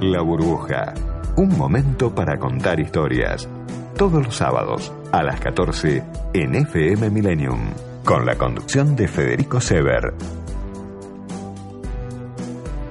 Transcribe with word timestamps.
La 0.00 0.22
burbuja. 0.22 0.94
Un 1.36 1.58
momento 1.58 2.14
para 2.14 2.38
contar 2.38 2.80
historias. 2.80 3.46
Todos 3.98 4.24
los 4.24 4.34
sábados 4.34 4.90
a 5.12 5.22
las 5.22 5.38
14 5.40 6.02
en 6.32 6.54
FM 6.54 7.10
Millennium. 7.10 7.60
Con 8.02 8.24
la 8.24 8.36
conducción 8.36 8.96
de 8.96 9.06
Federico 9.06 9.60
Sever. 9.60 10.14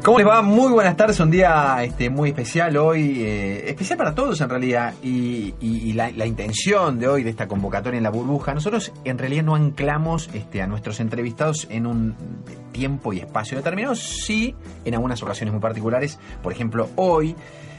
¿Cómo 0.09 0.17
les 0.17 0.27
va? 0.27 0.41
Muy 0.41 0.71
buenas 0.71 0.97
tardes, 0.97 1.19
un 1.19 1.29
día 1.29 1.83
este, 1.83 2.09
muy 2.09 2.29
especial 2.29 2.75
hoy, 2.77 3.21
eh, 3.21 3.69
especial 3.69 3.95
para 3.95 4.15
todos 4.15 4.41
en 4.41 4.49
realidad, 4.49 4.95
y, 5.03 5.93
la, 5.93 6.25
intención 6.25 6.97
de 6.97 7.07
hoy, 7.07 7.21
de 7.21 7.29
esta 7.29 7.47
convocatoria 7.47 7.99
en 7.99 8.03
la 8.03 8.09
burbuja, 8.09 8.55
nosotros 8.55 8.91
en 9.03 9.19
realidad 9.19 9.43
no 9.43 9.53
anclamos 9.53 10.31
este, 10.33 10.63
a 10.63 10.67
nuestros 10.67 10.99
entrevistados 10.99 11.67
en 11.69 11.85
un 11.85 12.15
tiempo 12.71 13.13
y 13.13 13.19
espacio 13.19 13.55
determinado, 13.55 13.93
sí 13.93 14.55
en 14.83 14.95
algunas 14.95 15.21
ocasiones 15.21 15.53
muy 15.53 15.61
particulares, 15.61 16.17
por 16.41 16.53
ejemplo 16.53 16.89
hoy, 16.95 17.35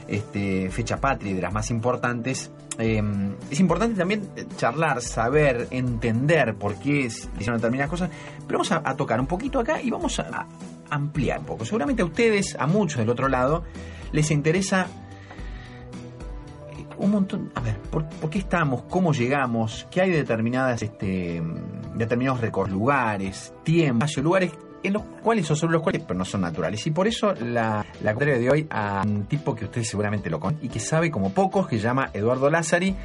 este, 0.07 0.69
fecha 0.69 1.01
patria 1.01 1.35
de 1.35 1.41
las 1.41 1.51
más 1.51 1.69
importantes, 1.69 2.49
eh, 2.79 3.03
es 3.49 3.59
importante 3.59 3.97
también 3.97 4.29
charlar, 4.55 5.01
saber, 5.01 5.67
entender 5.71 6.55
por 6.55 6.75
qué 6.75 7.09
se 7.09 7.27
hicieron 7.35 7.57
determinadas 7.57 7.89
cosas, 7.89 8.09
pero 8.47 8.59
vamos 8.59 8.71
a, 8.71 8.95
tocar 8.95 9.19
un 9.19 9.27
poquito 9.27 9.59
acá 9.59 9.81
y 9.81 9.89
vamos 9.89 10.17
a 10.17 10.47
ampliar 10.91 11.39
un 11.39 11.45
poco. 11.45 11.65
Seguramente 11.65 12.03
a 12.03 12.05
ustedes, 12.05 12.55
a 12.59 12.67
muchos 12.67 12.99
del 12.99 13.09
otro 13.09 13.27
lado, 13.27 13.63
les 14.11 14.29
interesa 14.29 14.87
un 16.97 17.11
montón. 17.11 17.51
A 17.55 17.61
ver, 17.61 17.77
¿por, 17.79 18.07
qué 18.29 18.37
estamos? 18.37 18.83
¿Cómo 18.83 19.13
llegamos? 19.13 19.87
¿Qué 19.89 20.01
hay 20.01 20.11
de 20.11 20.17
determinadas, 20.17 20.83
este, 20.83 21.41
determinados 21.95 22.41
recorridos, 22.41 22.77
lugares, 22.77 23.53
tiempos, 23.63 24.15
lugares 24.17 24.51
en 24.83 24.93
los 24.93 25.03
cuales 25.21 25.49
o 25.49 25.55
sobre 25.55 25.73
los 25.73 25.81
cuales 25.81 26.03
pero 26.05 26.17
no 26.17 26.25
son 26.25 26.41
naturales? 26.41 26.85
Y 26.85 26.91
por 26.91 27.07
eso 27.07 27.33
la, 27.33 27.85
la 28.03 28.13
de 28.13 28.49
hoy 28.49 28.67
a 28.69 29.01
un 29.05 29.25
tipo 29.25 29.55
que 29.55 29.65
ustedes 29.65 29.87
seguramente 29.87 30.29
lo 30.29 30.39
conocen 30.39 30.65
y 30.65 30.69
que 30.69 30.79
sabe 30.79 31.09
como 31.09 31.33
pocos, 31.33 31.67
que 31.67 31.77
se 31.77 31.83
llama 31.83 32.11
Eduardo 32.13 32.49
Lázari 32.49 32.95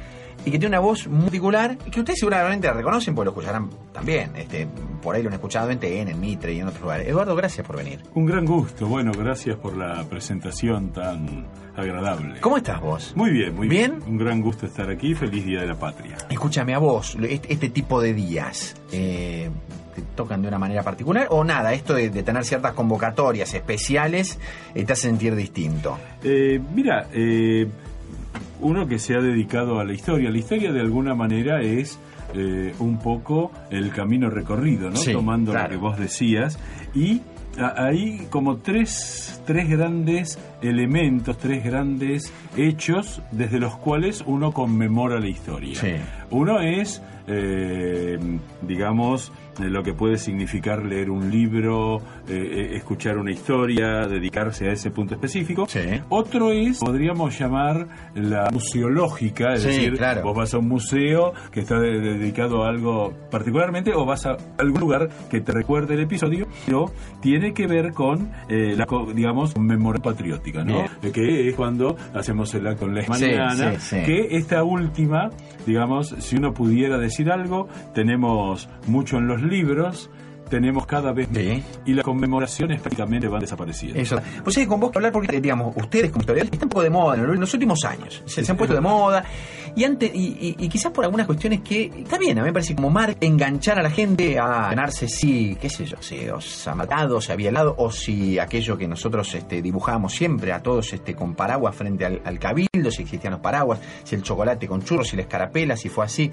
y 0.45 0.51
que 0.51 0.59
tiene 0.59 0.67
una 0.67 0.79
voz 0.79 1.07
muy 1.07 1.23
particular 1.25 1.77
que 1.77 1.99
ustedes 1.99 2.19
seguramente 2.19 2.67
la 2.67 2.73
reconocen 2.73 3.13
porque 3.15 3.25
lo 3.25 3.31
escucharán 3.31 3.69
también. 3.93 4.31
Este, 4.35 4.67
por 5.01 5.15
ahí 5.15 5.21
lo 5.23 5.29
han 5.29 5.33
escuchado 5.35 5.69
en 5.69 5.79
TN, 5.79 6.09
en 6.09 6.19
Mitre 6.19 6.53
y 6.53 6.59
en 6.59 6.67
otros 6.67 6.81
lugares. 6.81 7.07
Eduardo, 7.07 7.35
gracias 7.35 7.65
por 7.65 7.77
venir. 7.77 8.01
Un 8.13 8.25
gran 8.25 8.45
gusto. 8.45 8.87
Bueno, 8.87 9.11
gracias 9.11 9.57
por 9.57 9.75
la 9.75 10.03
presentación 10.05 10.91
tan 10.91 11.45
agradable. 11.75 12.39
¿Cómo 12.39 12.57
estás 12.57 12.81
vos? 12.81 13.13
Muy 13.15 13.31
bien, 13.31 13.55
muy 13.55 13.67
¿Bien? 13.67 13.99
bien. 13.99 14.09
Un 14.09 14.17
gran 14.17 14.41
gusto 14.41 14.65
estar 14.65 14.89
aquí. 14.89 15.13
Feliz 15.13 15.45
Día 15.45 15.61
de 15.61 15.67
la 15.67 15.75
Patria. 15.75 16.17
Escúchame 16.29 16.73
a 16.73 16.79
vos, 16.79 17.17
este, 17.21 17.53
este 17.53 17.69
tipo 17.69 18.01
de 18.01 18.13
días, 18.13 18.75
eh, 18.91 19.49
¿te 19.95 20.01
tocan 20.15 20.41
de 20.41 20.47
una 20.47 20.57
manera 20.57 20.81
particular 20.83 21.27
o 21.29 21.43
nada? 21.43 21.73
Esto 21.73 21.93
de, 21.93 22.09
de 22.09 22.23
tener 22.23 22.43
ciertas 22.45 22.73
convocatorias 22.73 23.53
especiales 23.53 24.39
eh, 24.73 24.83
te 24.85 24.93
hace 24.93 25.03
sentir 25.03 25.35
distinto. 25.35 25.97
Eh, 26.23 26.59
mira, 26.73 27.07
eh, 27.13 27.67
uno 28.59 28.87
que 28.87 28.99
se 28.99 29.15
ha 29.15 29.21
dedicado 29.21 29.79
a 29.79 29.85
la 29.85 29.93
historia. 29.93 30.29
La 30.29 30.37
historia 30.37 30.71
de 30.71 30.81
alguna 30.81 31.15
manera 31.15 31.61
es 31.61 31.99
eh, 32.33 32.73
un 32.79 32.99
poco 32.99 33.51
el 33.69 33.91
camino 33.91 34.29
recorrido, 34.29 34.89
¿no? 34.89 34.95
Sí, 34.97 35.13
Tomando 35.13 35.51
claro. 35.51 35.67
lo 35.67 35.71
que 35.71 35.77
vos 35.77 35.99
decías. 35.99 36.59
Y 36.93 37.21
hay 37.59 38.27
como 38.29 38.57
tres, 38.57 39.41
tres 39.45 39.69
grandes 39.69 40.37
elementos, 40.61 41.37
tres 41.37 41.63
grandes 41.63 42.31
hechos 42.55 43.21
desde 43.31 43.59
los 43.59 43.75
cuales 43.77 44.23
uno 44.25 44.51
conmemora 44.51 45.19
la 45.19 45.27
historia. 45.29 45.75
Sí. 45.75 45.93
Uno 46.29 46.59
es, 46.59 47.01
eh, 47.27 48.17
digamos, 48.61 49.31
eh, 49.59 49.63
lo 49.69 49.83
que 49.83 49.93
puede 49.93 50.17
significar 50.17 50.83
leer 50.85 51.09
un 51.09 51.29
libro, 51.29 52.01
eh, 52.27 52.71
escuchar 52.75 53.17
una 53.17 53.31
historia, 53.31 54.07
dedicarse 54.07 54.69
a 54.69 54.71
ese 54.71 54.91
punto 54.91 55.13
específico. 55.15 55.65
Sí. 55.67 55.79
Otro 56.09 56.51
es, 56.51 56.79
podríamos 56.79 57.37
llamar 57.37 57.87
la 58.15 58.49
museológica, 58.51 59.53
es 59.53 59.61
Sí, 59.63 59.67
decir, 59.69 59.97
claro. 59.97 60.23
vos 60.23 60.35
vas 60.37 60.53
a 60.53 60.57
un 60.59 60.67
museo 60.67 61.33
que 61.51 61.61
está 61.61 61.79
de- 61.79 61.99
dedicado 61.99 62.63
a 62.63 62.69
algo 62.69 63.13
particularmente 63.31 63.91
o 63.93 64.05
vas 64.05 64.25
a 64.25 64.37
algún 64.57 64.79
lugar 64.81 65.09
que 65.29 65.41
te 65.41 65.51
recuerde 65.51 65.95
el 65.95 66.01
episodio, 66.01 66.47
pero 66.65 66.91
tiene 67.21 67.53
que 67.53 67.67
ver 67.67 67.91
con 67.93 68.31
eh, 68.49 68.75
la, 68.77 68.85
digamos, 69.13 69.57
memoria 69.57 70.01
patriótica, 70.01 70.63
¿no? 70.63 70.85
Bien. 71.01 71.13
Que 71.13 71.49
es 71.49 71.55
cuando 71.55 71.95
hacemos 72.13 72.53
el 72.53 72.67
acto 72.67 72.85
en 72.85 72.95
la 72.95 73.03
mañana, 73.07 73.79
sí. 73.79 73.97
que 74.05 74.27
esta 74.37 74.63
última, 74.63 75.29
digamos, 75.67 76.15
si 76.19 76.37
uno 76.37 76.53
pudiera 76.53 76.97
decir 76.97 77.29
algo, 77.31 77.67
tenemos 77.93 78.67
mucho 78.87 79.17
en 79.17 79.27
los 79.27 79.41
libros, 79.43 80.09
tenemos 80.49 80.85
cada 80.87 81.11
vez 81.11 81.27
Sí. 81.33 81.61
y 81.85 81.93
las 81.93 82.05
conmemoraciones 82.05 82.79
prácticamente 82.79 83.27
van 83.27 83.41
desapareciendo. 83.41 83.99
Eso. 83.99 84.17
Pues 84.43 84.55
sí, 84.55 84.65
con 84.65 84.79
vos 84.79 84.91
que 84.91 84.97
hablar 84.99 85.11
porque, 85.11 85.41
digamos, 85.41 85.75
ustedes 85.75 86.09
como 86.09 86.21
historiadores 86.21 86.53
están 86.53 86.67
un 86.67 86.69
poco 86.69 86.83
de 86.83 86.89
moda 86.89 87.15
en 87.17 87.39
los 87.39 87.53
últimos 87.53 87.83
años. 87.83 88.23
Se, 88.25 88.43
se 88.45 88.51
han 88.51 88.57
puesto 88.57 88.73
de 88.73 88.79
moda 88.81 89.25
y, 89.77 89.83
antes, 89.85 90.11
y, 90.13 90.37
y- 90.39 90.55
y 90.59 90.67
quizás 90.69 90.91
por 90.91 91.05
algunas 91.05 91.25
cuestiones 91.27 91.61
que, 91.61 91.85
está 92.03 92.17
bien, 92.17 92.37
a 92.39 92.41
mí 92.41 92.47
me 92.47 92.53
parece 92.53 92.75
como 92.75 92.89
mar 92.89 93.15
enganchar 93.21 93.79
a 93.79 93.83
la 93.83 93.89
gente 93.91 94.37
a 94.39 94.69
ganarse 94.69 95.07
si, 95.07 95.55
qué 95.61 95.69
sé 95.69 95.85
yo, 95.85 95.97
si 96.01 96.27
os 96.29 96.67
ha 96.67 96.75
matado, 96.75 97.21
se 97.21 97.31
había 97.31 97.49
helado, 97.49 97.75
o 97.77 97.91
si 97.91 98.39
aquello 98.39 98.77
que 98.77 98.87
nosotros 98.87 99.33
este, 99.35 99.61
dibujábamos 99.61 100.13
siempre 100.13 100.51
a 100.51 100.61
todos 100.61 100.91
este, 100.93 101.13
con 101.15 101.35
paraguas 101.35 101.75
frente 101.75 102.03
al, 102.05 102.21
al 102.25 102.39
cabildo, 102.39 102.91
si 102.91 103.03
existían 103.03 103.31
los 103.33 103.41
paraguas, 103.41 103.79
si 104.03 104.15
el 104.15 104.23
chocolate 104.23 104.67
con 104.67 104.83
churros, 104.83 105.07
si 105.09 105.15
la 105.15 105.21
escarapela, 105.21 105.77
si 105.77 105.89
fue 105.89 106.05
así. 106.05 106.31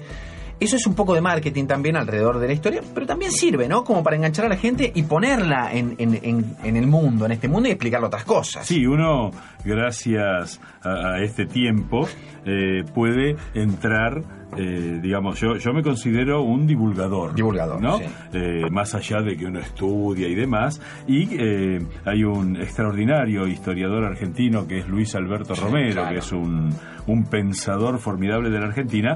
Eso 0.59 0.75
es 0.77 0.87
un 0.87 0.95
poco 0.95 1.13
de 1.13 1.21
marketing 1.21 1.65
también 1.65 1.95
alrededor 1.97 2.39
de 2.39 2.47
la 2.47 2.53
historia, 2.53 2.81
pero 2.93 3.05
también 3.05 3.31
sirve, 3.31 3.67
¿no? 3.67 3.83
Como 3.83 4.03
para 4.03 4.15
enganchar 4.15 4.45
a 4.45 4.49
la 4.49 4.55
gente 4.57 4.91
y 4.95 5.03
ponerla 5.03 5.73
en, 5.73 5.95
en- 5.97 6.19
en- 6.23 6.55
en 6.63 6.75
el 6.77 6.87
mundo, 6.87 7.25
en 7.25 7.33
este 7.33 7.47
mundo 7.47 7.67
y 7.67 7.71
explicarle 7.73 8.07
otras 8.07 8.23
cosas. 8.23 8.65
Sí, 8.65 8.85
uno, 8.85 9.31
gracias 9.65 10.59
a, 10.83 11.19
este 11.21 11.45
tiempo, 11.45 12.07
eh, 12.45 12.83
puede 12.93 13.35
entrar, 13.53 14.21
eh, 14.57 14.99
digamos, 15.01 15.39
yo, 15.39 15.57
yo 15.57 15.73
me 15.73 15.81
considero 15.83 16.41
un 16.43 16.65
divulgador. 16.67 17.33
Divulgador, 17.35 17.81
¿no? 17.81 17.97
sí. 17.97 18.03
Eh, 18.33 18.63
más 18.71 18.95
allá 18.95 19.21
de 19.21 19.35
que 19.35 19.45
uno 19.45 19.59
estudia 19.59 20.27
y 20.27 20.35
demás. 20.35 20.81
Y 21.07 21.27
eh, 21.37 21.81
hay 22.05 22.23
un 22.23 22.55
extraordinario 22.57 23.47
historiador 23.47 24.03
argentino 24.05 24.67
que 24.67 24.79
es 24.79 24.87
Luis 24.87 25.13
Alberto 25.15 25.55
Romero, 25.55 25.93
claro. 25.93 26.09
que 26.13 26.19
es 26.19 26.31
un, 26.31 26.69
un 27.07 27.23
pensador 27.25 27.99
formidable 27.99 28.49
de 28.49 28.59
la 28.59 28.67
Argentina, 28.67 29.15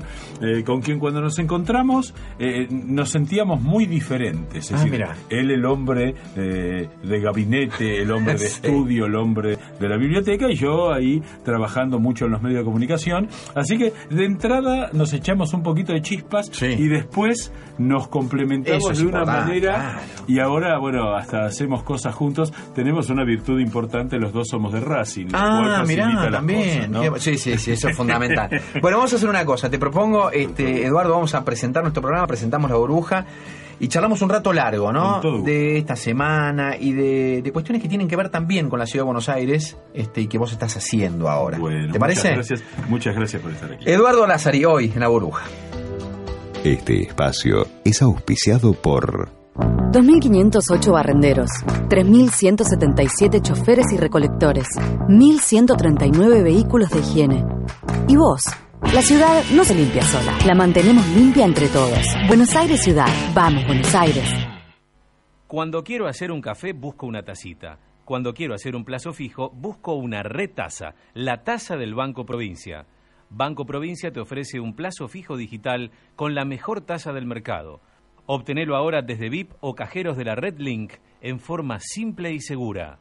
con 0.66 0.82
quien 0.82 1.00
cuando 1.00 1.22
nos 1.22 1.38
encontramos 1.40 2.14
nos 2.70 3.10
sentíamos 3.10 3.62
muy 3.62 3.86
diferentes. 3.86 4.66
Es 4.66 4.72
Ah, 4.72 4.78
decir, 4.78 4.92
mira. 4.92 5.16
él 5.30 5.52
el 5.52 5.66
hombre 5.66 6.16
de 6.36 7.20
gabinete, 7.20 8.02
el 8.02 8.12
hombre 8.12 8.34
de 8.34 8.40
Sí. 8.50 8.68
estudio, 8.68 9.06
el 9.06 9.16
hombre 9.16 9.58
de 9.80 9.90
la 9.90 9.98
biblioteca 9.98 10.50
y 10.52 10.56
yo 10.56 10.92
ahí 10.94 11.22
trabajando 11.44 12.00
mucho 12.00 12.26
en 12.26 12.32
los 12.32 12.42
medios 12.42 12.60
de 12.60 12.66
comunicación. 12.66 13.28
Así 13.56 13.78
que 13.78 13.94
de 14.10 14.26
entrada 14.26 14.90
nos 14.94 15.14
echamos 15.20 15.54
un 15.54 15.64
poquito 15.64 15.94
de 15.94 16.02
chispas 16.02 16.50
Sí. 16.52 16.66
y 16.66 16.88
después 16.88 17.54
nos 17.78 18.08
complementamos 18.10 18.92
es 18.92 18.98
de 19.00 19.06
una 19.06 19.20
importante, 19.20 19.46
manera 19.48 19.74
claro. 19.74 20.00
y 20.28 20.40
ahora, 20.40 20.78
bueno, 20.80 21.14
hasta 21.16 21.46
hacemos 21.46 21.84
cosas 21.84 22.14
juntos. 22.16 22.52
Tenemos 22.76 23.10
una 23.10 23.24
virtud 23.24 23.60
importante, 23.60 24.18
los 24.18 24.34
dos 24.34 24.48
somos 24.50 24.74
de 24.74 24.80
Racing. 24.82 25.28
Ah, 25.34 25.84
mirá, 25.88 26.30
también. 26.32 26.68
cosas, 26.68 26.90
¿no? 26.90 27.02
Qué- 27.14 27.20
Sí, 27.20 27.38
sí, 27.38 27.58
sí, 27.58 27.72
eso 27.72 27.90
es 27.90 27.96
fundamental. 27.96 28.50
bueno, 28.82 28.98
vamos 28.98 29.14
a 29.14 29.16
hacer 29.16 29.30
una 29.30 29.46
cosa. 29.46 29.70
Te 29.70 29.78
propongo, 29.80 30.32
este, 30.32 30.86
Eduardo, 30.86 31.14
vamos 31.14 31.34
a 31.36 31.46
presentar 31.46 31.84
nuestro 31.84 32.02
programa, 32.02 32.26
presentamos 32.28 32.70
la 32.70 32.78
burbuja 32.78 33.26
y 33.80 33.88
charlamos 33.88 34.22
un 34.22 34.30
rato 34.30 34.52
largo, 34.54 34.92
¿no? 34.92 35.22
De 35.44 35.78
esta 35.78 35.96
semana 35.96 36.76
y 36.78 36.92
de, 36.92 37.42
de 37.42 37.52
cuestiones 37.52 37.82
que 37.82 37.88
tienen 37.88 38.08
que 38.08 38.16
ver 38.16 38.30
también 38.30 38.70
con 38.70 38.80
la 38.80 38.86
ciudad 38.86 39.04
de 39.04 39.06
Buenos 39.06 39.30
Aires 39.30 39.78
este, 39.94 40.22
y 40.22 40.28
que 40.28 40.38
vos 40.38 40.52
estás 40.52 40.76
haciendo 40.78 41.30
ahora. 41.30 41.58
Bueno, 41.58 41.92
¿Te 41.92 42.00
parece? 42.00 42.36
Muchas 42.36 42.50
gracias, 42.50 42.90
muchas 42.90 43.16
gracias 43.16 43.42
por 43.42 43.52
estar 43.52 43.72
aquí. 43.72 43.90
Eduardo 43.90 44.28
Lázari, 44.28 44.66
hoy 44.66 44.92
en 44.94 45.00
la 45.00 45.08
burbuja. 45.08 45.46
Este 46.64 47.04
espacio 47.04 47.66
es 47.86 48.02
auspiciado 48.02 48.74
por 48.74 49.30
2.508 49.56 50.92
barrenderos, 50.92 51.50
3.177 51.88 53.42
choferes 53.42 53.86
y 53.94 53.98
recolectores, 53.98 54.68
1.139 55.08 56.44
vehículos 56.44 56.90
de 56.90 57.00
higiene. 57.00 57.46
¿Y 58.08 58.16
vos? 58.18 58.42
La 58.82 59.04
ciudad 59.04 59.44
no 59.54 59.64
se 59.64 59.76
limpia 59.76 60.02
sola, 60.02 60.36
la 60.48 60.56
mantenemos 60.56 61.08
limpia 61.10 61.46
entre 61.46 61.68
todos. 61.68 62.08
Buenos 62.28 62.56
Aires 62.56 62.82
Ciudad, 62.82 63.08
vamos 63.36 63.64
Buenos 63.68 63.94
Aires. 63.94 64.28
Cuando 65.46 65.84
quiero 65.84 66.08
hacer 66.08 66.32
un 66.32 66.42
café, 66.42 66.74
busco 66.74 67.06
una 67.06 67.22
tacita. 67.22 67.78
Cuando 68.04 68.34
quiero 68.34 68.56
hacer 68.56 68.76
un 68.76 68.86
plazo 68.86 69.14
fijo, 69.14 69.52
busco 69.52 69.94
una 69.94 70.24
retaza, 70.24 70.96
la 71.14 71.44
taza 71.44 71.78
del 71.78 71.94
Banco 71.94 72.26
Provincia. 72.26 72.88
Banco 73.30 73.66
Provincia 73.66 74.12
te 74.12 74.22
ofrece 74.22 74.60
un 74.60 74.76
plazo 74.76 75.08
fijo 75.08 75.38
digital 75.38 75.92
con 76.16 76.34
la 76.34 76.44
mejor 76.44 76.82
tasa 76.82 77.14
del 77.14 77.28
mercado. 77.28 77.82
Obtenelo 78.26 78.76
ahora 78.76 79.04
desde 79.04 79.30
VIP 79.30 79.52
o 79.60 79.76
cajeros 79.76 80.18
de 80.18 80.26
la 80.26 80.36
Red 80.36 80.58
Link 80.58 80.94
en 81.22 81.40
forma 81.40 81.80
simple 81.80 82.32
y 82.32 82.40
segura. 82.40 82.98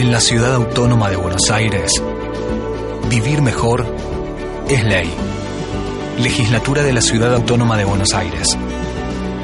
En 0.00 0.10
la 0.10 0.18
ciudad 0.18 0.54
autónoma 0.54 1.10
de 1.10 1.16
Buenos 1.16 1.50
Aires, 1.50 2.02
vivir 3.10 3.42
mejor 3.42 3.84
es 4.66 4.82
ley. 4.82 5.12
Legislatura 6.18 6.82
de 6.82 6.94
la 6.94 7.02
Ciudad 7.02 7.34
Autónoma 7.34 7.76
de 7.76 7.84
Buenos 7.84 8.14
Aires. 8.14 8.56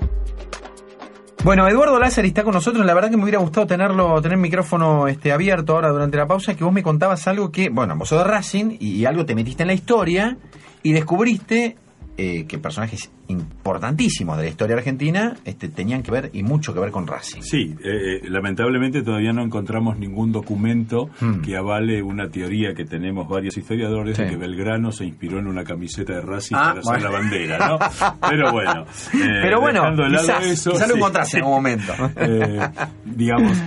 Bueno, 1.43 1.67
Eduardo 1.67 1.97
Lázaro 1.97 2.27
está 2.27 2.43
con 2.43 2.53
nosotros. 2.53 2.85
La 2.85 2.93
verdad 2.93 3.09
que 3.09 3.17
me 3.17 3.23
hubiera 3.23 3.39
gustado 3.39 3.65
tenerlo, 3.65 4.21
tener 4.21 4.35
el 4.35 4.41
micrófono 4.41 5.07
este, 5.07 5.31
abierto 5.31 5.73
ahora 5.73 5.89
durante 5.89 6.15
la 6.15 6.27
pausa, 6.27 6.53
que 6.53 6.63
vos 6.63 6.71
me 6.71 6.83
contabas 6.83 7.27
algo 7.27 7.51
que, 7.51 7.69
bueno, 7.69 7.95
vos 7.95 8.09
sos 8.09 8.25
Racing 8.25 8.77
y, 8.79 8.97
y 8.97 9.05
algo 9.05 9.25
te 9.25 9.33
metiste 9.33 9.63
en 9.63 9.67
la 9.67 9.73
historia 9.73 10.37
y 10.83 10.91
descubriste 10.91 11.77
eh, 12.17 12.45
que 12.45 12.57
personajes 12.59 13.09
importantísimos 13.27 14.37
de 14.37 14.43
la 14.43 14.49
historia 14.49 14.75
argentina 14.75 15.35
este, 15.45 15.69
tenían 15.69 16.03
que 16.03 16.11
ver 16.11 16.29
y 16.33 16.43
mucho 16.43 16.73
que 16.73 16.79
ver 16.79 16.91
con 16.91 17.07
Racing. 17.07 17.41
Sí, 17.41 17.75
eh, 17.83 18.19
eh, 18.23 18.29
lamentablemente 18.29 19.01
todavía 19.01 19.31
no 19.33 19.41
encontramos 19.43 19.97
ningún 19.97 20.31
documento 20.31 21.09
Hmm. 21.19 21.41
que 21.41 21.55
avale 21.55 22.01
una 22.03 22.29
teoría 22.29 22.73
que 22.73 22.85
tenemos 22.85 23.27
varios 23.27 23.57
historiadores 23.57 24.17
Sí. 24.17 24.23
de 24.23 24.29
que 24.31 24.35
Belgrano 24.37 24.91
se 24.91 25.05
inspiró 25.05 25.39
en 25.39 25.47
una 25.47 25.63
camiseta 25.63 26.13
de 26.13 26.21
Racing 26.21 26.55
Ah, 26.57 26.75
para 26.75 26.79
hacer 26.81 27.01
la 27.01 27.09
bandera, 27.09 27.67
¿no? 27.67 27.79
Pero 28.29 28.51
bueno, 28.51 28.81
eh, 29.13 29.39
Pero 29.41 29.61
bueno, 29.61 29.79
dejando 29.81 30.03
de 30.03 30.09
lado 30.09 30.27
quizás, 30.27 30.45
eso, 30.47 30.71
quizás 30.71 30.87
lo 30.89 30.93
sí. 30.95 30.99
encontraste 30.99 31.37
en 31.39 31.43
un 31.45 31.49
momento. 31.51 31.93
Digamos, 33.05 33.57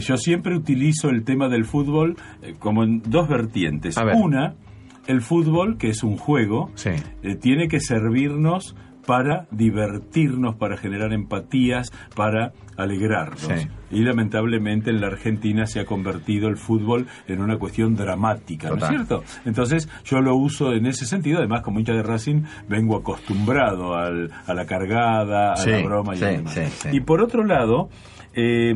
yo 0.00 0.16
siempre 0.16 0.56
utilizo 0.56 1.08
el 1.10 1.24
tema 1.24 1.48
del 1.48 1.64
fútbol 1.64 2.16
como 2.58 2.84
en 2.84 3.02
dos 3.06 3.28
vertientes. 3.28 3.96
Una, 4.14 4.54
el 5.06 5.20
fútbol, 5.22 5.78
que 5.78 5.88
es 5.88 6.02
un 6.02 6.16
juego, 6.16 6.70
Sí. 6.74 6.90
eh, 7.22 7.34
tiene 7.36 7.68
que 7.68 7.80
servirnos 7.80 8.76
para 9.06 9.46
divertirnos, 9.50 10.54
para 10.54 10.76
generar 10.76 11.12
empatías, 11.12 11.90
para 12.14 12.52
alegrarnos. 12.76 13.40
Sí. 13.40 13.68
Y 13.90 14.00
lamentablemente 14.04 14.90
en 14.90 15.00
la 15.00 15.08
Argentina 15.08 15.66
se 15.66 15.80
ha 15.80 15.84
convertido 15.84 16.48
el 16.48 16.56
fútbol 16.56 17.06
en 17.26 17.40
una 17.40 17.58
cuestión 17.58 17.96
dramática, 17.96 18.68
¿no 18.70 18.76
es 18.76 18.86
cierto? 18.88 19.24
Entonces 19.44 19.88
yo 20.04 20.20
lo 20.20 20.36
uso 20.36 20.72
en 20.72 20.86
ese 20.86 21.04
sentido, 21.04 21.38
además 21.38 21.62
como 21.62 21.80
hincha 21.80 21.92
de 21.94 22.02
Racing 22.04 22.42
vengo 22.68 22.96
acostumbrado 22.96 23.96
al- 23.96 24.30
a 24.46 24.54
la 24.54 24.66
cargada, 24.66 25.52
a 25.54 25.56
Sí, 25.56 25.70
la 25.70 25.82
broma 25.82 26.14
y 26.14 26.18
sí, 26.18 26.24
demás. 26.24 26.60
Y 26.92 27.00
por 27.00 27.20
otro 27.20 27.44
lado, 27.44 27.88
eh, 28.34 28.72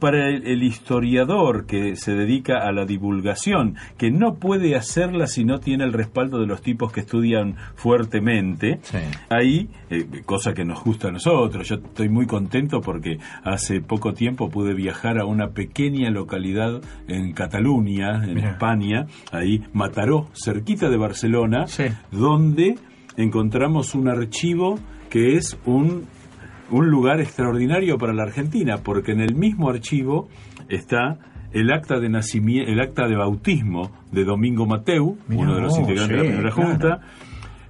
para 0.00 0.28
el, 0.28 0.46
el 0.46 0.62
historiador 0.62 1.66
que 1.66 1.96
se 1.96 2.14
dedica 2.14 2.58
a 2.66 2.72
la 2.72 2.84
divulgación, 2.84 3.76
que 3.96 4.10
no 4.10 4.34
puede 4.34 4.74
hacerla 4.76 5.26
si 5.26 5.44
no 5.44 5.58
tiene 5.60 5.84
el 5.84 5.92
respaldo 5.92 6.38
de 6.40 6.46
los 6.46 6.60
tipos 6.60 6.92
que 6.92 7.00
estudian 7.00 7.56
fuertemente, 7.76 8.78
Sí. 8.82 8.98
ahí, 9.30 9.68
eh, 9.90 10.06
cosa 10.24 10.52
que 10.54 10.64
nos 10.64 10.82
gusta 10.84 11.08
a 11.08 11.12
nosotros, 11.12 11.68
yo 11.68 11.76
estoy 11.76 12.08
muy 12.08 12.26
contento 12.26 12.80
porque 12.80 13.18
hace 13.44 13.80
poco 13.80 14.12
tiempo 14.12 14.50
pude 14.50 14.74
viajar 14.74 15.18
a 15.18 15.24
una 15.24 15.48
pequeña 15.50 16.10
localidad 16.10 16.80
en 17.08 17.32
Cataluña, 17.32 18.24
en 18.24 18.34
Mira. 18.34 18.50
España, 18.50 19.06
ahí 19.32 19.62
Mataró, 19.72 20.28
cerquita 20.34 20.90
de 20.90 20.96
Barcelona, 20.96 21.66
Sí. 21.66 21.84
donde 22.10 22.74
encontramos 23.16 23.94
un 23.94 24.08
archivo 24.08 24.78
que 25.10 25.36
es 25.36 25.58
un, 25.64 26.04
un 26.70 26.90
lugar 26.90 27.20
extraordinario 27.20 27.98
para 27.98 28.12
la 28.12 28.24
Argentina, 28.24 28.78
porque 28.82 29.12
en 29.12 29.20
el 29.20 29.34
mismo 29.34 29.70
archivo 29.70 30.28
está 30.68 31.18
el 31.52 31.72
acta 31.72 32.00
de 32.00 32.08
nacimiento, 32.08 32.70
el 32.70 32.80
acta 32.80 33.06
de 33.06 33.16
bautismo 33.16 33.90
de 34.12 34.24
Domingo 34.24 34.66
Mateu, 34.66 35.16
Mirá 35.28 35.42
uno 35.42 35.54
de 35.54 35.60
los 35.62 35.78
integrantes 35.78 36.16
de 36.16 36.16
la 36.16 36.30
primera 36.30 36.50
claro. 36.50 36.70
junta, 36.70 37.00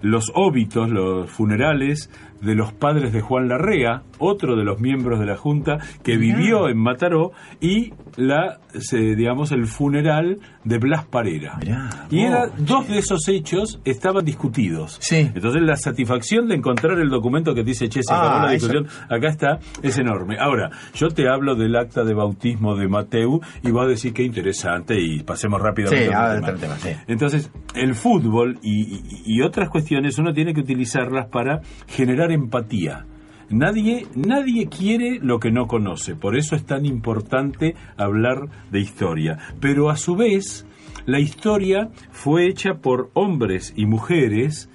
los 0.02 0.32
óbitos, 0.34 0.90
los 0.90 1.30
funerales 1.30 2.10
de 2.40 2.54
los 2.54 2.72
padres 2.72 3.12
de 3.12 3.20
Juan 3.20 3.48
Larrea, 3.48 4.02
otro 4.18 4.56
de 4.56 4.64
los 4.64 4.80
miembros 4.80 5.18
de 5.20 5.26
la 5.26 5.36
Junta 5.36 5.78
que 6.02 6.16
vivió 6.16 6.68
en 6.68 6.78
Mataró, 6.78 7.32
y 7.60 7.92
la, 8.16 8.58
se- 8.78 9.14
digamos, 9.14 9.52
el 9.52 9.66
funeral 9.66 10.38
de 10.64 10.78
Blas 10.78 11.04
Parera. 11.06 11.56
Mirá, 11.60 11.90
y 12.10 12.20
era, 12.20 12.46
dos 12.58 12.88
de 12.88 12.98
esos 12.98 13.28
hechos 13.28 13.80
estaban 13.84 14.24
discutidos. 14.24 14.98
Sí. 15.00 15.30
Entonces 15.34 15.62
la 15.62 15.76
satisfacción 15.76 16.48
de 16.48 16.54
encontrar 16.56 16.98
el 16.98 17.08
documento 17.10 17.54
que 17.54 17.62
dice, 17.62 17.88
che, 17.88 18.02
se 18.02 18.12
Ah, 18.12 18.18
acabó 18.20 18.46
la 18.46 18.54
eso- 18.54 18.66
discusión, 18.68 18.86
acá 19.08 19.28
está, 19.28 19.58
es 19.82 19.98
enorme. 19.98 20.36
Ahora, 20.38 20.70
yo 20.94 21.08
te 21.08 21.28
hablo 21.28 21.54
del 21.54 21.76
acta 21.76 22.04
de 22.04 22.14
bautismo 22.14 22.74
de 22.76 22.88
Mateu 22.88 23.40
y 23.62 23.70
vas 23.70 23.86
a 23.86 23.88
decir 23.88 24.12
qué 24.12 24.22
interesante 24.22 24.98
y 25.00 25.22
pasemos 25.22 25.60
rápidamente 25.60 26.06
Sí, 26.06 26.12
a 26.12 26.18
a 26.32 26.34
otro 26.36 26.46
ver, 26.46 26.60
tema. 26.60 26.74
tema, 26.76 26.76
sí. 26.94 27.00
Entonces, 27.06 27.50
el 27.74 27.94
fútbol 27.94 28.58
y, 28.62 28.82
y- 28.96 29.22
y 29.26 29.42
otras 29.42 29.68
cuestiones 29.68 30.18
uno 30.18 30.32
tiene 30.32 30.54
que 30.54 30.60
utilizarlas 30.60 31.26
para 31.28 31.60
generar 31.86 32.32
empatía. 32.32 33.04
Nadie, 33.48 34.06
nadie 34.14 34.68
quiere 34.68 35.20
lo 35.20 35.38
que 35.38 35.50
no 35.50 35.66
conoce, 35.66 36.16
por 36.16 36.36
eso 36.36 36.56
es 36.56 36.64
tan 36.64 36.84
importante 36.84 37.74
hablar 37.96 38.48
de 38.70 38.80
historia. 38.80 39.38
Pero 39.60 39.88
a 39.88 39.96
su 39.96 40.16
vez, 40.16 40.66
la 41.06 41.20
historia 41.20 41.90
fue 42.10 42.48
hecha 42.48 42.74
por 42.74 43.10
hombres 43.14 43.72
y 43.76 43.86
mujeres 43.86 44.68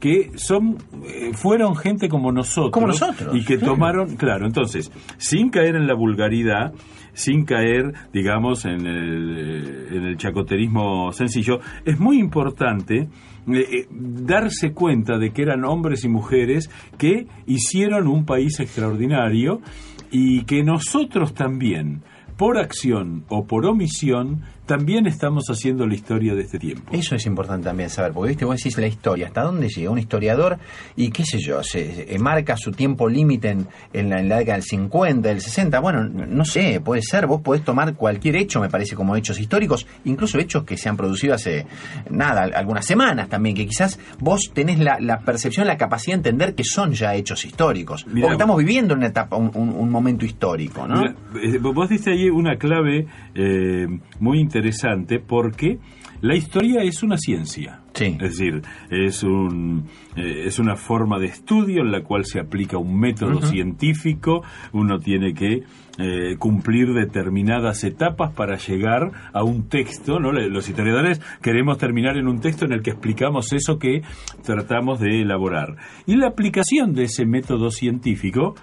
que 0.00 0.30
son 0.36 0.78
eh, 1.06 1.32
fueron 1.34 1.74
gente 1.74 2.08
como 2.08 2.30
nosotros 2.30 2.70
Como 2.70 2.86
nosotros, 2.86 3.34
y 3.34 3.44
que 3.44 3.58
claro. 3.58 3.74
tomaron 3.74 4.16
claro 4.16 4.46
entonces 4.46 4.92
sin 5.16 5.50
caer 5.50 5.74
en 5.74 5.88
la 5.88 5.94
vulgaridad 5.94 6.72
sin 7.14 7.44
caer 7.44 7.94
digamos 8.12 8.64
en 8.64 8.86
el, 8.86 9.88
en 9.90 10.04
el 10.04 10.16
chacoterismo 10.16 11.10
sencillo 11.12 11.58
es 11.84 11.98
muy 11.98 12.20
importante 12.20 13.08
eh, 13.48 13.66
eh, 13.70 13.86
darse 13.90 14.72
cuenta 14.72 15.18
de 15.18 15.32
que 15.32 15.42
eran 15.42 15.64
hombres 15.64 16.04
y 16.04 16.08
mujeres 16.08 16.70
que 16.96 17.26
hicieron 17.46 18.06
un 18.06 18.24
país 18.24 18.60
extraordinario 18.60 19.60
y 20.10 20.44
que 20.44 20.62
nosotros 20.62 21.34
también 21.34 22.02
por 22.36 22.58
acción 22.58 23.24
o 23.28 23.46
por 23.46 23.66
omisión 23.66 24.42
también 24.68 25.06
estamos 25.06 25.46
haciendo 25.50 25.86
la 25.86 25.94
historia 25.94 26.34
de 26.34 26.42
este 26.42 26.58
tiempo. 26.58 26.92
Eso 26.92 27.14
es 27.16 27.26
importante 27.26 27.64
también 27.64 27.88
saber, 27.90 28.12
porque 28.12 28.28
viste, 28.28 28.44
vos 28.44 28.56
decís 28.56 28.76
la 28.78 28.86
historia, 28.86 29.26
hasta 29.26 29.42
dónde 29.42 29.68
llega 29.68 29.90
un 29.90 29.98
historiador 29.98 30.58
y 30.94 31.10
qué 31.10 31.24
sé 31.24 31.38
yo, 31.40 31.62
se, 31.64 32.06
se- 32.06 32.18
marca 32.18 32.56
su 32.56 32.70
tiempo 32.70 33.08
límite 33.08 33.48
en, 33.48 33.66
en 33.94 34.10
la, 34.10 34.20
en 34.20 34.28
la 34.28 34.36
década 34.38 34.56
del 34.58 34.64
50, 34.64 35.28
del 35.28 35.40
60, 35.40 35.80
bueno, 35.80 36.04
no 36.04 36.44
sé, 36.44 36.80
puede 36.84 37.00
ser, 37.02 37.26
vos 37.26 37.40
podés 37.40 37.64
tomar 37.64 37.94
cualquier 37.94 38.36
hecho, 38.36 38.60
me 38.60 38.68
parece, 38.68 38.94
como 38.94 39.16
hechos 39.16 39.40
históricos, 39.40 39.86
incluso 40.04 40.38
hechos 40.38 40.64
que 40.64 40.76
se 40.76 40.90
han 40.90 40.96
producido 40.98 41.34
hace, 41.34 41.66
nada, 42.10 42.42
algunas 42.54 42.84
semanas 42.84 43.28
también, 43.30 43.56
que 43.56 43.66
quizás 43.66 43.98
vos 44.20 44.50
tenés 44.52 44.78
la, 44.78 44.98
la 45.00 45.20
percepción, 45.20 45.66
la 45.66 45.78
capacidad 45.78 46.12
de 46.18 46.28
entender 46.28 46.54
que 46.54 46.64
son 46.64 46.92
ya 46.92 47.14
hechos 47.14 47.44
históricos, 47.46 48.06
Mirá, 48.06 48.26
o 48.26 48.28
que 48.28 48.34
estamos 48.34 48.58
viviendo 48.58 48.94
una 48.94 49.06
etapa, 49.06 49.36
un, 49.36 49.50
un- 49.54 49.70
un 49.78 49.90
momento 49.90 50.26
histórico, 50.26 50.86
¿no? 50.86 51.06
Eh, 51.42 51.58
vos 51.58 51.88
diste 51.88 52.10
ahí 52.12 52.28
una 52.28 52.56
clave 52.58 53.06
eh, 53.34 53.86
muy 54.20 54.38
interesante 54.40 54.57
porque 55.18 55.78
la 56.20 56.34
historia 56.34 56.82
es 56.82 57.02
una 57.02 57.16
ciencia. 57.16 57.80
Sí. 57.94 58.16
Es 58.20 58.38
decir, 58.38 58.62
es, 58.90 59.22
un, 59.22 59.86
eh, 60.16 60.44
es 60.46 60.58
una 60.58 60.76
forma 60.76 61.18
de 61.18 61.26
estudio 61.26 61.82
en 61.82 61.92
la 61.92 62.02
cual 62.02 62.24
se 62.24 62.40
aplica 62.40 62.76
un 62.76 62.98
método 62.98 63.40
científico, 63.42 64.42
uno 64.72 64.98
tiene 64.98 65.32
que 65.32 65.62
eh, 65.98 66.36
cumplir 66.38 66.92
determinadas 66.92 67.84
etapas 67.84 68.32
para 68.32 68.56
llegar 68.56 69.10
a 69.32 69.42
un 69.42 69.68
texto, 69.68 70.18
¿no? 70.18 70.32
Los 70.32 70.68
historiadores 70.68 71.20
queremos 71.40 71.78
terminar 71.78 72.16
en 72.16 72.28
un 72.28 72.40
texto 72.40 72.64
en 72.66 72.72
el 72.72 72.82
que 72.82 72.90
explicamos 72.90 73.52
eso 73.52 73.78
que 73.78 74.02
tratamos 74.44 75.00
de 75.00 75.22
elaborar. 75.22 75.76
Y 76.06 76.16
la 76.16 76.28
aplicación 76.28 76.94
de 76.94 77.04
ese 77.04 77.26
método 77.26 77.70
científico 77.70 78.54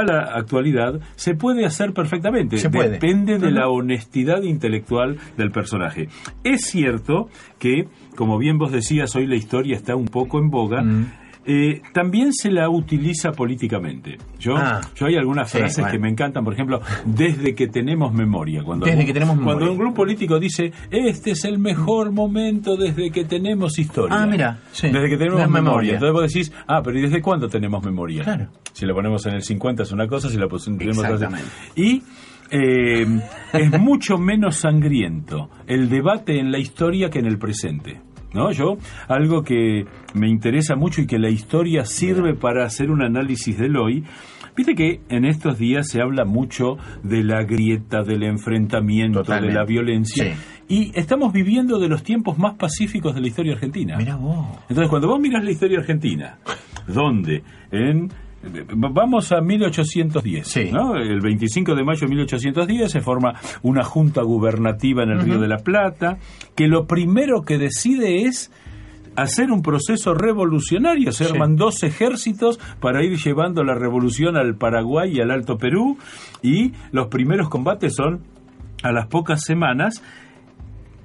a 0.00 0.04
la 0.04 0.20
actualidad 0.34 1.00
se 1.16 1.34
puede 1.34 1.64
hacer 1.64 1.92
perfectamente. 1.92 2.58
Se 2.58 2.70
puede. 2.70 2.90
Depende 2.90 3.38
de 3.38 3.50
la 3.50 3.68
honestidad 3.68 4.42
intelectual 4.42 5.18
del 5.36 5.50
personaje. 5.50 6.08
Es 6.42 6.62
cierto 6.62 7.28
que, 7.58 7.88
como 8.16 8.38
bien 8.38 8.58
vos 8.58 8.72
decías, 8.72 9.14
hoy 9.16 9.26
la 9.26 9.36
historia 9.36 9.76
está 9.76 9.96
un 9.96 10.06
poco 10.06 10.38
en 10.38 10.50
boga. 10.50 10.82
Mm. 10.82 11.23
Eh, 11.46 11.82
también 11.92 12.32
se 12.32 12.50
la 12.50 12.68
utiliza 12.70 13.32
políticamente. 13.32 14.16
Yo, 14.38 14.56
Ah. 14.56 14.80
yo 14.96 15.06
hay 15.06 15.16
algunas 15.16 15.50
Sí, 15.50 15.58
frases 15.58 15.78
bueno. 15.80 15.92
que 15.92 15.98
me 15.98 16.08
encantan, 16.08 16.44
por 16.44 16.54
ejemplo, 16.54 16.80
desde 17.04 17.54
que 17.54 17.68
tenemos 17.68 18.12
memoria. 18.12 18.62
Cuando 18.62 18.84
Desde 18.86 18.98
algún- 19.00 19.06
que 19.06 19.12
tenemos 19.12 19.36
memoria. 19.36 19.54
Cuando 19.58 19.72
un 19.72 19.78
grupo 19.78 19.94
político 19.94 20.38
dice, 20.40 20.72
este 20.90 21.32
es 21.32 21.44
el 21.44 21.58
mejor 21.58 22.12
momento 22.12 22.76
desde 22.76 23.10
que 23.10 23.24
tenemos 23.24 23.78
historia. 23.78 24.16
Ah, 24.22 24.26
mira, 24.26 24.58
sí. 24.72 24.88
Desde 24.88 25.08
que 25.08 25.16
tenemos 25.16 25.40
memoria. 25.40 25.60
memoria. 25.62 25.92
Entonces 25.94 26.12
vos 26.12 26.32
decís, 26.32 26.52
ah, 26.66 26.80
pero 26.82 26.98
¿y 26.98 27.02
desde 27.02 27.20
cuándo 27.20 27.48
tenemos 27.48 27.84
memoria? 27.84 28.22
Claro. 28.24 28.48
Si 28.72 28.86
la 28.86 28.94
ponemos 28.94 29.24
en 29.26 29.34
el 29.34 29.42
50 29.42 29.82
es 29.84 29.92
una 29.92 30.06
cosa, 30.08 30.28
si 30.28 30.36
la 30.38 30.46
tenemos 30.48 30.98
otra- 30.98 31.10
Exactamente. 31.14 31.50
Y 31.76 32.02
eh, 32.50 33.06
es 33.52 33.80
mucho 33.80 34.18
menos 34.18 34.56
sangriento 34.56 35.48
el 35.66 35.88
debate 35.88 36.38
en 36.38 36.52
la 36.52 36.58
historia 36.58 37.08
que 37.10 37.18
en 37.18 37.26
el 37.26 37.38
presente. 37.38 38.00
¿No? 38.34 38.50
Yo, 38.50 38.76
algo 39.08 39.42
que 39.42 39.84
me 40.14 40.28
interesa 40.28 40.74
mucho 40.74 41.00
y 41.00 41.06
que 41.06 41.18
la 41.18 41.30
historia 41.30 41.84
sirve 41.84 42.34
para 42.34 42.64
hacer 42.64 42.90
un 42.90 43.02
análisis 43.02 43.58
del 43.58 43.76
hoy, 43.76 44.04
Viste 44.56 44.76
que 44.76 45.00
en 45.08 45.24
estos 45.24 45.58
días 45.58 45.88
se 45.88 46.00
habla 46.00 46.24
mucho 46.24 46.76
de 47.02 47.24
la 47.24 47.42
grieta, 47.42 48.02
del 48.02 48.22
enfrentamiento, 48.22 49.22
Totalmente. 49.22 49.52
de 49.52 49.58
la 49.58 49.64
violencia. 49.64 50.36
Sí. 50.36 50.40
Y 50.68 50.98
estamos 50.98 51.32
viviendo 51.32 51.80
de 51.80 51.88
los 51.88 52.04
tiempos 52.04 52.38
más 52.38 52.54
pacíficos 52.54 53.16
de 53.16 53.20
la 53.20 53.26
historia 53.26 53.54
argentina. 53.54 53.96
Mira 53.96 54.14
vos. 54.14 54.46
Entonces, 54.68 54.88
cuando 54.88 55.08
vos 55.08 55.20
miras 55.20 55.42
la 55.42 55.50
historia 55.50 55.80
argentina, 55.80 56.38
¿dónde? 56.86 57.42
En 57.72 58.10
Vamos 58.76 59.32
a 59.32 59.40
1810, 59.40 60.46
Sí. 60.46 60.70
¿no? 60.72 60.96
El 60.96 61.20
25 61.20 61.74
de 61.74 61.84
mayo 61.84 62.00
de 62.00 62.08
1810 62.08 62.90
se 62.92 63.00
forma 63.00 63.34
una 63.62 63.84
junta 63.84 64.22
gubernativa 64.22 65.02
en 65.02 65.10
el 65.10 65.20
Río 65.20 65.38
de 65.40 65.48
la 65.48 65.58
Plata, 65.58 66.18
que 66.54 66.66
lo 66.68 66.86
primero 66.86 67.42
que 67.42 67.58
decide 67.58 68.22
es 68.22 68.50
hacer 69.16 69.50
un 69.52 69.62
proceso 69.62 70.12
revolucionario. 70.14 71.12
Se 71.12 71.24
Sí. 71.24 71.32
arman 71.32 71.56
dos 71.56 71.82
ejércitos 71.84 72.58
para 72.80 73.04
ir 73.04 73.16
llevando 73.16 73.62
la 73.62 73.74
revolución 73.74 74.36
al 74.36 74.56
Paraguay 74.56 75.12
y 75.16 75.20
al 75.20 75.30
Alto 75.30 75.56
Perú, 75.56 75.96
y 76.42 76.72
los 76.92 77.06
primeros 77.08 77.48
combates 77.48 77.94
son 77.94 78.20
a 78.82 78.92
las 78.92 79.06
pocas 79.06 79.40
semanas. 79.44 80.02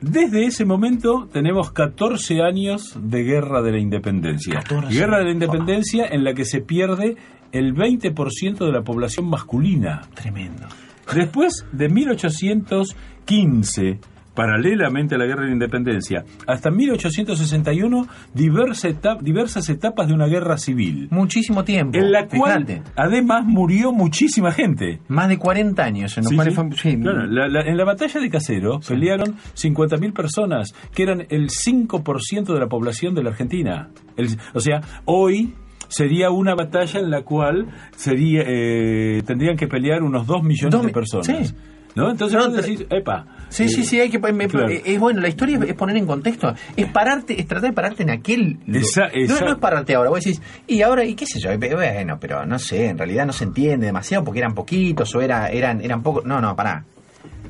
Desde 0.02 0.46
ese 0.46 0.64
momento 0.64 1.28
tenemos 1.32 1.74
14 1.74 2.42
años 2.42 2.98
de 3.02 3.24
guerra 3.24 3.62
de 3.62 3.74
la 3.74 3.80
independencia. 3.80 4.62
14. 4.62 4.98
Guerra 4.98 5.18
de 5.20 5.26
la 5.26 5.32
independencia 5.32 6.08
en 6.08 6.24
la 6.24 6.34
que 6.34 6.46
se 6.46 6.62
pierde 6.62 7.18
el 7.52 7.76
20% 7.76 8.66
de 8.66 8.72
la 8.72 8.82
población 8.82 9.30
masculina. 9.30 10.04
Tremendo. 10.14 10.68
Después 11.14 11.66
de 11.74 11.90
1815, 11.90 14.00
paralelamente 14.34 15.16
a 15.16 15.18
la 15.18 15.26
Guerra 15.26 15.42
de 15.42 15.48
la 15.48 15.54
Independencia, 15.54 16.24
hasta 16.48 16.72
1861, 16.72 18.08
diversa 18.34 18.90
etap- 18.90 19.20
diversas 19.22 19.70
etapas 19.70 20.08
de 20.08 20.14
una 20.14 20.28
guerra 20.28 20.58
civil, 20.58 21.08
Muchísimo 21.12 21.64
tiempo. 21.64 21.98
en 21.98 22.12
la 22.12 22.28
cual 22.28 22.66
Fíjate. 22.66 22.84
además 22.96 23.46
murió 23.46 23.92
muchísima 23.92 24.52
gente. 24.52 25.00
Más 25.08 25.28
de 25.30 25.38
40 25.38 25.84
años, 25.84 26.18
en 26.18 26.24
los 26.24 26.30
Sí, 26.30 26.36
cuales 26.36 26.54
sí. 26.56 26.62
fue. 26.62 26.78
sí. 26.92 26.98
Claro, 27.02 27.26
la- 27.28 27.48
la- 27.48 27.62
en 27.62 27.78
la 27.78 27.84
batalla 27.86 28.20
de 28.20 28.30
Casero 28.30 28.80
pelearon 28.88 29.36
50.000 29.54 30.14
personas, 30.14 30.74
que 30.94 31.04
eran 31.04 31.26
el 31.30 31.50
5% 31.50 32.54
de 32.54 32.60
la 32.60 32.68
población 32.68 33.14
de 33.16 33.24
la 33.24 33.30
Argentina. 33.32 33.90
El- 34.16 34.30
o 34.54 34.60
sea, 34.60 34.82
hoy 35.06 35.54
sería 35.88 36.30
una 36.30 36.54
batalla 36.56 37.00
en 37.00 37.10
la 37.10 37.24
cual 37.24 37.68
sería 37.96 38.44
eh, 38.46 39.24
tendrían 39.26 39.58
que 39.58 39.68
pelear 39.68 40.04
unos 40.04 40.28
2 40.28 40.44
millones 40.44 40.72
Dos 40.72 40.86
de 40.86 40.92
personas. 40.92 41.28
sí. 41.50 41.56
¿No? 41.96 42.12
Entonces 42.12 42.38
No, 42.38 42.50
decís, 42.50 42.86
epa. 42.92 43.26
Sí, 43.50 43.64
eh, 43.64 43.70
sí, 43.70 43.84
sí, 43.84 44.00
hay 44.00 44.10
que 44.10 44.20
me- 44.20 44.48
claro. 44.48 44.70
eh, 44.70 44.82
es 44.86 45.00
bueno, 45.00 45.22
la 45.22 45.28
historia 45.28 45.60
es 45.68 45.74
poner 45.74 45.98
en 45.98 46.06
contexto, 46.06 46.54
es 46.76 46.86
pararte, 46.92 47.40
es 47.40 47.48
tratar 47.48 47.70
de 47.70 47.74
pararte 47.76 48.04
en 48.04 48.12
aquel 48.12 48.58
Esa- 48.68 49.10
no, 49.28 49.40
no 49.42 49.52
es 49.54 49.58
pararte 49.60 49.96
ahora, 49.96 50.10
vos 50.12 50.24
decís, 50.24 50.42
y 50.68 50.82
ahora, 50.84 51.04
y 51.04 51.16
qué 51.16 51.26
sé 51.26 51.40
yo, 51.40 51.50
bueno, 51.58 52.18
pero 52.20 52.46
no 52.46 52.60
sé, 52.60 52.88
en 52.90 52.98
realidad 52.98 53.26
no 53.26 53.34
se 53.34 53.46
entiende 53.46 53.88
demasiado 53.88 54.24
porque 54.24 54.40
eran 54.40 54.54
poquitos 54.54 55.14
o 55.16 55.22
era, 55.22 55.50
eran, 55.50 55.82
eran 55.82 56.04
pocos, 56.04 56.26
no, 56.26 56.40
no, 56.40 56.56
pará. 56.56 56.86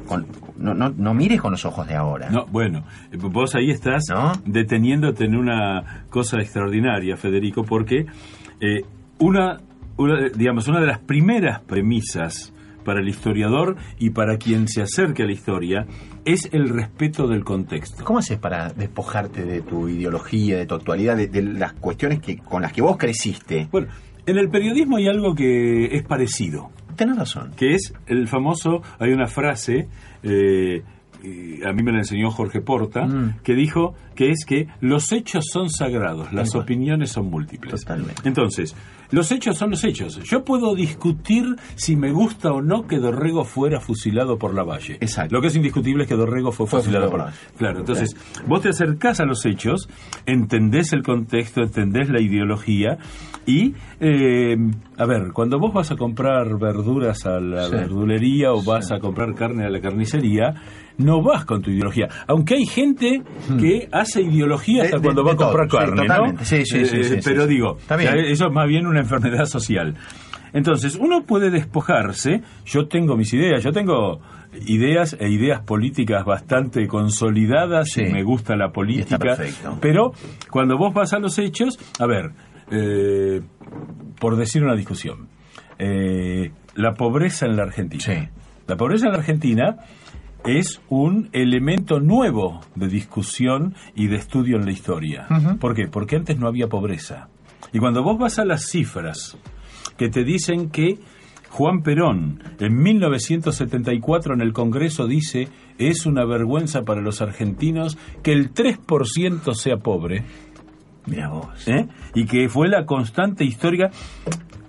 Con- 0.08 0.26
no, 0.58 0.74
no, 0.74 0.90
no 0.90 1.14
mires 1.14 1.40
con 1.40 1.52
los 1.52 1.64
ojos 1.66 1.88
de 1.88 1.96
ahora. 1.96 2.30
No, 2.30 2.46
bueno, 2.48 2.84
vos 3.18 3.54
ahí 3.56 3.70
estás 3.70 4.06
¿No? 4.10 4.32
deteniéndote 4.46 5.26
en 5.26 5.36
una 5.36 6.06
cosa 6.10 6.38
extraordinaria, 6.40 7.16
Federico, 7.18 7.64
porque 7.64 8.06
eh, 8.60 8.82
una, 9.20 9.60
una, 9.98 10.30
digamos, 10.30 10.68
una 10.68 10.80
de 10.80 10.88
las 10.88 11.00
primeras 11.00 11.60
premisas 11.62 12.52
para 12.84 13.02
el 13.02 13.10
historiador 13.10 13.76
y 13.98 14.12
para 14.12 14.38
quien 14.38 14.68
se 14.68 14.82
acerque 14.82 15.24
a 15.24 15.26
la 15.26 15.34
historia 15.34 15.86
es 16.26 16.50
el 16.52 16.70
respeto 16.70 17.28
del 17.28 17.44
contexto. 17.44 18.04
¿Cómo 18.04 18.20
haces 18.20 18.38
para 18.38 18.70
despojarte 18.74 19.44
de 19.46 19.62
tu 19.62 19.88
ideología, 19.88 20.58
de 20.58 20.66
tu 20.66 20.76
actualidad, 20.76 21.18
de, 21.18 21.28
de 21.28 21.42
las 21.42 21.74
cuestiones 21.74 22.20
que 22.20 22.38
con 22.38 22.62
las 22.62 22.74
que 22.74 22.82
vos 22.82 22.98
creciste? 22.98 23.68
Bueno, 23.72 23.88
en 24.26 24.38
el 24.38 24.50
periodismo 24.50 24.98
hay 24.98 25.08
algo 25.08 25.34
que 25.34 25.86
es 25.86 26.04
parecido. 26.04 26.70
Tenés 26.96 27.18
razón. 27.18 27.52
que 27.56 27.76
es 27.76 27.94
el 28.08 28.28
famoso, 28.28 28.82
hay 29.00 29.12
una 29.12 29.28
frase, 29.28 29.88
eh, 30.22 30.84
y 31.24 31.64
a 31.68 31.74
mí 31.74 31.84
me 31.84 31.92
la 31.92 32.00
enseñó 32.00 32.32
Jorge 32.32 32.62
Porta, 32.62 33.06
Mm. 33.06 33.40
que 33.44 33.54
dijo 33.54 33.94
que 34.16 34.30
es 34.32 34.46
que 34.46 34.68
los 34.82 35.12
hechos 35.12 35.46
son 35.52 35.70
sagrados, 35.70 36.32
las 36.34 36.54
opiniones 36.56 37.12
son 37.12 37.30
múltiples. 37.30 37.82
Totalmente. 37.82 38.22
Entonces, 38.26 38.76
los 39.12 39.32
hechos 39.32 39.58
son 39.58 39.72
los 39.72 39.84
hechos. 39.86 40.20
Yo 40.24 40.44
puedo 40.44 40.76
discutir 40.76 41.56
si 41.76 41.96
me 41.96 42.12
gusta 42.12 42.52
o 42.52 42.62
no 42.62 42.86
que 42.86 42.98
Dorrego 43.00 43.44
fuera 43.46 43.80
fusilado 43.80 44.38
por 44.38 44.54
la 44.54 44.64
Valle. 44.64 44.96
Exacto. 45.00 45.34
Lo 45.36 45.42
que 45.42 45.48
es 45.48 45.56
indiscutible 45.56 46.04
es 46.04 46.10
que 46.10 46.16
Dorrego 46.16 46.52
fue, 46.52 46.68
Fue 46.68 46.80
fusilado, 46.82 47.10
por 47.10 47.20
la 47.20 47.26
Lavalle. 47.28 47.40
Claro, 47.58 47.80
entonces, 47.80 48.16
vos 48.46 48.62
te 48.62 48.70
acercás 48.70 49.20
a 49.22 49.26
los 49.26 49.46
hechos, 49.46 49.88
entendés 50.26 50.94
el 50.94 51.02
contexto, 51.04 51.62
entendés 51.62 52.10
la 52.10 52.22
ideología 52.22 52.98
y, 53.46 53.74
eh, 54.00 54.58
a 54.98 55.06
ver, 55.06 55.32
cuando 55.34 55.60
vos 55.60 55.74
vas 55.74 55.92
a 55.92 55.96
comprar 55.96 56.58
verduras 56.60 57.26
a 57.26 57.40
la 57.40 57.66
Sí. 57.68 57.72
verdulería 57.72 58.52
o 58.52 58.62
vas 58.64 58.92
a 58.92 59.00
comprar 59.00 59.34
carne 59.34 59.66
a 59.66 59.70
la 59.70 59.80
carnicería, 59.80 60.54
no 61.00 61.22
vas 61.24 61.44
con 61.46 61.62
tu 61.62 61.72
ideología. 61.72 62.08
Aunque 62.28 62.56
hay 62.56 62.66
gente 62.66 63.24
que 63.60 63.90
hace 63.92 64.22
ideología 64.22 64.84
hasta 64.84 64.98
Hmm. 64.98 65.02
De- 65.02 65.06
cuando 65.06 65.24
va 65.24 65.32
a 65.32 65.36
todo, 65.36 65.48
comprar 65.48 65.70
sí, 65.70 65.78
carne, 65.78 66.02
totalmente. 66.04 66.40
¿no? 66.42 66.46
Sí, 66.46 66.58
sí, 66.66 66.86
sí, 66.86 66.96
Eh, 66.98 67.04
sí, 67.04 67.16
sí, 67.16 67.20
pero 67.26 67.48
digo, 67.48 67.78
eso 67.90 68.46
es 68.48 68.54
más 68.54 68.68
bien 68.68 68.86
una 68.86 69.00
enfermedad 69.00 69.46
social. 69.46 69.96
Entonces, 70.54 70.96
uno 70.96 71.24
puede 71.26 71.52
despojarse, 71.52 72.42
yo 72.66 72.88
tengo 72.88 73.16
mis 73.16 73.34
ideas, 73.34 73.64
yo 73.64 73.72
tengo 73.72 74.20
ideas 74.66 75.16
e 75.20 75.30
ideas 75.30 75.62
políticas 75.62 76.26
bastante 76.26 76.88
consolidadas, 76.88 77.96
y 77.98 78.04
me 78.06 78.24
gusta 78.24 78.56
la 78.56 78.72
política, 78.72 79.38
pero 79.80 80.12
cuando 80.50 80.76
vos 80.78 80.92
vas 80.94 81.14
a 81.14 81.20
los 81.20 81.38
hechos, 81.38 81.78
a 82.00 82.08
ver, 82.08 82.32
eh, 82.72 83.42
por 84.20 84.38
decir 84.38 84.64
una 84.64 84.76
discusión, 84.76 85.28
eh, 85.78 86.52
la 86.76 86.94
pobreza 86.94 87.46
en 87.46 87.56
la 87.56 87.64
Argentina. 87.64 88.02
Sí. 88.04 88.28
La 88.68 88.76
pobreza 88.76 89.06
en 89.08 89.12
la 89.14 89.20
Argentina 89.20 89.76
es 90.46 90.82
un 90.90 91.30
elemento 91.34 92.00
nuevo 92.00 92.62
de 92.76 92.88
discusión 92.88 93.76
y 93.96 94.08
de 94.08 94.18
estudio 94.18 94.58
en 94.58 94.66
la 94.66 94.72
historia. 94.72 95.28
¿Por 95.60 95.76
qué? 95.76 95.88
Porque 95.88 96.16
antes 96.16 96.40
no 96.40 96.48
había 96.48 96.68
pobreza. 96.68 97.30
Y 97.74 97.80
cuando 97.80 98.04
vos 98.04 98.18
vas 98.18 98.40
a 98.40 98.46
las 98.46 98.68
cifras 98.70 99.38
que 99.98 100.10
te 100.10 100.24
dicen 100.24 100.70
que 100.70 100.98
Juan 101.50 101.82
Perón 101.82 102.42
en 102.60 102.82
1974 102.82 104.34
en 104.34 104.42
el 104.42 104.54
Congreso 104.54 105.08
dice 105.08 105.50
es 105.78 106.06
una 106.06 106.26
vergüenza 106.26 106.84
para 106.84 107.02
los 107.02 107.22
argentinos 107.22 107.98
que 108.24 108.32
el 108.32 108.54
3% 108.54 109.54
sea 109.54 109.78
pobre, 109.78 110.24
Mira 111.06 111.30
vos. 111.30 111.68
¿eh? 111.68 111.88
y 112.14 112.26
que 112.26 112.50
fue 112.50 112.68
la 112.68 112.86
constante 112.86 113.44
histórica. 113.44 113.90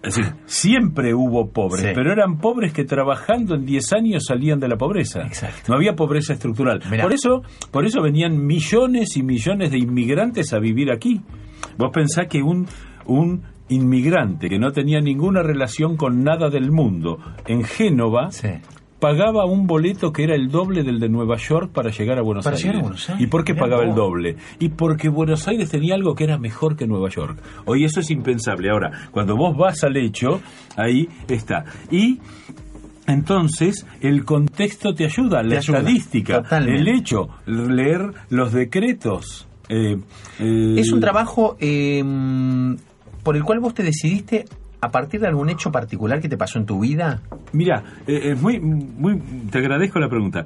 Es 0.02 0.16
decir, 0.16 0.33
siempre 0.47 1.12
hubo 1.14 1.50
pobres, 1.50 1.83
Sí. 1.83 1.88
pero 1.95 2.11
eran 2.12 2.38
pobres 2.38 2.73
que 2.73 2.85
trabajando 2.85 3.54
en 3.54 3.66
10 3.66 3.92
años 3.92 4.25
salían 4.26 4.59
de 4.59 4.69
la 4.69 4.76
pobreza. 4.76 5.21
Exacto. 5.26 5.61
No 5.69 5.75
había 5.75 5.95
pobreza 5.95 6.33
estructural. 6.33 6.80
Mirá. 6.90 7.02
Por 7.02 7.12
eso, 7.12 7.42
por 7.71 7.85
eso 7.85 8.00
venían 8.00 8.45
millones 8.47 9.16
y 9.16 9.23
millones 9.23 9.71
de 9.71 9.78
inmigrantes 9.78 10.52
a 10.54 10.59
vivir 10.59 10.90
aquí. 10.90 11.21
Vos 11.76 11.90
pensás 11.92 12.28
que 12.28 12.42
un, 12.42 12.66
un 13.07 13.42
inmigrante 13.69 14.49
que 14.49 14.59
no 14.59 14.73
tenía 14.73 15.00
ninguna 15.00 15.42
relación 15.42 15.97
con 15.97 16.25
nada 16.25 16.49
del 16.49 16.71
mundo 16.73 17.19
en 17.47 17.62
Génova 17.62 18.30
Sí. 18.30 18.49
Pagaba 19.00 19.47
un 19.47 19.66
boleto 19.66 20.12
que 20.12 20.25
era 20.25 20.35
el 20.35 20.49
doble 20.50 20.83
del 20.83 21.00
de 21.00 21.09
Nueva 21.09 21.37
York 21.37 21.71
para 21.73 21.90
llegar 21.90 22.19
a 22.19 22.23
Buenos 22.23 22.45
Para 22.45 22.57
Aires. 22.57 22.64
llegar 22.66 22.80
a 22.80 22.83
Buenos 22.83 23.09
Aires, 23.11 23.23
¿Y 23.25 23.26
por 23.26 23.45
qué 23.45 23.54
mirá 23.54 23.64
pagaba 23.66 23.85
el 23.85 23.95
doble? 23.95 24.37
Y 24.59 24.69
porque 24.69 25.09
Buenos 25.09 25.49
Aires 25.49 25.71
tenía 25.71 25.95
algo 25.95 26.14
que 26.14 26.25
era 26.25 26.38
mejor 26.38 26.76
que 26.76 26.87
Nueva 26.87 27.09
York. 27.09 27.38
Hoy 27.64 27.85
eso 27.85 28.00
es 28.00 28.11
impensable. 28.11 28.71
Ahora, 28.71 29.09
cuando 29.11 29.37
vos 29.37 29.57
vas 29.57 29.83
al 29.85 29.97
hecho, 29.97 30.40
ahí 30.76 31.09
está. 31.28 31.64
Y 31.90 32.21
entonces 33.07 33.87
el 34.00 34.25
contexto 34.25 34.95
te 34.95 35.04
ayuda, 35.04 35.42
la 35.42 35.59
ayuda, 35.59 35.78
estadística, 35.78 36.42
el 36.59 36.87
hecho, 36.88 37.28
leer 37.47 38.12
los 38.28 38.52
decretos. 38.52 39.49
eh, 39.69 39.97
eh, 40.38 40.75
Es 40.78 40.92
un 40.92 41.00
trabajo 41.00 41.57
eh, 41.59 42.04
por 43.23 43.37
el 43.37 43.45
cual 43.45 43.61
vos 43.61 43.75
te 43.75 43.83
decidiste 43.83 44.45
a 44.80 44.90
partir 44.90 45.20
de 45.20 45.26
algún 45.28 45.50
hecho 45.50 45.70
particular 45.70 46.20
que 46.20 46.28
te 46.28 46.37
pasó 46.37 46.58
en 46.58 46.66
tu 46.66 46.80
vida? 46.80 47.20
Mira, 47.52 47.82
eh, 48.06 48.30
es 48.32 48.40
muy, 48.40 48.58
muy, 48.60 49.18
te 49.50 49.58
agradezco 49.58 49.99
la 49.99 50.08
pregunta. 50.08 50.44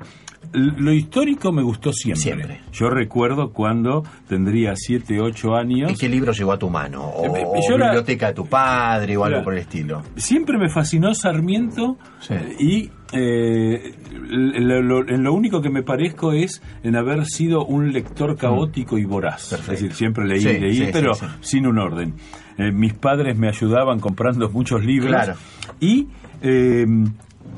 Lo 0.53 0.93
histórico 0.93 1.51
me 1.53 1.63
gustó 1.63 1.93
siempre. 1.93 2.21
Siempre. 2.23 2.61
Yo 2.73 2.89
recuerdo 2.89 3.51
cuando 3.53 4.05
tendría 4.29 4.75
7, 4.77 5.21
8 5.21 5.55
años. 5.57 5.91
¿Y 5.91 5.95
qué 5.97 6.09
libro 6.09 6.33
llegó 6.33 6.53
a 6.53 6.59
tu 6.59 6.71
mano? 6.71 7.03
¿O, 7.03 7.25
Eh, 7.37 7.45
yo 7.69 7.75
era- 7.75 7.87
biblioteca 7.87 8.29
de 8.29 8.35
tu 8.35 8.47
padre 8.47 9.17
o 9.17 9.25
algo 9.25 9.43
por 9.43 9.55
el 9.55 9.61
estilo? 9.61 10.03
Siempre 10.17 10.57
me 10.59 10.69
fascinó 10.69 11.13
Sarmiento 11.15 11.97
Sí. 12.21 12.35
y 12.61 12.91
eh, 13.17 13.95
lo- 14.29 14.83
lo- 14.83 15.09
en 15.09 15.23
lo 15.25 15.33
único 15.33 15.61
que 15.61 15.71
me 15.71 15.83
parezco 15.83 16.33
es 16.33 16.63
en 16.83 16.97
haber 16.97 17.25
sido 17.27 17.65
un 17.65 17.93
lector 17.93 18.37
caótico 18.37 18.99
y 18.99 19.05
voraz. 19.05 19.51
Perfecto. 19.51 19.73
Es 19.73 19.81
decir, 19.81 19.95
siempre 19.97 20.25
leí, 20.27 20.41
Sí, 20.41 20.59
leí, 20.59 20.75
sí, 20.77 20.91
pero 20.93 21.13
sin 21.41 21.67
un 21.67 21.79
orden. 21.79 22.15
Eh, 22.59 22.71
mis 22.73 22.95
padres 22.95 23.37
me 23.37 23.49
ayudaban 23.49 23.99
comprando 24.01 24.49
muchos 24.51 24.85
libros 24.85 25.11
Claro. 25.11 25.35
y 25.81 26.07
eh, 26.43 26.87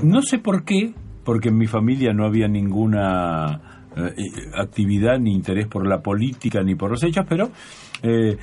no 0.03 0.23
sé 0.23 0.39
por 0.39 0.65
qué, 0.65 0.95
porque 1.25 1.49
en 1.51 1.59
mi 1.59 1.67
familia 1.67 2.13
no 2.15 2.25
había 2.25 2.49
ninguna 2.49 3.61
eh, 3.97 4.13
actividad 4.55 5.19
ni 5.19 5.35
interés 5.35 5.67
por 5.67 5.87
la 5.87 6.01
política 6.01 6.63
ni 6.63 6.75
por 6.75 6.91
los 6.91 7.03
hechos, 7.03 7.27
pero 7.29 7.51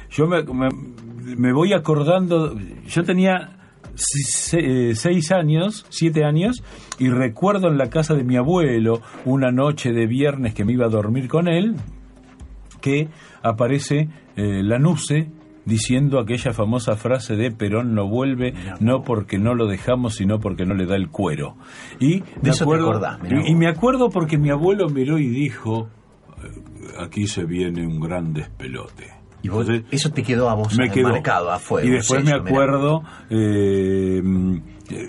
yo 0.10 0.28
me, 0.28 0.44
me- 0.44 1.36
me 1.38 1.54
voy 1.54 1.74
acordando, 1.74 2.56
yo 2.88 3.04
tenía 3.04 3.58
se- 3.96 4.24
se- 4.24 4.96
seis 4.96 5.32
años, 5.32 5.86
siete 5.90 6.24
años, 6.26 6.64
y 7.00 7.10
recuerdo 7.10 7.68
en 7.70 7.78
la 7.78 7.90
casa 7.90 8.14
de 8.16 8.24
mi 8.24 8.36
abuelo, 8.36 9.02
una 9.26 9.52
noche 9.52 9.92
de 9.94 10.06
viernes 10.08 10.54
que 10.54 10.66
me 10.66 10.74
iba 10.74 10.86
a 10.86 10.90
dormir 10.90 11.28
con 11.28 11.48
él, 11.48 11.76
que 12.82 13.08
aparece 13.44 14.10
eh, 14.36 14.62
Lanusse 14.64 15.30
diciendo 15.66 16.20
aquella 16.20 16.54
famosa 16.54 16.96
frase 16.96 17.36
de 17.36 17.52
Perón 17.52 17.94
no 17.96 18.08
vuelve, 18.08 18.54
no 18.80 19.04
porque 19.04 19.38
no 19.38 19.56
lo 19.56 19.68
dejamos, 19.68 20.16
sino 20.16 20.40
porque 20.40 20.66
no 20.66 20.74
le 20.74 20.86
da 20.86 20.96
el 20.96 21.10
cuero. 21.10 21.56
Y 22.00 22.22
me 22.42 22.50
eso 22.50 22.60
te 22.60 22.64
acuerdo, 22.64 22.90
acordás, 22.90 23.22
mirá 23.22 23.48
y, 23.48 23.56
me 23.56 23.68
acuerdo 23.70 24.10
porque 24.10 24.38
mi 24.38 24.50
abuelo 24.50 24.90
miró 24.90 25.18
y 25.20 25.28
dijo, 25.28 25.90
eh, 26.44 26.50
aquí 27.00 27.28
se 27.28 27.46
viene 27.46 27.86
un 27.88 28.00
gran 28.00 28.34
despelote. 28.34 29.08
Y 29.42 29.50
vos, 29.50 29.68
Entonces, 29.68 29.86
eso 29.92 30.10
te 30.12 30.24
quedó 30.24 30.50
a 30.50 30.56
vos 30.56 30.78
me 30.78 30.90
quedó. 30.90 31.10
marcado 31.10 31.52
a 31.52 31.60
fuego. 31.60 31.86
Y 31.88 31.92
después 31.92 32.24
me 32.24 32.32
acuerdo 32.32 33.04
eh, 33.30 34.22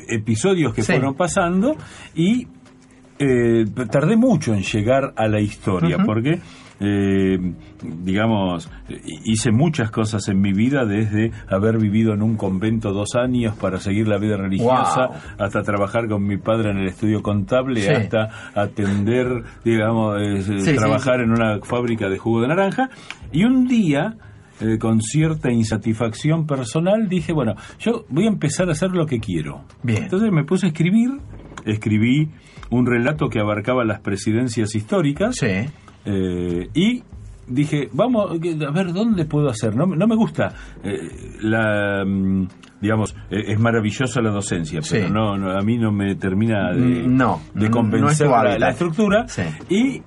episodios 0.08 0.74
que 0.74 0.82
Sí. 0.82 0.92
fueron 0.92 1.14
pasando 1.14 1.76
y 2.14 2.46
eh, 3.18 3.64
tardé 3.90 4.16
mucho 4.16 4.52
en 4.54 4.62
llegar 4.62 5.12
a 5.16 5.28
la 5.28 5.40
historia 5.40 5.98
porque 6.04 6.40
eh, 6.84 7.38
digamos 7.82 8.70
eh, 8.88 9.00
hice 9.24 9.50
muchas 9.50 9.90
cosas 9.90 10.28
en 10.28 10.40
mi 10.40 10.52
vida 10.52 10.84
desde 10.84 11.32
haber 11.48 11.78
vivido 11.78 12.12
en 12.14 12.22
un 12.22 12.36
convento 12.36 12.92
dos 12.92 13.14
años 13.14 13.54
para 13.56 13.78
seguir 13.80 14.06
la 14.08 14.18
vida 14.18 14.36
religiosa 14.36 15.06
Wow. 15.08 15.16
hasta 15.38 15.62
trabajar 15.62 16.08
con 16.08 16.26
mi 16.26 16.36
padre 16.36 16.70
en 16.70 16.78
el 16.78 16.88
estudio 16.88 17.22
contable 17.22 17.80
Sí. 17.80 17.88
hasta 17.90 18.28
atender 18.54 19.42
digamos 19.64 20.16
eh, 20.20 20.42
sí, 20.60 20.74
trabajar 20.74 21.20
en 21.20 21.30
una 21.30 21.60
fábrica 21.62 22.08
de 22.08 22.18
jugo 22.18 22.40
de 22.42 22.48
naranja 22.48 22.90
y 23.32 23.44
un 23.44 23.66
día 23.66 24.16
eh, 24.60 24.78
con 24.78 25.00
cierta 25.00 25.50
insatisfacción 25.50 26.46
personal 26.46 27.08
dije 27.08 27.32
bueno 27.32 27.54
yo 27.78 28.04
voy 28.08 28.24
a 28.26 28.28
empezar 28.28 28.68
a 28.68 28.72
hacer 28.72 28.90
lo 28.90 29.06
que 29.06 29.18
quiero 29.20 29.64
Bien. 29.82 30.04
entonces 30.04 30.30
me 30.30 30.44
puse 30.44 30.66
a 30.66 30.68
escribir 30.68 31.10
escribí 31.64 32.28
un 32.70 32.86
relato 32.86 33.28
que 33.28 33.40
abarcaba 33.40 33.84
las 33.84 34.00
presidencias 34.00 34.74
históricas 34.74 35.36
Sí. 35.36 35.68
Eh, 36.04 36.68
y 36.74 37.02
dije, 37.46 37.88
vamos, 37.92 38.30
a 38.32 38.70
ver, 38.70 38.92
¿dónde 38.92 39.24
puedo 39.26 39.48
hacer? 39.48 39.76
No, 39.76 39.86
me- 39.86 39.96
no 39.96 40.06
me 40.06 40.16
gusta 40.16 40.52
eh, 40.82 41.36
la... 41.40 42.04
mm, 42.06 42.46
Digamos, 42.80 43.16
eh, 43.30 43.44
es 43.48 43.58
maravillosa 43.58 44.20
la 44.20 44.30
docencia, 44.30 44.82
Sí. 44.82 44.96
pero 44.98 45.08
no, 45.08 45.38
no, 45.38 45.50
a 45.52 45.62
mí 45.62 45.78
no 45.78 45.90
me 45.90 46.16
termina 46.16 46.70
de, 46.72 47.06
Mm, 47.08 47.16
no, 47.16 47.40
de 47.54 47.70
convencer 47.70 48.28
la, 48.28 48.68
estructura. 48.68 49.26
Sí. 49.26 49.42
Y 49.70 50.02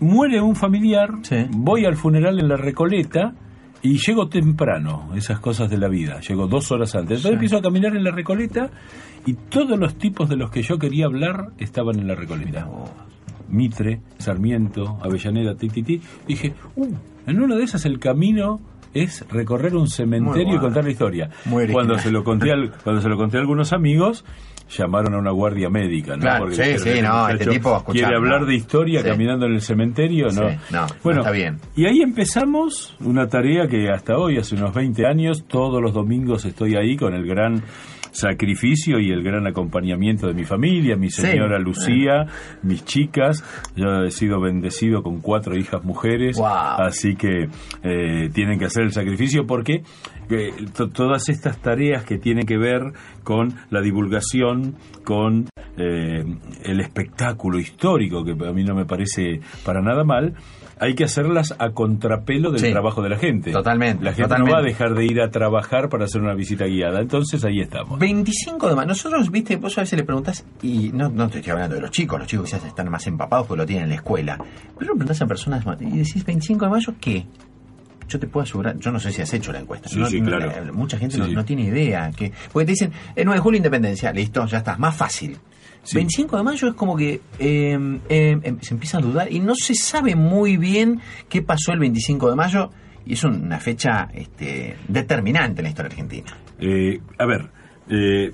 muere 0.00 0.40
un 0.40 0.56
familiar, 0.56 1.10
Sí. 1.22 1.44
voy 1.50 1.84
al 1.84 1.96
funeral 1.96 2.38
en 2.40 2.48
la 2.48 2.56
Recoleta 2.56 3.34
y 3.82 3.98
llego 3.98 4.28
temprano, 4.28 5.10
esas 5.14 5.40
cosas 5.40 5.68
de 5.68 5.76
la 5.76 5.88
vida, 5.88 6.20
llego 6.20 6.46
dos 6.46 6.72
horas 6.72 6.94
antes. 6.94 7.18
Entonces 7.18 7.32
empiezo 7.34 7.58
a 7.58 7.62
caminar 7.62 7.94
en 7.94 8.02
la 8.04 8.12
Recoleta 8.12 8.70
y 9.26 9.34
todos 9.34 9.78
los 9.78 9.96
tipos 9.98 10.26
de 10.30 10.36
los 10.36 10.50
que 10.50 10.62
yo 10.62 10.78
quería 10.78 11.04
hablar 11.06 11.48
estaban 11.58 11.98
en 11.98 12.06
la 12.08 12.14
Recoleta. 12.14 12.66
Mitre, 13.48 14.00
Sarmiento, 14.18 14.98
Avellaneda, 15.02 15.54
ti, 15.56 15.68
ti, 15.68 15.82
ti. 15.82 16.00
Dije, 16.26 16.54
uh, 16.76 16.86
en 17.26 17.40
una 17.40 17.56
de 17.56 17.64
esas 17.64 17.84
el 17.86 17.98
camino 17.98 18.60
es 18.94 19.24
recorrer 19.30 19.74
un 19.76 19.88
cementerio 19.88 20.54
y 20.54 20.58
contar 20.58 20.84
la 20.84 20.90
historia. 20.90 21.30
Muy 21.44 21.66
cuando 21.68 21.98
se 21.98 22.10
lo 22.10 22.24
conté 22.24 22.52
al- 22.52 22.72
cuando 22.82 23.02
se 23.02 23.08
lo 23.08 23.16
conté 23.16 23.36
a 23.36 23.40
algunos 23.40 23.72
amigos, 23.74 24.24
llamaron 24.76 25.14
a 25.14 25.18
una 25.18 25.30
guardia 25.30 25.68
médica, 25.68 26.16
¿no? 26.16 26.22
Claro, 26.22 26.46
sí, 26.50 26.52
dijeron, 26.62 26.78
sí, 26.82 26.88
"Este 26.88 27.02
no, 27.02 27.28
este 27.28 27.46
tipo, 27.46 27.84
quiere 27.84 28.16
hablar 28.16 28.40
no". 28.40 28.46
de 28.46 28.54
historia 28.54 29.02
Sí. 29.02 29.08
caminando 29.08 29.46
en 29.46 29.52
el 29.52 29.60
cementerio, 29.60 30.26
¿no? 30.28 30.48
Sí, 30.48 30.56
no, 30.72 30.80
no 30.80 30.86
bueno, 31.04 31.20
está 31.20 31.30
bien. 31.30 31.58
Y 31.76 31.84
ahí 31.86 32.00
empezamos 32.00 32.96
una 33.00 33.28
tarea 33.28 33.68
que 33.68 33.88
hasta 33.90 34.16
hoy, 34.18 34.38
hace 34.38 34.54
unos 34.56 34.74
20 34.74 35.06
años, 35.06 35.44
todos 35.46 35.80
los 35.82 35.92
domingos 35.92 36.44
estoy 36.46 36.74
ahí 36.74 36.96
con 36.96 37.14
el 37.14 37.26
gran 37.26 37.62
sacrificio 38.16 38.98
y 38.98 39.10
el 39.10 39.22
gran 39.22 39.46
acompañamiento 39.46 40.26
de 40.26 40.34
mi 40.34 40.44
familia, 40.44 40.96
mi 40.96 41.10
Sí. 41.10 41.22
señora 41.22 41.58
Lucía, 41.58 42.26
mis 42.62 42.84
chicas. 42.84 43.44
Yo 43.76 44.04
he 44.04 44.10
sido 44.10 44.40
bendecido 44.40 45.02
con 45.02 45.20
cuatro 45.20 45.56
hijas 45.56 45.84
mujeres, 45.84 46.36
Wow. 46.38 46.46
así 46.86 47.14
que 47.16 47.48
eh, 47.82 48.28
tienen 48.32 48.58
que 48.58 48.64
hacer 48.66 48.84
el 48.84 48.92
sacrificio 48.92 49.46
porque 49.46 49.82
eh, 50.28 50.50
to- 50.76 50.88
todas 50.88 51.28
estas 51.28 51.60
tareas 51.60 52.04
que 52.04 52.18
tienen 52.18 52.46
que 52.46 52.58
ver 52.58 52.80
con 53.22 53.54
la 53.70 53.80
divulgación, 53.80 54.74
con 55.04 55.46
eh, 55.78 56.24
el 56.64 56.80
espectáculo 56.80 57.58
histórico, 57.58 58.24
que 58.24 58.32
a 58.32 58.52
mí 58.52 58.64
no 58.64 58.74
me 58.74 58.86
parece 58.86 59.40
para 59.64 59.82
nada 59.82 60.02
mal, 60.04 60.34
hay 60.78 60.94
que 60.94 61.04
hacerlas 61.04 61.54
a 61.58 61.70
contrapelo 61.70 62.50
del 62.50 62.60
Sí. 62.60 62.70
trabajo 62.70 63.00
de 63.02 63.08
la 63.08 63.16
gente. 63.18 63.50
Totalmente, 63.50 64.04
La 64.04 64.10
gente 64.12 64.24
totalmente. 64.24 64.50
no 64.52 64.56
va 64.56 64.62
a 64.62 64.66
dejar 64.66 64.94
de 64.94 65.04
ir 65.06 65.20
a 65.22 65.30
trabajar 65.30 65.88
para 65.88 66.04
hacer 66.04 66.20
una 66.20 66.34
visita 66.34 66.66
guiada. 66.66 67.00
Entonces 67.00 67.42
ahí 67.44 67.60
estamos. 67.60 67.98
25 67.98 68.68
de 68.68 68.74
mayo. 68.76 68.88
Nosotros, 68.88 69.30
viste, 69.30 69.56
vos 69.56 69.76
a 69.78 69.80
veces 69.82 69.98
le 69.98 70.04
preguntas, 70.04 70.44
y 70.62 70.90
no, 70.92 71.08
no 71.08 71.28
te 71.30 71.38
estoy 71.38 71.52
hablando 71.52 71.76
de 71.76 71.80
los 71.82 71.90
chicos, 71.90 72.18
los 72.18 72.28
chicos 72.28 72.46
quizás 72.46 72.64
están 72.64 72.90
más 72.90 73.06
empapados 73.06 73.46
porque 73.46 73.62
lo 73.62 73.66
tienen 73.66 73.84
en 73.84 73.90
la 73.90 73.96
escuela. 73.96 74.36
Pero 74.36 74.92
le 74.92 74.98
preguntás 74.98 75.22
a 75.22 75.26
personas 75.26 75.64
y 75.80 75.98
decís, 75.98 76.24
¿25 76.26 76.58
de 76.60 76.68
mayo 76.68 76.94
qué? 77.00 77.26
Yo 78.08 78.20
te 78.20 78.26
puedo 78.28 78.44
asegurar, 78.44 78.78
yo 78.78 78.92
no 78.92 79.00
sé 79.00 79.10
si 79.10 79.20
has 79.22 79.34
hecho 79.34 79.50
la 79.52 79.58
encuesta. 79.60 79.88
Sí, 79.88 79.98
no- 79.98 80.06
sí, 80.08 80.20
claro. 80.20 80.72
mucha 80.72 80.96
gente 80.98 81.14
Sí, 81.16 81.20
no, 81.20 81.26
sí. 81.26 81.34
no 81.34 81.44
tiene 81.44 81.62
idea. 81.62 82.10
Que, 82.16 82.32
porque 82.52 82.66
te 82.66 82.72
dicen, 82.72 82.92
el 83.16 83.24
9 83.24 83.38
de 83.38 83.42
julio 83.42 83.56
independencia, 83.56 84.12
listo, 84.12 84.46
ya 84.46 84.58
está, 84.58 84.76
más 84.76 84.94
fácil. 84.94 85.36
Sí. 85.86 85.96
25 85.96 86.36
de 86.36 86.42
mayo 86.42 86.68
es 86.68 86.74
como 86.74 86.96
que 86.96 87.20
eh, 87.38 87.78
eh, 88.08 88.38
em- 88.42 88.58
se 88.60 88.74
empieza 88.74 88.98
a 88.98 89.00
dudar 89.00 89.32
y 89.32 89.40
no 89.40 89.54
se 89.54 89.74
sabe 89.74 90.14
muy 90.16 90.56
bien 90.56 91.00
qué 91.28 91.42
pasó 91.42 91.72
el 91.72 91.78
25 91.78 92.28
de 92.30 92.36
mayo 92.36 92.70
y 93.06 93.12
es 93.14 93.22
una 93.24 93.58
fecha 93.60 94.08
este, 94.12 94.76
determinante 94.88 95.60
en 95.60 95.64
la 95.64 95.68
historia 95.70 95.90
argentina. 95.90 96.36
Eh, 96.58 97.00
a 97.18 97.24
ver, 97.26 97.48
eh, 97.88 98.32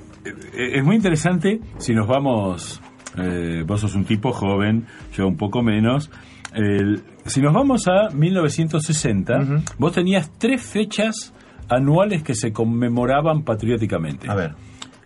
es 0.56 0.82
muy 0.84 0.96
interesante 0.96 1.60
si 1.78 1.92
nos 1.94 2.08
vamos, 2.08 2.80
eh, 3.18 3.62
vos 3.66 3.80
sos 3.82 3.94
un 3.94 4.04
tipo 4.06 4.32
joven, 4.32 4.86
yo 5.14 5.26
un 5.28 5.36
poco 5.36 5.62
menos, 5.62 6.10
el- 6.54 7.02
si 7.26 7.40
nos 7.42 7.52
vamos 7.52 7.86
a 7.86 8.08
1960, 8.14 9.38
Ujú. 9.40 9.54
vos 9.78 9.92
tenías 9.92 10.30
tres 10.38 10.62
fechas 10.62 11.34
anuales 11.68 12.22
que 12.22 12.34
se 12.34 12.52
conmemoraban 12.52 13.42
patrióticamente. 13.42 14.28
A 14.30 14.34
ver. 14.34 14.54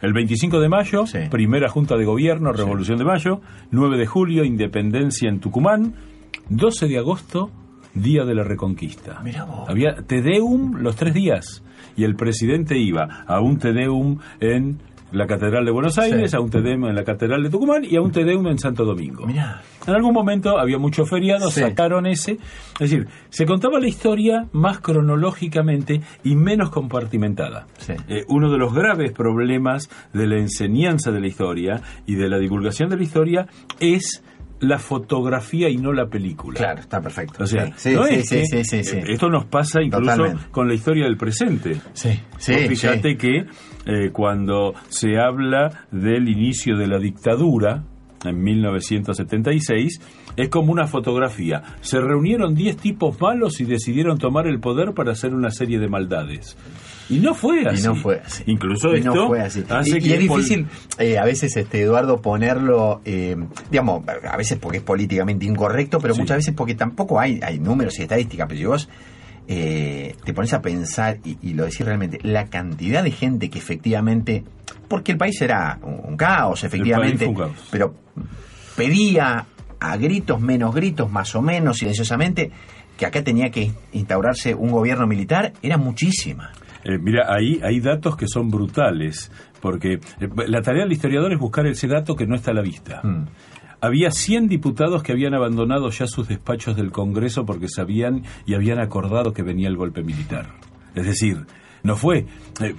El 0.02 0.12
25 0.12 0.61
de 0.61 0.68
mayo, 0.68 1.06
Sí. 1.06 1.18
primera 1.30 1.68
Junta 1.68 1.96
de 1.96 2.04
Gobierno, 2.04 2.52
Revolución 2.52 2.98
de 2.98 3.04
Mayo. 3.04 3.40
9 3.70 3.96
de 3.96 4.06
julio, 4.06 4.44
Independencia 4.44 5.28
en 5.28 5.40
Tucumán. 5.40 5.94
12 6.48 6.87
de 6.87 6.98
agosto, 6.98 7.50
Día 7.94 8.24
de 8.24 8.35
la 8.35 8.44
Reconquista. 8.44 9.20
Mirá 9.24 9.44
vos. 9.44 9.68
Había 9.68 9.94
Tedeum 10.06 10.76
los 10.82 10.96
tres 10.96 11.14
días. 11.14 11.62
Y 11.96 12.04
el 12.04 12.14
presidente 12.14 12.76
iba 12.78 13.24
a 13.26 13.40
un 13.40 13.59
Tedeum 13.59 14.18
en 14.40 14.78
la 15.12 15.27
Catedral 15.27 15.64
de 15.64 15.71
Buenos 15.71 15.99
Aires, 15.99 16.31
Sí. 16.31 16.37
a 16.37 16.40
un 16.40 16.51
Tedeum 16.51 16.87
en 16.87 16.95
la 16.95 17.05
Catedral 17.05 17.42
de 17.42 17.51
Tucumán 17.51 17.85
y 17.85 17.97
a 17.97 18.01
un 18.01 18.11
Tedeum 18.11 18.47
en 18.49 18.59
Santo 18.59 18.85
Domingo. 18.85 19.27
Mirá. 19.27 19.62
En 19.87 19.95
algún 19.95 20.12
momento 20.12 20.59
había 20.59 20.79
muchos 20.79 21.09
feriados, 21.09 21.55
Sí. 21.55 21.61
sacaron 21.61 22.07
ese. 22.07 22.33
Es 22.81 22.90
decir, 22.90 23.07
se 23.29 23.47
contaba 23.47 23.79
la 23.79 23.87
historia 23.88 24.47
más 24.53 24.81
cronológicamente 24.81 26.01
y 26.25 26.35
menos 26.37 26.71
compartimentada. 26.71 27.66
Sí. 27.79 27.92
Eh, 28.09 28.25
uno 28.29 28.51
de 28.51 28.59
los 28.59 28.75
graves 28.75 29.12
problemas 29.12 29.88
de 30.12 30.27
la 30.27 30.38
enseñanza 30.38 31.11
de 31.12 31.21
la 31.21 31.27
historia 31.29 31.81
y 32.07 32.14
de 32.16 32.29
la 32.29 32.38
divulgación 32.38 32.88
de 32.90 32.97
la 32.97 33.03
historia 33.03 33.47
es 33.81 34.23
la 34.61 34.79
fotografía 34.79 35.69
y 35.69 35.77
no 35.77 35.92
la 35.92 36.07
película. 36.07 36.57
Claro, 36.59 36.81
está 36.81 37.01
perfecto. 37.01 37.45
O 37.45 37.47
sea, 37.47 37.73
sí, 37.77 37.92
no 37.95 38.05
sí, 38.07 38.14
es 38.14 38.29
sí, 38.29 38.37
que- 38.37 38.47
sí, 38.47 38.64
sí, 38.64 38.85
sí. 38.85 38.99
Esto 39.07 39.29
nos 39.29 39.45
pasa 39.47 39.83
incluso 39.83 40.11
Totalmente. 40.16 40.51
con 40.51 40.69
la 40.69 40.75
historia 40.75 41.05
del 41.05 41.16
presente. 41.16 41.81
Sí, 41.92 42.19
sí, 42.38 42.55
fíjate 42.69 43.16
que 43.16 43.45
eh, 43.87 44.11
cuando 44.12 44.75
se 44.88 45.19
habla 45.19 45.87
del 45.90 46.29
inicio 46.29 46.77
de 46.77 46.87
la 46.87 46.99
dictadura, 46.99 47.85
en 48.25 48.42
1976, 48.42 50.01
es 50.37 50.49
como 50.49 50.73
una 50.73 50.87
fotografía. 50.87 51.62
Se 51.81 52.01
reunieron 52.01 52.55
10 52.55 52.77
tipos 52.77 53.21
malos 53.21 53.61
y 53.61 53.64
decidieron 53.64 54.19
tomar 54.19 54.47
el 54.47 54.59
poder 54.59 54.92
para 54.95 55.12
hacer 55.12 55.35
una 55.35 55.51
serie 55.51 55.79
de 55.79 55.88
maldades. 55.88 56.57
Y 57.09 57.19
no 57.21 57.35
fue 57.35 57.62
Y 57.62 57.66
así. 57.66 57.85
no 57.85 57.95
fue 57.95 58.21
así. 58.25 58.42
Incluso 58.47 58.92
Y 58.95 58.99
esto 58.99 59.14
no 59.14 59.29
fue 59.29 59.40
así. 59.40 59.64
hace 59.69 59.90
Y, 59.90 59.97
y 59.97 60.01
que 60.01 60.14
es 60.14 60.21
difícil, 60.21 60.66
eh, 60.99 61.19
a 61.19 61.25
veces, 61.25 61.57
este 61.57 61.83
Eduardo, 61.83 62.21
ponerlo, 62.21 63.01
eh, 63.05 63.37
digamos, 63.71 64.03
a 64.09 64.37
veces 64.37 64.59
porque 64.59 64.79
es 64.79 64.83
políticamente 64.85 65.47
incorrecto, 65.47 65.99
pero 66.01 66.14
Sí. 66.14 66.21
muchas 66.21 66.38
veces 66.38 66.55
porque 66.57 66.75
tampoco 66.75 67.21
hay, 67.21 67.38
hay 67.42 67.59
números 67.59 67.99
y 67.99 68.03
estadísticas. 68.03 68.47
Pero 68.49 68.59
si 68.59 68.64
vos 68.66 68.88
eh, 69.49 70.16
te 70.25 70.35
pones 70.35 70.53
a 70.55 70.61
pensar, 70.61 71.19
y, 71.25 71.38
y 71.42 71.55
lo 71.55 71.64
decís 71.66 71.87
realmente, 71.87 72.19
la 72.23 72.47
cantidad 72.47 73.05
de 73.05 73.12
gente 73.12 73.49
que 73.51 73.59
efectivamente, 73.61 74.42
porque 74.88 75.12
el 75.12 75.19
país 75.19 75.40
era 75.40 75.79
un, 75.83 76.01
un 76.05 76.16
caos, 76.16 76.64
efectivamente, 76.64 77.19
fue 77.27 77.29
un 77.29 77.35
caos. 77.35 77.69
pero 77.71 77.95
pedía 78.75 79.47
a 79.79 79.97
gritos, 79.97 80.40
menos 80.40 80.75
gritos, 80.75 81.11
más 81.11 81.35
o 81.35 81.42
menos, 81.42 81.77
silenciosamente, 81.79 82.51
que 82.97 83.07
acá 83.07 83.23
tenía 83.23 83.51
que 83.51 83.73
instaurarse 83.92 84.55
un 84.55 84.71
gobierno 84.71 85.07
militar, 85.07 85.53
era 85.62 85.77
muchísima. 85.77 86.51
Eh, 86.88 86.99
mira, 86.99 87.27
ahí 87.35 87.59
hay 87.64 87.81
datos 87.81 88.16
que 88.16 88.29
son 88.29 88.49
brutales, 88.49 89.33
porque 89.61 89.94
eh, 89.94 90.29
la 90.46 90.62
tarea 90.62 90.85
del 90.85 90.92
historiador 90.92 91.33
es 91.33 91.38
buscar 91.40 91.66
ese 91.66 91.88
dato 91.88 92.14
que 92.14 92.27
no 92.27 92.37
está 92.37 92.53
a 92.53 92.55
la 92.55 92.62
vista. 92.62 93.01
Mm. 93.03 93.25
Había 93.81 94.11
100 94.12 94.46
diputados 94.49 95.03
que 95.03 95.11
habían 95.12 95.35
abandonado 95.35 95.90
ya 95.90 96.07
sus 96.07 96.29
despachos 96.29 96.77
del 96.77 96.92
Congreso 96.92 97.44
porque 97.44 97.68
sabían 97.68 98.22
y 98.46 98.55
habían 98.55 98.79
acordado 98.79 99.33
que 99.33 99.42
venía 99.42 99.68
el 99.68 99.77
golpe 99.77 100.03
militar. 100.03 100.46
Es 100.94 101.05
decir, 101.07 101.44
no 101.83 101.96
fue. 101.96 102.27
eh, 102.61 102.75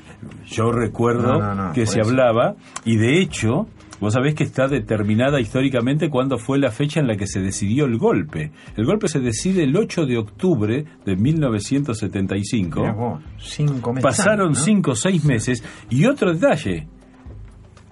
yo 0.48 0.72
recuerdo 0.72 1.34
No, 1.39 1.54
no, 1.54 1.67
no, 1.67 1.74
que 1.74 1.86
se 1.86 2.00
eso. 2.00 2.10
hablaba, 2.10 2.56
y 2.86 2.96
de 2.96 3.20
hecho, 3.20 3.67
vos 3.99 4.13
sabés 4.13 4.36
que 4.36 4.43
está 4.43 4.67
determinada 4.67 5.39
históricamente 5.39 6.10
cuándo 6.10 6.38
fue 6.38 6.60
la 6.60 6.71
fecha 6.71 6.99
en 6.99 7.07
la 7.07 7.15
que 7.17 7.27
se 7.27 7.39
decidió 7.39 7.86
el 7.86 7.97
golpe. 7.97 8.51
El 8.75 8.86
golpe 8.86 9.07
se 9.07 9.19
decide 9.19 9.63
el 9.63 9.75
8 9.75 10.05
de 10.05 10.17
octubre 10.17 10.86
de 11.05 11.15
1975. 11.15 12.79
Mirá 12.81 12.93
vos, 12.93 13.21
cinco 13.39 13.93
meses 13.93 14.03
Pasaron 14.03 14.47
antes, 14.49 14.60
¿no? 14.60 14.65
cinco 14.65 14.91
o 14.91 14.95
seis 14.95 15.23
meses. 15.23 15.63
Y 15.89 16.05
otro 16.05 16.33
detalle, 16.33 16.88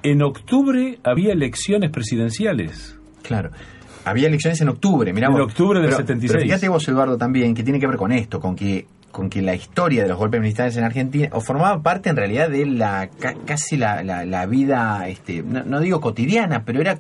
en 0.04 0.22
octubre 0.22 1.00
había 1.04 1.34
elecciones 1.34 1.90
presidenciales. 1.92 2.98
Claro. 3.24 3.52
Había 4.08 4.28
elecciones 4.28 4.62
en 4.62 4.70
octubre, 4.70 5.12
mirá 5.14 5.28
En 5.28 5.34
vos. 5.34 5.42
octubre 5.44 5.80
del 5.80 5.88
Pero- 5.90 5.98
76. 5.98 6.32
Pero 6.34 6.44
fíjate 6.46 6.70
vos, 6.70 6.88
Eduardo, 6.88 7.18
también, 7.18 7.56
que 7.56 7.64
tiene 7.64 7.80
que 7.80 7.88
ver 7.88 7.98
con 7.98 8.12
esto, 8.12 8.40
con 8.40 8.56
que 8.56 8.86
con 9.16 9.30
que 9.30 9.42
la 9.42 9.56
historia 9.56 10.04
de 10.04 10.10
los 10.10 10.18
golpes 10.18 10.42
militares 10.42 10.76
en 10.76 10.84
Argentina, 10.84 11.30
o 11.32 11.40
formaba 11.40 11.82
parte 11.82 12.10
en 12.10 12.18
realidad 12.18 12.50
de 12.50 12.66
la 12.66 13.10
ca- 13.18 13.36
casi 13.46 13.78
la, 13.78 14.04
la- 14.04 14.26
la 14.26 14.46
vida, 14.46 15.08
este, 15.08 15.42
no, 15.42 15.64
no 15.64 15.80
digo 15.80 16.02
cotidiana, 16.02 16.64
pero 16.66 16.82
era, 16.82 16.98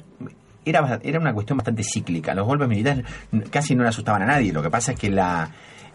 era 0.63 0.99
era 1.03 1.19
una 1.19 1.33
cuestión 1.33 1.57
bastante 1.57 1.83
cíclica. 1.83 2.33
Los 2.33 2.47
golpes 2.47 2.69
militares 2.69 3.03
casi 3.51 3.75
no 3.75 3.83
le 3.83 3.89
asustaban 3.89 4.21
a 4.21 4.25
nadie. 4.27 4.53
Lo 4.53 4.63
que 4.63 4.69
pasa 4.69 4.93
es 4.93 4.99
que 4.99 5.09
la 5.09 5.49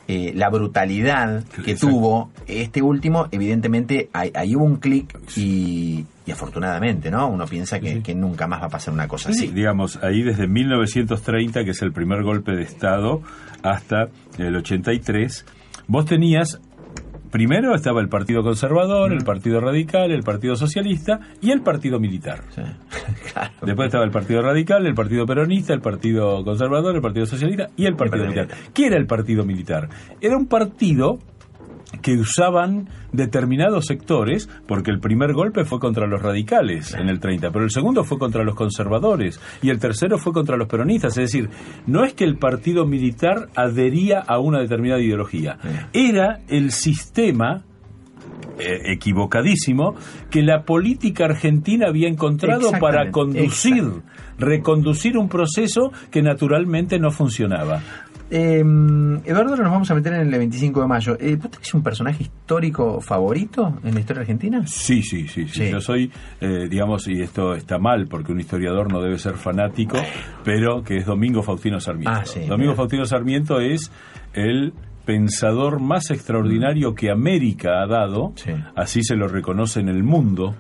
eh, 0.09 0.33
la 0.35 0.49
brutalidad 0.51 1.45
que 1.65 1.71
Exacto. 1.73 1.95
tuvo 1.95 2.31
este 2.49 2.83
último, 2.83 3.29
evidentemente 3.31 4.11
ahí, 4.13 4.33
ahí 4.35 4.57
hubo 4.57 4.65
un 4.65 4.77
clic 4.77 5.17
y, 5.37 6.05
y 6.27 6.31
afortunadamente, 6.33 7.11
¿no? 7.13 7.29
Uno 7.29 7.47
piensa 7.47 7.79
que, 7.79 8.03
que 8.03 8.15
nunca 8.15 8.47
más 8.49 8.61
va 8.61 8.67
a 8.67 8.71
pasar 8.71 8.93
una 8.93 9.07
cosa 9.07 9.33
Sí, 9.33 9.45
así. 9.47 9.55
digamos, 9.55 9.99
ahí 10.03 10.23
desde 10.23 10.49
1930, 10.49 11.65
que 11.65 11.71
es 11.71 11.83
el 11.83 11.93
primer 11.93 12.23
golpe 12.25 12.53
de 12.53 12.63
Estado, 12.63 13.23
hasta 13.63 14.09
el 14.39 14.57
83, 14.57 15.47
vos 15.91 16.05
tenías, 16.05 16.61
primero 17.33 17.75
estaba 17.75 18.01
el 18.01 18.09
Partido 18.09 18.45
Conservador, 18.45 19.13
el 19.13 19.25
Partido 19.25 19.61
Radical, 19.61 20.13
el 20.13 20.23
Partido 20.23 20.55
Socialista 20.55 21.19
y 21.41 21.51
el 21.51 21.63
Partido 21.63 21.99
Militar. 21.99 22.45
Sí. 22.51 22.63
Claro. 23.33 23.53
Después 23.63 23.87
estaba 23.87 24.05
el 24.05 24.11
Partido 24.11 24.43
Radical, 24.43 24.87
el 24.87 24.95
Partido 24.95 25.27
Peronista, 25.27 25.73
el 25.73 25.81
Partido 25.81 26.43
Conservador, 26.45 26.95
el 26.95 27.03
Partido 27.03 27.27
Socialista 27.27 27.69
y 27.77 27.87
el 27.87 27.95
Partido 27.95 28.25
Partido 28.25 28.45
Militar. 28.45 28.73
¿Qué 28.73 28.87
era 28.87 28.97
el 28.97 29.07
Partido 29.07 29.45
Militar? 29.45 29.89
Era 30.21 30.37
un 30.37 30.47
partido 30.47 31.19
que 32.03 32.15
usaban 32.15 32.89
determinados 33.13 33.87
sectores, 33.87 34.49
porque 34.67 34.91
el 34.91 35.01
primer 35.01 35.33
golpe 35.33 35.65
fue 35.65 35.81
contra 35.81 36.07
los 36.07 36.23
radicales 36.23 36.95
en 36.95 37.09
el 37.09 37.21
30, 37.21 37.51
pero 37.51 37.65
el 37.65 37.71
segundo 37.71 38.05
fue 38.05 38.19
contra 38.19 38.45
los 38.45 38.55
conservadores 38.55 39.41
y 39.63 39.71
el 39.71 39.79
tercero 39.79 40.19
fue 40.19 40.33
contra 40.33 40.57
los 40.57 40.69
peronistas. 40.69 41.17
Es 41.19 41.33
decir, 41.33 41.51
no 41.87 42.05
es 42.05 42.15
que 42.15 42.25
el 42.25 42.37
partido 42.37 42.87
militar 42.87 43.49
adhería 43.57 44.21
a 44.21 44.39
una 44.39 44.61
determinada 44.61 45.01
ideología, 45.01 45.59
era 45.93 46.41
el 46.49 46.71
sistema 46.71 47.65
eh, 48.59 48.93
equivocadísimo 48.93 49.95
que 50.31 50.43
la 50.43 50.65
política 50.65 51.25
argentina 51.25 51.89
había 51.89 52.09
encontrado 52.09 52.73
para 52.79 53.11
conducir, 53.11 53.85
reconducir 54.39 55.17
un 55.17 55.29
proceso 55.29 55.93
que 56.11 56.23
naturalmente 56.23 56.99
no 56.99 57.11
funcionaba. 57.11 57.81
Eh, 58.31 58.61
Eduardo, 59.25 59.57
nos 59.57 59.71
vamos 59.73 59.91
a 59.91 59.95
meter 59.95 60.13
en 60.15 60.21
el 60.21 60.31
25 60.31 60.81
de 60.81 60.87
mayo. 60.87 61.17
Eh, 61.21 61.37
¿Vos 61.37 61.51
tenés 61.51 61.75
un 61.75 61.83
personaje 61.83 62.23
histórico 62.23 63.01
favorito 63.01 63.79
en 63.83 63.95
la 63.95 64.01
historia 64.01 64.21
argentina? 64.21 64.65
Sí, 64.67 65.03
sí, 65.03 65.27
sí, 65.27 65.49
sí. 65.49 65.65
Sí. 65.67 65.71
Yo 65.71 65.81
soy, 65.81 66.11
eh, 66.41 66.69
digamos, 66.71 67.09
y 67.09 67.21
esto 67.21 67.55
está 67.55 67.79
mal 67.79 68.07
porque 68.07 68.31
un 68.33 68.41
historiador 68.41 68.93
no 68.93 69.01
debe 69.03 69.19
ser 69.19 69.35
fanático, 69.35 69.99
pero 70.45 70.83
que 70.85 70.99
es 70.99 71.07
Domingo 71.07 71.43
Faustino 71.43 71.81
Sarmiento. 71.81 72.11
Ah, 72.21 72.25
sí, 72.25 72.41
Domingo 72.41 72.57
mira. 72.73 72.75
Faustino 72.77 73.05
Sarmiento 73.05 73.61
es 73.61 73.91
el 74.33 74.73
pensador 75.05 75.81
más 75.81 76.11
extraordinario 76.13 76.95
que 76.95 77.11
América 77.11 77.83
ha 77.83 77.87
dado, 77.89 78.33
Sí. 78.37 78.53
así 78.77 79.03
se 79.03 79.17
lo 79.17 79.27
reconoce 79.27 79.81
en 79.81 79.89
el 79.89 80.05
mundo. 80.05 80.55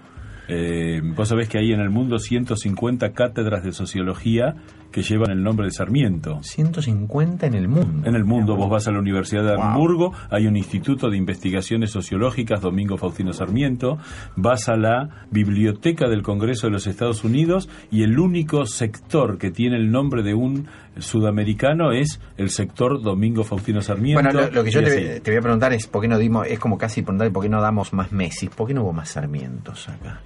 Eh, 0.48 1.00
vos 1.14 1.28
sabés 1.28 1.48
que 1.48 1.58
hay 1.58 1.70
en 1.72 1.78
el 1.78 1.90
mundo 1.90 2.18
150 2.18 3.12
cátedras 3.12 3.62
de 3.62 3.70
sociología 3.70 4.56
que 4.90 5.02
llevan 5.02 5.30
el 5.30 5.42
nombre 5.42 5.66
de 5.66 5.72
Sarmiento. 5.72 6.40
150 6.42 7.46
en 7.46 7.54
el 7.54 7.68
mundo. 7.68 8.08
En 8.08 8.14
el 8.14 8.24
mundo, 8.24 8.56
vos 8.56 8.70
vas 8.70 8.88
a 8.88 8.92
la 8.92 8.98
Universidad 8.98 9.44
de 9.44 9.56
Wow. 9.56 9.64
Hamburgo, 9.64 10.12
hay 10.30 10.46
un 10.46 10.56
Instituto 10.56 11.10
de 11.10 11.16
Investigaciones 11.16 11.90
Sociológicas, 11.90 12.60
Domingo 12.60 12.96
Faustino 12.96 13.32
Sarmiento, 13.32 13.98
vas 14.36 14.68
a 14.68 14.76
la 14.76 15.26
Biblioteca 15.30 16.08
del 16.08 16.22
Congreso 16.22 16.66
de 16.66 16.72
los 16.72 16.86
Estados 16.86 17.24
Unidos 17.24 17.68
y 17.90 18.02
el 18.02 18.18
único 18.18 18.66
sector 18.66 19.38
que 19.38 19.50
tiene 19.50 19.76
el 19.76 19.90
nombre 19.90 20.22
de 20.22 20.34
un 20.34 20.66
sudamericano 20.98 21.92
es 21.92 22.20
el 22.36 22.50
sector 22.50 23.02
Domingo 23.02 23.44
Faustino 23.44 23.80
Sarmiento. 23.80 24.22
Bueno, 24.22 24.40
lo, 24.40 24.50
lo 24.50 24.64
que 24.64 24.70
yo 24.70 24.82
te, 24.82 25.20
te 25.20 25.30
voy 25.30 25.38
a 25.38 25.42
preguntar 25.42 25.72
es 25.72 25.86
por 25.86 26.02
qué 26.02 26.08
no 26.08 26.18
dimos, 26.18 26.46
es 26.46 26.58
como 26.58 26.76
casi 26.78 27.02
preguntar 27.02 27.30
por 27.32 27.42
qué 27.42 27.48
no 27.48 27.60
damos 27.60 27.92
más 27.92 28.12
Messi, 28.12 28.48
por 28.48 28.66
qué 28.66 28.74
no 28.74 28.82
hubo 28.82 28.92
más 28.92 29.10
Sarmientos 29.10 29.88
acá. 29.88 30.20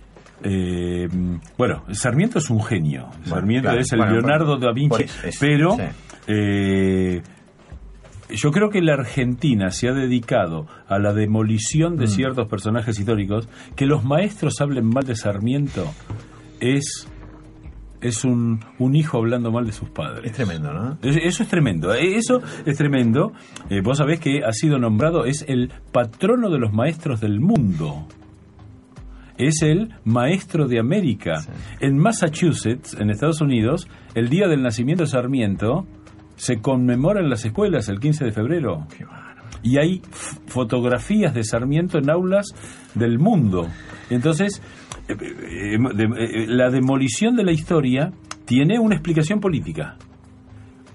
Eh, 0.46 1.08
bueno, 1.56 1.84
Sarmiento 1.92 2.38
es 2.38 2.50
un 2.50 2.62
genio. 2.62 3.08
Sarmiento 3.24 3.68
claro. 3.68 3.80
es 3.80 3.90
el 3.92 3.98
Bueno, 3.98 4.12
Leonardo 4.12 4.56
da 4.58 4.72
Vinci. 4.72 5.04
es- 5.24 5.38
pero 5.40 5.72
sí. 5.76 5.82
eh, 6.28 7.22
yo 8.30 8.50
creo 8.50 8.68
que 8.68 8.80
la 8.82 8.94
Argentina 8.94 9.70
se 9.70 9.88
ha 9.88 9.92
dedicado 9.92 10.66
a 10.88 10.98
la 10.98 11.12
demolición 11.14 11.94
Mm. 11.94 11.98
de 11.98 12.06
ciertos 12.08 12.48
personajes 12.48 12.98
históricos. 12.98 13.48
Que 13.76 13.86
los 13.86 14.04
maestros 14.04 14.60
hablen 14.60 14.86
mal 14.86 15.04
de 15.04 15.16
Sarmiento 15.16 15.86
es, 16.60 17.08
es 18.00 18.24
un, 18.24 18.60
un 18.78 18.96
hijo 18.96 19.18
hablando 19.18 19.50
mal 19.50 19.64
de 19.66 19.72
sus 19.72 19.88
padres. 19.90 20.24
Es 20.26 20.32
tremendo, 20.32 20.72
¿no? 20.74 20.98
Es- 21.02 21.16
Eso 21.22 21.42
es 21.42 21.48
tremendo, 21.48 21.94
eh, 21.94 22.16
eso 22.16 22.42
es 22.66 22.76
tremendo. 22.76 23.32
Eh, 23.70 23.80
vos 23.82 23.96
sabés 23.98 24.20
que 24.20 24.44
ha 24.44 24.52
sido 24.52 24.78
nombrado, 24.78 25.24
es 25.24 25.44
el 25.48 25.70
patrono 25.92 26.50
de 26.50 26.58
los 26.58 26.72
maestros 26.72 27.20
del 27.20 27.40
mundo. 27.40 28.06
Es 29.38 29.62
el 29.62 29.94
maestro 30.04 30.68
de 30.68 30.78
América. 30.78 31.34
En 31.80 31.98
Massachusetts, 31.98 32.94
en 33.00 33.10
Estados 33.10 33.40
Unidos, 33.40 33.88
el 34.14 34.28
día 34.28 34.46
del 34.48 34.62
nacimiento 34.62 35.04
de 35.04 35.10
Sarmiento 35.10 35.86
se 36.36 36.60
conmemora 36.60 37.20
en 37.20 37.28
las 37.30 37.44
escuelas 37.44 37.88
el 37.88 37.98
15 38.00 38.24
de 38.26 38.32
febrero. 38.32 38.86
Qué. 38.96 39.04
Y 39.62 39.78
hay 39.78 40.02
fotografías 40.46 41.34
de 41.34 41.42
Sarmiento 41.44 41.98
en 41.98 42.10
aulas 42.10 42.46
del 42.94 43.18
mundo. 43.18 43.66
Entonces, 44.10 44.62
eh, 45.08 45.14
eh, 45.18 45.78
de- 45.94 46.44
eh, 46.44 46.46
la 46.48 46.70
demolición 46.70 47.34
de 47.36 47.44
la 47.44 47.52
historia 47.52 48.12
tiene 48.44 48.78
una 48.78 48.94
explicación 48.94 49.40
política. 49.40 49.96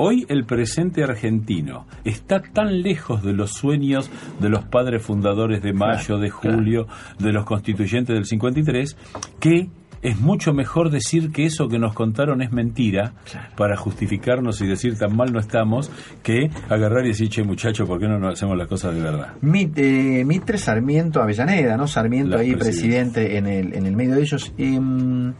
Hoy 0.02 0.26
el 0.30 0.46
presente 0.46 1.04
argentino 1.04 1.86
está 2.06 2.42
tan 2.42 2.84
lejos 2.84 3.22
de 3.22 3.34
los 3.34 3.52
sueños 3.52 4.10
de 4.40 4.48
los 4.48 4.64
padres 4.64 5.04
fundadores 5.04 5.62
de 5.62 5.74
Mayo, 5.74 6.18
de 6.20 6.30
Julio, 6.30 6.88
de 7.20 7.34
los 7.34 7.44
constituyentes 7.44 8.16
del 8.16 8.24
53, 8.24 8.96
que 9.42 9.68
es 10.02 10.18
mucho 10.18 10.54
mejor 10.54 10.90
decir 10.90 11.34
que 11.34 11.44
eso 11.44 11.68
que 11.68 11.80
nos 11.80 11.94
contaron 11.94 12.42
es 12.42 12.54
mentira 12.54 13.12
para 13.58 13.76
justificarnos 13.76 14.62
y 14.62 14.68
decir 14.68 14.98
tan 14.98 15.18
mal 15.18 15.34
no 15.34 15.40
estamos, 15.42 15.92
que 16.24 16.50
agarrar 16.70 17.04
y 17.04 17.10
decir, 17.10 17.28
che 17.28 17.44
muchacho, 17.44 17.86
¿por 17.86 18.00
qué 18.00 18.08
no 18.08 18.18
nos 18.18 18.36
hacemos 18.36 18.58
las 18.58 18.70
cosas 18.70 18.96
de 18.96 19.02
verdad? 19.02 19.34
Eh, 19.44 20.24
Mitre 20.24 20.58
Sarmiento 20.58 21.22
Avellaneda, 21.22 21.76
¿no? 21.76 21.88
Sarmiento 21.88 22.38
La 22.38 22.42
ahí 22.42 22.56
presidente 22.56 23.36
en 23.36 23.48
el, 23.48 23.74
en 23.74 23.86
el 23.86 23.98
medio 23.98 24.16
de 24.16 24.22
ellos. 24.22 24.54
Em, 24.58 25.34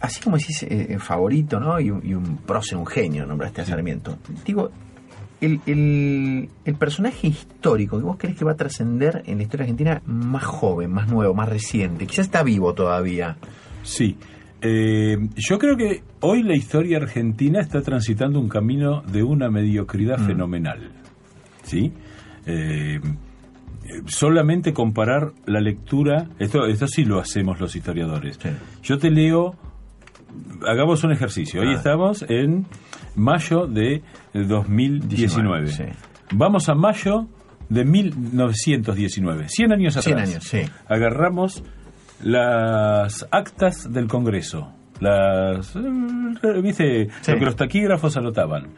así 0.00 0.20
como 0.22 0.36
decís 0.36 0.62
eh, 0.62 0.96
favorito, 0.98 1.58
¿no? 1.60 1.78
Y 1.80 1.90
un, 1.90 2.00
y 2.06 2.14
un 2.14 2.38
prócer, 2.38 2.78
un 2.78 2.86
genio, 2.86 3.26
nombraste 3.26 3.62
a 3.62 3.64
Sarmiento. 3.64 4.18
Digo, 4.44 4.70
el, 5.40 5.60
el, 5.66 6.48
el 6.64 6.74
personaje 6.74 7.28
histórico 7.28 7.96
que 7.98 8.04
vos 8.04 8.16
crees 8.18 8.36
que 8.36 8.44
va 8.44 8.52
a 8.52 8.56
trascender 8.56 9.22
en 9.26 9.38
la 9.38 9.44
historia 9.44 9.64
argentina 9.64 10.02
más 10.06 10.44
joven, 10.44 10.90
más 10.92 11.08
nuevo, 11.08 11.32
más 11.34 11.48
reciente, 11.48 12.06
quizás 12.06 12.26
está 12.26 12.42
vivo 12.42 12.74
todavía. 12.74 13.36
Sí. 13.82 14.16
Eh, 14.60 15.16
yo 15.36 15.58
creo 15.58 15.76
que 15.76 16.02
hoy 16.20 16.42
la 16.42 16.56
historia 16.56 16.96
argentina 16.98 17.60
está 17.60 17.80
transitando 17.82 18.40
un 18.40 18.48
camino 18.48 19.02
de 19.02 19.22
una 19.22 19.48
mediocridad 19.50 20.18
Mm. 20.18 20.26
fenomenal. 20.26 20.90
¿Sí? 21.62 21.92
Eh, 22.46 22.98
solamente 24.06 24.72
comparar 24.72 25.32
la 25.46 25.60
lectura, 25.60 26.28
esto, 26.38 26.66
esto 26.66 26.86
sí 26.86 27.04
lo 27.04 27.20
hacemos 27.20 27.60
los 27.60 27.74
historiadores. 27.76 28.38
Yo 28.82 28.98
te 28.98 29.10
leo, 29.10 29.54
hagamos 30.66 31.04
un 31.04 31.12
ejercicio. 31.12 31.60
Hoy 31.62 31.68
Ah. 31.68 31.76
estamos 31.76 32.22
en 32.28 32.66
mayo 33.16 33.66
de 33.66 34.02
2019. 34.34 35.94
Vamos 36.32 36.68
a 36.68 36.74
mayo 36.74 37.26
de 37.68 37.84
1919, 37.84 39.48
100 39.48 39.72
años 39.72 39.96
atrás. 39.96 40.04
100 40.04 40.18
años, 40.18 40.44
sí. 40.44 40.60
Agarramos 40.88 41.62
las 42.22 43.26
actas 43.30 43.92
del 43.92 44.08
Congreso, 44.08 44.72
las, 45.00 45.74
eh, 45.76 46.60
¿viste? 46.62 47.08
Sí. 47.22 47.32
Lo 47.32 47.38
que 47.38 47.44
los 47.44 47.56
taquígrafos 47.56 48.16
anotaban. 48.16 48.68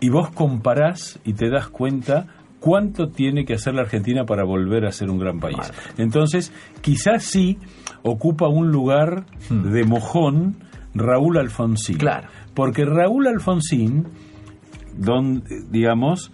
Y 0.00 0.08
vos 0.08 0.30
comparás 0.30 1.20
y 1.24 1.34
te 1.34 1.48
das 1.48 1.68
cuenta 1.68 2.26
cuánto 2.62 3.08
tiene 3.08 3.44
que 3.44 3.54
hacer 3.54 3.74
la 3.74 3.82
Argentina 3.82 4.24
para 4.24 4.44
volver 4.44 4.86
a 4.86 4.92
ser 4.92 5.10
un 5.10 5.18
gran 5.18 5.40
país. 5.40 5.58
Entonces, 5.98 6.52
quizás 6.80 7.24
sí 7.24 7.58
ocupa 8.02 8.48
un 8.48 8.70
lugar 8.70 9.26
de 9.50 9.84
mojón 9.84 10.56
Raúl 10.94 11.38
Alfonsín. 11.38 11.96
Hmm. 11.96 11.98
Claro. 11.98 12.28
Porque 12.54 12.84
Raúl 12.84 13.26
Alfonsín, 13.26 14.06
don, 14.96 15.42
digamos, 15.70 16.30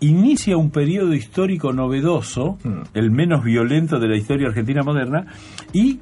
inicia 0.00 0.58
un 0.58 0.70
periodo 0.70 1.14
histórico 1.14 1.72
novedoso, 1.72 2.58
Hmm. 2.62 2.82
el 2.92 3.10
menos 3.10 3.42
violento 3.42 3.98
de 3.98 4.08
la 4.08 4.16
historia 4.16 4.48
argentina 4.48 4.82
moderna, 4.82 5.26
y 5.72 5.98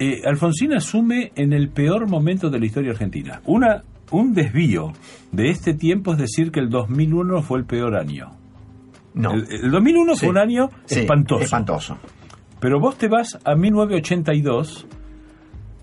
eh, 0.00 0.22
Alfonsín 0.24 0.72
asume 0.72 1.30
en 1.36 1.52
el 1.52 1.68
peor 1.68 2.08
momento 2.08 2.50
de 2.50 2.58
la 2.58 2.66
historia 2.66 2.90
argentina. 2.90 3.40
Una, 3.44 3.84
un 4.10 4.34
desvío 4.34 4.92
de 5.30 5.50
este 5.50 5.74
tiempo 5.74 6.12
es 6.12 6.18
decir 6.18 6.50
que 6.50 6.58
el 6.58 6.70
2001 6.70 7.42
fue 7.42 7.60
el 7.60 7.66
peor 7.66 7.94
año. 7.94 8.39
No. 9.14 9.32
El, 9.32 9.46
el 9.50 9.70
2001 9.70 10.14
Sí. 10.14 10.20
fue 10.20 10.28
un 10.30 10.38
año 10.38 10.68
Sí, 10.84 11.00
espantoso. 11.00 11.42
Espantoso. 11.42 11.98
Pero 12.60 12.78
vos 12.78 12.96
te 12.98 13.08
vas 13.08 13.38
a 13.44 13.54
1982, 13.54 14.86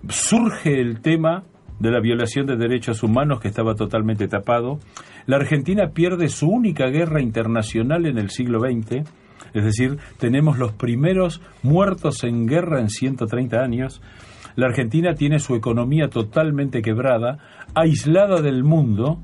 surge 0.08 0.80
el 0.80 1.00
tema 1.00 1.44
de 1.80 1.90
la 1.90 2.00
violación 2.00 2.46
de 2.46 2.56
derechos 2.56 3.02
humanos 3.02 3.40
que 3.40 3.48
estaba 3.48 3.74
totalmente 3.74 4.28
tapado. 4.28 4.78
La 5.26 5.36
Argentina 5.36 5.90
pierde 5.92 6.28
su 6.28 6.48
única 6.48 6.86
guerra 6.86 7.20
internacional 7.20 8.06
en 8.06 8.18
el 8.18 8.30
siglo 8.30 8.60
XX, 8.60 9.02
es 9.54 9.64
decir, 9.64 9.98
tenemos 10.18 10.58
los 10.58 10.72
primeros 10.72 11.40
muertos 11.62 12.24
en 12.24 12.46
guerra 12.46 12.80
en 12.80 12.88
130 12.88 13.58
años. 13.60 14.00
La 14.56 14.66
Argentina 14.66 15.14
tiene 15.14 15.38
su 15.38 15.54
economía 15.54 16.08
totalmente 16.08 16.82
quebrada, 16.82 17.38
aislada 17.74 18.40
del 18.40 18.64
mundo, 18.64 19.20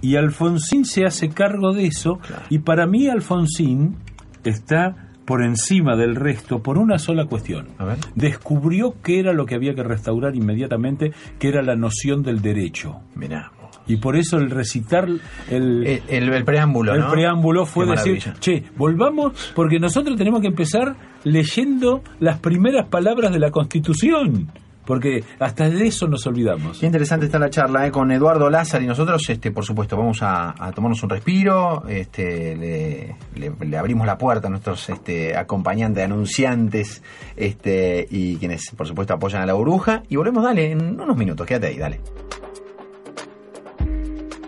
y 0.00 0.16
Alfonsín 0.16 0.84
se 0.84 1.04
hace 1.04 1.28
cargo 1.28 1.72
de 1.72 1.86
eso, 1.86 2.18
y 2.50 2.58
para 2.60 2.86
mí 2.86 3.08
Alfonsín 3.08 3.96
está 4.44 5.06
por 5.26 5.42
encima 5.42 5.96
del 5.96 6.14
resto 6.14 6.62
por 6.62 6.78
una 6.78 6.98
sola 6.98 7.26
cuestión. 7.26 7.68
Descubrió 8.14 8.94
qué 9.02 9.18
era 9.18 9.32
lo 9.32 9.44
que 9.44 9.56
había 9.56 9.74
que 9.74 9.82
restaurar 9.82 10.36
inmediatamente, 10.36 11.12
que 11.38 11.48
era 11.48 11.62
la 11.62 11.74
noción 11.74 12.22
del 12.22 12.40
derecho. 12.40 13.00
Mirá. 13.14 13.50
Y 13.88 13.96
por 13.96 14.16
eso 14.16 14.38
el 14.38 14.50
recitar 14.50 15.08
el, 15.50 15.86
el, 16.08 16.32
el 16.32 16.44
preámbulo, 16.44 16.94
el 16.94 17.00
¿no? 17.00 17.10
preámbulo 17.10 17.66
fue 17.66 17.86
decir, 17.86 18.18
che, 18.40 18.64
volvamos 18.76 19.52
porque 19.54 19.78
nosotros 19.78 20.16
tenemos 20.16 20.40
que 20.40 20.48
empezar 20.48 20.96
leyendo 21.24 22.02
las 22.18 22.40
primeras 22.40 22.88
palabras 22.88 23.32
de 23.32 23.38
la 23.38 23.50
Constitución, 23.50 24.50
porque 24.86 25.24
hasta 25.38 25.68
de 25.68 25.86
eso 25.86 26.06
nos 26.08 26.26
olvidamos. 26.26 26.78
Qué 26.78 26.86
interesante 26.86 27.26
está 27.26 27.38
la 27.38 27.50
charla 27.50 27.86
¿eh? 27.86 27.90
con 27.90 28.10
Eduardo 28.10 28.48
Lázaro 28.48 28.82
y 28.82 28.86
nosotros, 28.86 29.28
este, 29.28 29.50
por 29.50 29.64
supuesto, 29.64 29.96
vamos 29.96 30.22
a, 30.22 30.54
a 30.58 30.72
tomarnos 30.72 31.02
un 31.02 31.10
respiro, 31.10 31.86
este, 31.88 32.56
le, 32.56 33.16
le- 33.34 33.66
le 33.66 33.76
abrimos 33.76 34.06
la 34.06 34.16
puerta 34.16 34.46
a 34.46 34.50
nuestros 34.50 34.88
este, 34.88 35.36
acompañantes, 35.36 36.04
anunciantes 36.04 37.02
este, 37.36 38.06
y 38.10 38.36
quienes, 38.36 38.70
por 38.76 38.86
supuesto, 38.86 39.12
apoyan 39.14 39.42
a 39.42 39.46
la 39.46 39.52
burbuja 39.54 40.02
y 40.08 40.16
volvemos, 40.16 40.42
dale, 40.44 40.70
en 40.70 40.98
unos 41.00 41.16
minutos, 41.16 41.46
quédate 41.46 41.66
ahí, 41.66 41.76
dale. 41.78 42.00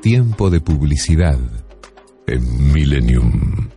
Tiempo 0.00 0.48
de 0.48 0.60
publicidad 0.60 1.38
en 2.26 2.72
Millennium. 2.72 3.68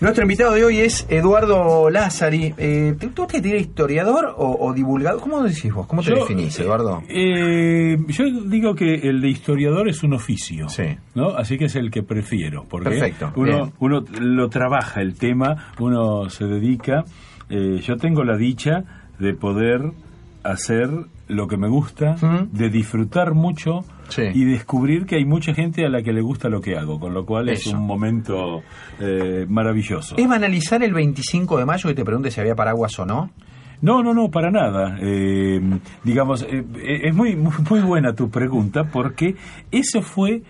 Nuestro 0.00 0.22
invitado 0.24 0.52
de 0.52 0.64
hoy 0.64 0.80
es 0.80 1.06
Eduardo 1.08 1.88
Lázari. 1.88 2.52
Eh, 2.58 2.94
¿Tú 3.14 3.26
que 3.26 3.38
eres 3.38 3.62
historiador 3.62 4.34
o, 4.36 4.56
o 4.66 4.72
divulgador? 4.74 5.20
¿Cómo 5.20 5.42
decís 5.42 5.72
vos? 5.72 5.86
¿Cómo 5.86 6.02
te 6.02 6.10
Yo, 6.10 6.16
definís, 6.16 6.58
Eduardo? 6.58 7.02
Eh, 7.08 7.96
yo 8.08 8.24
digo 8.46 8.74
que 8.74 8.94
el 8.94 9.20
de 9.20 9.28
historiador 9.28 9.88
es 9.88 10.02
un 10.02 10.12
oficio, 10.14 10.68
Sí. 10.68 10.96
¿no? 11.14 11.28
Así 11.30 11.56
que 11.56 11.66
es 11.66 11.76
el 11.76 11.90
que 11.90 12.02
prefiero, 12.02 12.64
porque 12.68 12.90
Perfecto, 12.90 13.32
uno, 13.36 13.72
uno 13.78 14.04
lo 14.20 14.48
trabaja 14.48 15.00
el 15.00 15.14
tema, 15.14 15.72
uno 15.78 16.28
se 16.28 16.44
dedica. 16.44 17.04
Eh, 17.48 17.80
yo 17.82 17.96
tengo 17.96 18.24
la 18.24 18.36
dicha 18.36 18.84
de 19.18 19.32
poder 19.34 19.80
hacer 20.42 20.90
lo 21.28 21.46
que 21.48 21.56
me 21.56 21.68
gusta, 21.68 22.16
de 22.52 22.68
disfrutar 22.70 23.34
mucho 23.34 23.84
Sí. 24.08 24.22
y 24.34 24.44
descubrir 24.44 25.06
que 25.06 25.16
hay 25.16 25.24
mucha 25.24 25.54
gente 25.54 25.86
a 25.86 25.88
la 25.88 26.02
que 26.02 26.12
le 26.12 26.20
gusta 26.20 26.48
lo 26.50 26.60
que 26.60 26.76
hago, 26.76 27.00
con 27.00 27.14
lo 27.14 27.24
cual 27.24 27.48
es 27.48 27.66
un 27.68 27.86
momento 27.86 28.62
eh, 29.00 29.46
maravilloso. 29.48 30.16
¿Es 30.18 30.28
banalizar 30.28 30.82
el 30.82 30.92
25 30.92 31.58
de 31.58 31.64
mayo 31.64 31.88
que 31.88 31.94
te 31.94 32.04
pregunte 32.04 32.30
si 32.30 32.40
había 32.40 32.54
paraguas 32.54 32.98
o 32.98 33.06
no? 33.06 33.30
No, 33.80 34.02
no, 34.02 34.14
no, 34.14 34.30
para 34.30 34.50
nada. 34.50 34.96
Eh, 35.00 35.60
digamos, 36.04 36.42
eh, 36.42 36.64
eh, 36.76 37.00
es 37.04 37.14
muy 37.14 37.34
muy 37.36 37.80
buena 37.80 38.14
tu 38.14 38.30
pregunta 38.30 38.84
porque 38.84 39.34
eso 39.70 40.00
fue, 40.02 40.42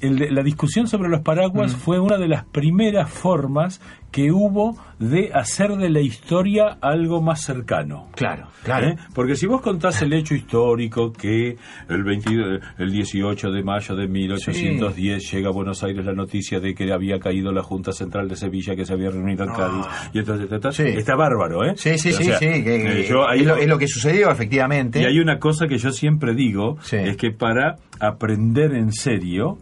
el 0.00 0.34
la 0.34 0.42
discusión 0.42 0.86
sobre 0.86 1.08
los 1.08 1.20
paraguas 1.20 1.74
fue 1.76 1.98
una 1.98 2.16
de 2.18 2.28
las 2.28 2.44
primeras 2.44 3.10
formas 3.10 3.80
que 4.10 4.32
hubo 4.32 4.76
de 4.98 5.30
hacer 5.32 5.70
de 5.76 5.88
la 5.88 6.00
historia 6.00 6.78
algo 6.80 7.22
más 7.22 7.42
cercano. 7.42 8.08
Claro, 8.16 8.48
claro. 8.64 8.88
¿Eh? 8.88 8.96
Porque 9.14 9.36
si 9.36 9.46
vos 9.46 9.60
contás 9.60 10.02
el 10.02 10.12
hecho 10.12 10.34
histórico 10.34 11.12
que 11.12 11.56
el, 11.88 12.02
22 12.02 12.60
el 12.78 12.90
18 12.90 13.50
de 13.52 13.62
mayo 13.62 13.94
de 13.94 14.08
1810 14.08 15.30
llega 15.32 15.48
a 15.48 15.52
Buenos 15.52 15.82
Aires 15.84 16.04
la 16.04 16.12
noticia 16.12 16.58
de 16.58 16.74
que 16.74 16.92
había 16.92 17.20
caído 17.20 17.52
la 17.52 17.62
Junta 17.62 17.92
Central 17.92 18.28
de 18.28 18.34
Sevilla 18.36 18.74
que 18.74 18.84
se 18.84 18.92
había 18.94 19.10
reunido 19.10 19.44
en 19.44 19.50
Cádiz 19.52 19.86
y 20.12 20.18
entonces 20.18 20.48
ta, 20.48 20.58
ta, 20.58 20.72
Sí. 20.72 20.82
está 20.86 21.14
bárbaro, 21.14 21.64
¿eh? 21.64 21.74
Sí, 21.76 21.96
sí, 21.98 22.10
O 22.10 22.16
sí, 22.16 22.24
sea, 22.24 22.38
sí. 22.38 22.46
que- 22.64 23.00
eh, 23.02 23.06
yo 23.08 23.28
ahí 23.28 23.40
es, 23.40 23.46
lo, 23.46 23.54
lo- 23.56 23.62
es 23.62 23.68
lo 23.68 23.78
que 23.78 23.86
sucedió, 23.86 24.30
efectivamente. 24.30 25.00
y 25.00 25.04
hay 25.04 25.20
una 25.20 25.38
cosa 25.38 25.68
que 25.68 25.78
yo 25.78 25.92
siempre 25.92 26.34
digo, 26.34 26.78
Sí. 26.82 26.96
es 26.96 27.16
que 27.16 27.30
para 27.30 27.76
aprender 28.00 28.74
en 28.74 28.92
serio 28.92 29.58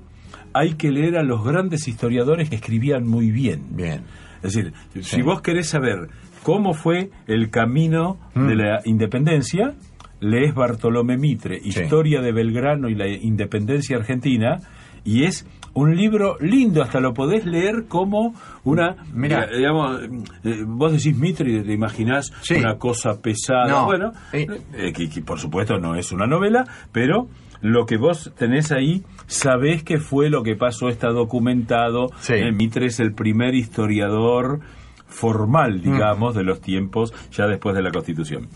hay 0.52 0.74
que 0.74 0.90
leer 0.90 1.16
a 1.16 1.22
los 1.22 1.44
grandes 1.44 1.88
historiadores 1.88 2.48
que 2.50 2.56
escribían 2.56 3.06
muy 3.06 3.30
bien. 3.30 3.62
Bien. 3.70 4.02
Es 4.42 4.54
decir, 4.54 4.72
si 5.02 5.22
vos 5.22 5.40
querés 5.42 5.68
saber 5.68 6.08
cómo 6.42 6.74
fue 6.74 7.10
el 7.26 7.50
camino 7.50 8.18
Mm. 8.34 8.46
de 8.48 8.54
la 8.56 8.80
independencia, 8.84 9.74
lees 10.20 10.54
Bartolomé 10.54 11.16
Mitre, 11.16 11.58
Historia 11.62 12.20
de 12.20 12.32
Belgrano 12.32 12.88
y 12.88 12.94
la 12.94 13.08
independencia 13.08 13.96
argentina, 13.96 14.58
y 15.04 15.24
es 15.24 15.46
un 15.74 15.94
libro 15.96 16.36
lindo, 16.40 16.82
hasta 16.82 16.98
lo 16.98 17.14
podés 17.14 17.44
leer 17.46 17.84
como 17.88 18.34
una... 18.64 18.96
Mirá. 19.14 19.44
eh, 19.44 19.58
digamos, 19.58 20.00
eh, 20.44 20.64
vos 20.66 20.90
decís 20.92 21.16
Mitre 21.16 21.52
y 21.52 21.62
te 21.62 21.72
imaginás 21.72 22.32
Sí. 22.42 22.54
una 22.54 22.76
cosa 22.78 23.20
pesada. 23.20 23.66
No. 23.68 23.84
Bueno, 23.86 24.12
Eh. 24.32 24.46
eh, 24.74 24.92
que, 24.92 25.08
que 25.08 25.20
por 25.22 25.38
supuesto 25.38 25.78
no 25.78 25.94
es 25.94 26.10
una 26.10 26.26
novela, 26.26 26.64
pero 26.90 27.28
lo 27.60 27.86
que 27.86 27.96
vos 27.96 28.32
tenés 28.36 28.70
ahí, 28.72 29.02
sabés 29.26 29.82
que 29.82 29.98
fue 29.98 30.30
lo 30.30 30.42
que 30.42 30.54
pasó, 30.56 30.88
está 30.88 31.08
documentado. 31.08 32.08
Sí. 32.20 32.34
Eh, 32.34 32.52
Mitre 32.52 32.86
es 32.86 33.00
el 33.00 33.12
primer 33.14 33.54
historiador 33.54 34.60
formal, 35.06 35.80
digamos, 35.80 36.34
de 36.34 36.44
los 36.44 36.60
tiempos 36.60 37.12
ya 37.32 37.46
después 37.46 37.74
de 37.74 37.82
la 37.82 37.90
Constitución. 37.90 38.48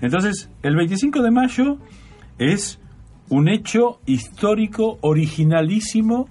Entonces, 0.00 0.50
el 0.62 0.74
25 0.76 1.22
de 1.22 1.30
mayo 1.30 1.78
es 2.38 2.80
un 3.28 3.48
hecho 3.48 4.00
histórico 4.06 4.98
originalísimo 5.02 6.28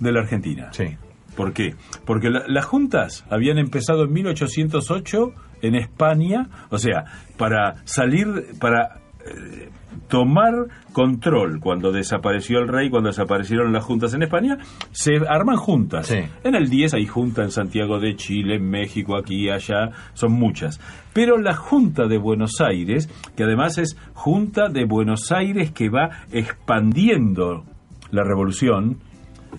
de 0.00 0.12
la 0.12 0.20
Argentina. 0.20 0.68
Sí. 0.72 0.96
¿Por 1.36 1.52
qué? 1.52 1.74
Porque 2.04 2.28
la- 2.28 2.44
las 2.48 2.64
juntas 2.64 3.24
habían 3.30 3.58
empezado 3.58 4.04
en 4.04 4.12
1808 4.12 5.32
en 5.62 5.74
España, 5.76 6.48
o 6.70 6.78
sea, 6.78 7.04
para 7.36 7.76
salir, 7.84 8.26
para 8.60 9.00
eh, 9.26 9.68
tomar 10.10 10.52
control 10.92 11.60
cuando 11.60 11.92
desapareció 11.92 12.58
el 12.58 12.68
rey, 12.68 12.90
cuando 12.90 13.08
desaparecieron 13.08 13.72
las 13.72 13.84
juntas 13.84 14.12
en 14.12 14.22
España, 14.22 14.58
se 14.92 15.12
arman 15.28 15.56
juntas. 15.56 16.08
Sí. 16.08 16.18
En 16.44 16.54
el 16.54 16.68
10 16.68 16.94
hay 16.94 17.06
junta 17.06 17.42
en 17.42 17.50
Santiago 17.50 17.98
de 18.00 18.16
Chile, 18.16 18.56
en 18.56 18.68
México, 18.68 19.16
aquí, 19.16 19.48
allá, 19.48 19.90
son 20.14 20.32
muchas. 20.32 20.80
Pero 21.12 21.38
la 21.38 21.54
Junta 21.54 22.06
de 22.06 22.18
Buenos 22.18 22.60
Aires, 22.60 23.08
que 23.36 23.44
además 23.44 23.78
es 23.78 23.96
Junta 24.14 24.68
de 24.68 24.84
Buenos 24.84 25.32
Aires 25.32 25.70
que 25.72 25.88
va 25.88 26.10
expandiendo 26.30 27.64
la 28.10 28.22
revolución, 28.24 28.98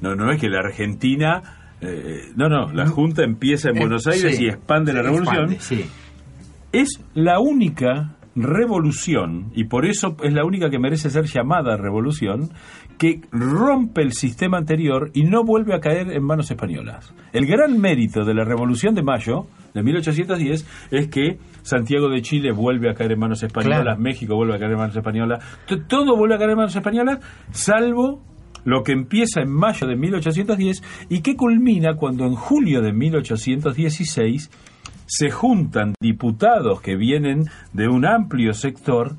no, 0.01 0.15
no 0.15 0.31
es 0.31 0.39
que 0.39 0.49
la 0.49 0.59
Argentina... 0.59 1.41
eh, 1.81 2.31
no, 2.35 2.47
no, 2.49 2.71
la 2.73 2.87
Junta 2.87 3.23
empieza 3.23 3.69
en 3.69 3.77
Eh, 3.77 3.79
Buenos 3.79 4.07
Aires 4.07 4.37
sí. 4.37 4.45
y 4.45 4.47
expande 4.49 4.93
la 4.93 5.01
revolución. 5.01 5.51
Expande, 5.53 5.59
sí. 5.59 5.85
Es 6.71 7.01
la 7.13 7.39
única 7.39 8.15
revolución, 8.35 9.51
y 9.55 9.65
por 9.65 9.85
eso 9.85 10.15
es 10.23 10.33
la 10.33 10.45
única 10.45 10.69
que 10.69 10.79
merece 10.79 11.09
ser 11.09 11.25
llamada 11.25 11.77
revolución, 11.77 12.49
que 12.97 13.21
rompe 13.31 14.01
el 14.01 14.13
sistema 14.13 14.57
anterior 14.57 15.09
y 15.13 15.23
no 15.23 15.43
vuelve 15.43 15.73
a 15.75 15.79
caer 15.79 16.11
en 16.11 16.23
manos 16.23 16.49
españolas. 16.51 17.13
El 17.33 17.45
gran 17.45 17.79
mérito 17.79 18.23
de 18.23 18.33
la 18.33 18.43
Revolución 18.43 18.95
de 18.95 19.03
Mayo 19.03 19.47
de 19.73 19.83
1810 19.83 20.67
es 20.91 21.07
que 21.07 21.39
Santiago 21.63 22.09
de 22.09 22.21
Chile 22.21 22.51
vuelve 22.51 22.89
a 22.89 22.93
caer 22.93 23.13
en 23.13 23.19
manos 23.19 23.43
españolas, 23.43 23.81
Claro. 23.81 23.99
México 23.99 24.35
vuelve 24.35 24.55
a 24.55 24.59
caer 24.59 24.71
en 24.71 24.77
manos 24.77 24.95
españolas, 24.95 25.43
todo 25.87 26.15
vuelve 26.15 26.35
a 26.35 26.37
caer 26.37 26.51
en 26.51 26.57
manos 26.57 26.75
españolas, 26.75 27.19
salvo 27.51 28.21
lo 28.63 28.83
que 28.83 28.91
empieza 28.91 29.41
en 29.41 29.49
mayo 29.49 29.87
de 29.87 29.95
1810 29.95 30.83
y 31.09 31.21
que 31.21 31.35
culmina 31.35 31.95
cuando 31.95 32.25
en 32.25 32.35
julio 32.35 32.81
de 32.81 32.93
1816 32.93 34.51
se 35.13 35.29
juntan 35.29 35.93
diputados 35.99 36.79
que 36.79 36.95
vienen 36.95 37.43
de 37.73 37.89
un 37.89 38.05
amplio 38.05 38.53
sector 38.53 39.17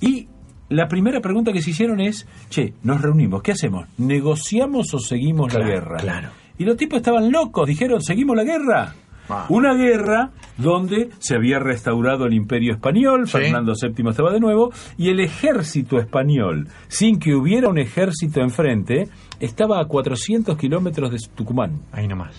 y 0.00 0.26
la 0.68 0.88
primera 0.88 1.20
pregunta 1.20 1.52
que 1.52 1.62
se 1.62 1.70
hicieron 1.70 2.00
es, 2.00 2.26
che, 2.48 2.74
nos 2.82 3.00
reunimos, 3.00 3.40
¿qué 3.40 3.52
hacemos? 3.52 3.86
¿Negociamos 3.96 4.92
o 4.92 4.98
seguimos 4.98 5.54
la 5.54 5.64
guerra? 5.64 5.98
claro. 5.98 6.28
Y 6.58 6.64
los 6.64 6.76
tipos 6.76 6.96
estaban 6.98 7.30
locos, 7.30 7.66
dijeron, 7.68 8.02
¿seguimos 8.02 8.36
la 8.36 8.42
guerra? 8.44 8.94
Ah. 9.28 9.46
Una 9.50 9.72
guerra 9.74 10.30
donde 10.58 11.10
se 11.20 11.36
había 11.36 11.60
restaurado 11.60 12.26
el 12.26 12.34
imperio 12.34 12.74
español, 12.74 13.28
Sí. 13.28 13.38
Fernando 13.38 13.72
VII 13.80 14.10
estaba 14.10 14.32
de 14.32 14.40
nuevo, 14.40 14.72
y 14.98 15.10
el 15.10 15.20
ejército 15.20 15.98
español, 15.98 16.66
sin 16.88 17.20
que 17.20 17.34
hubiera 17.36 17.68
un 17.68 17.78
ejército 17.78 18.40
enfrente, 18.40 19.08
estaba 19.38 19.80
a 19.80 19.84
400 19.86 20.58
kilómetros 20.58 21.12
de 21.12 21.18
Tucumán. 21.36 21.80
Ahí 21.92 22.08
nomás. 22.08 22.34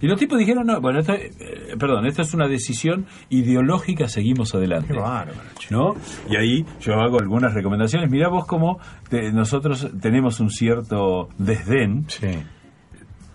Y 0.00 0.06
los 0.08 0.18
tipos 0.18 0.38
dijeron, 0.38 0.66
no, 0.66 0.80
bueno, 0.80 1.00
esto, 1.00 1.14
eh, 1.14 1.30
perdón, 1.78 2.06
esta 2.06 2.22
es 2.22 2.34
una 2.34 2.48
decisión 2.48 3.06
ideológica, 3.30 4.08
seguimos 4.08 4.54
adelante. 4.54 4.92
Qué 4.92 5.00
bárbaro. 5.00 5.38
¿No? 5.70 5.94
Y 6.30 6.36
ahí 6.36 6.64
yo 6.80 6.94
hago 7.00 7.18
algunas 7.18 7.54
recomendaciones. 7.54 8.10
Mirá 8.10 8.28
vos 8.28 8.46
cómo 8.46 8.78
te- 9.08 9.32
nosotros 9.32 9.88
tenemos 10.00 10.38
un 10.40 10.50
cierto 10.50 11.28
desdén. 11.38 12.04
Sí. 12.08 12.28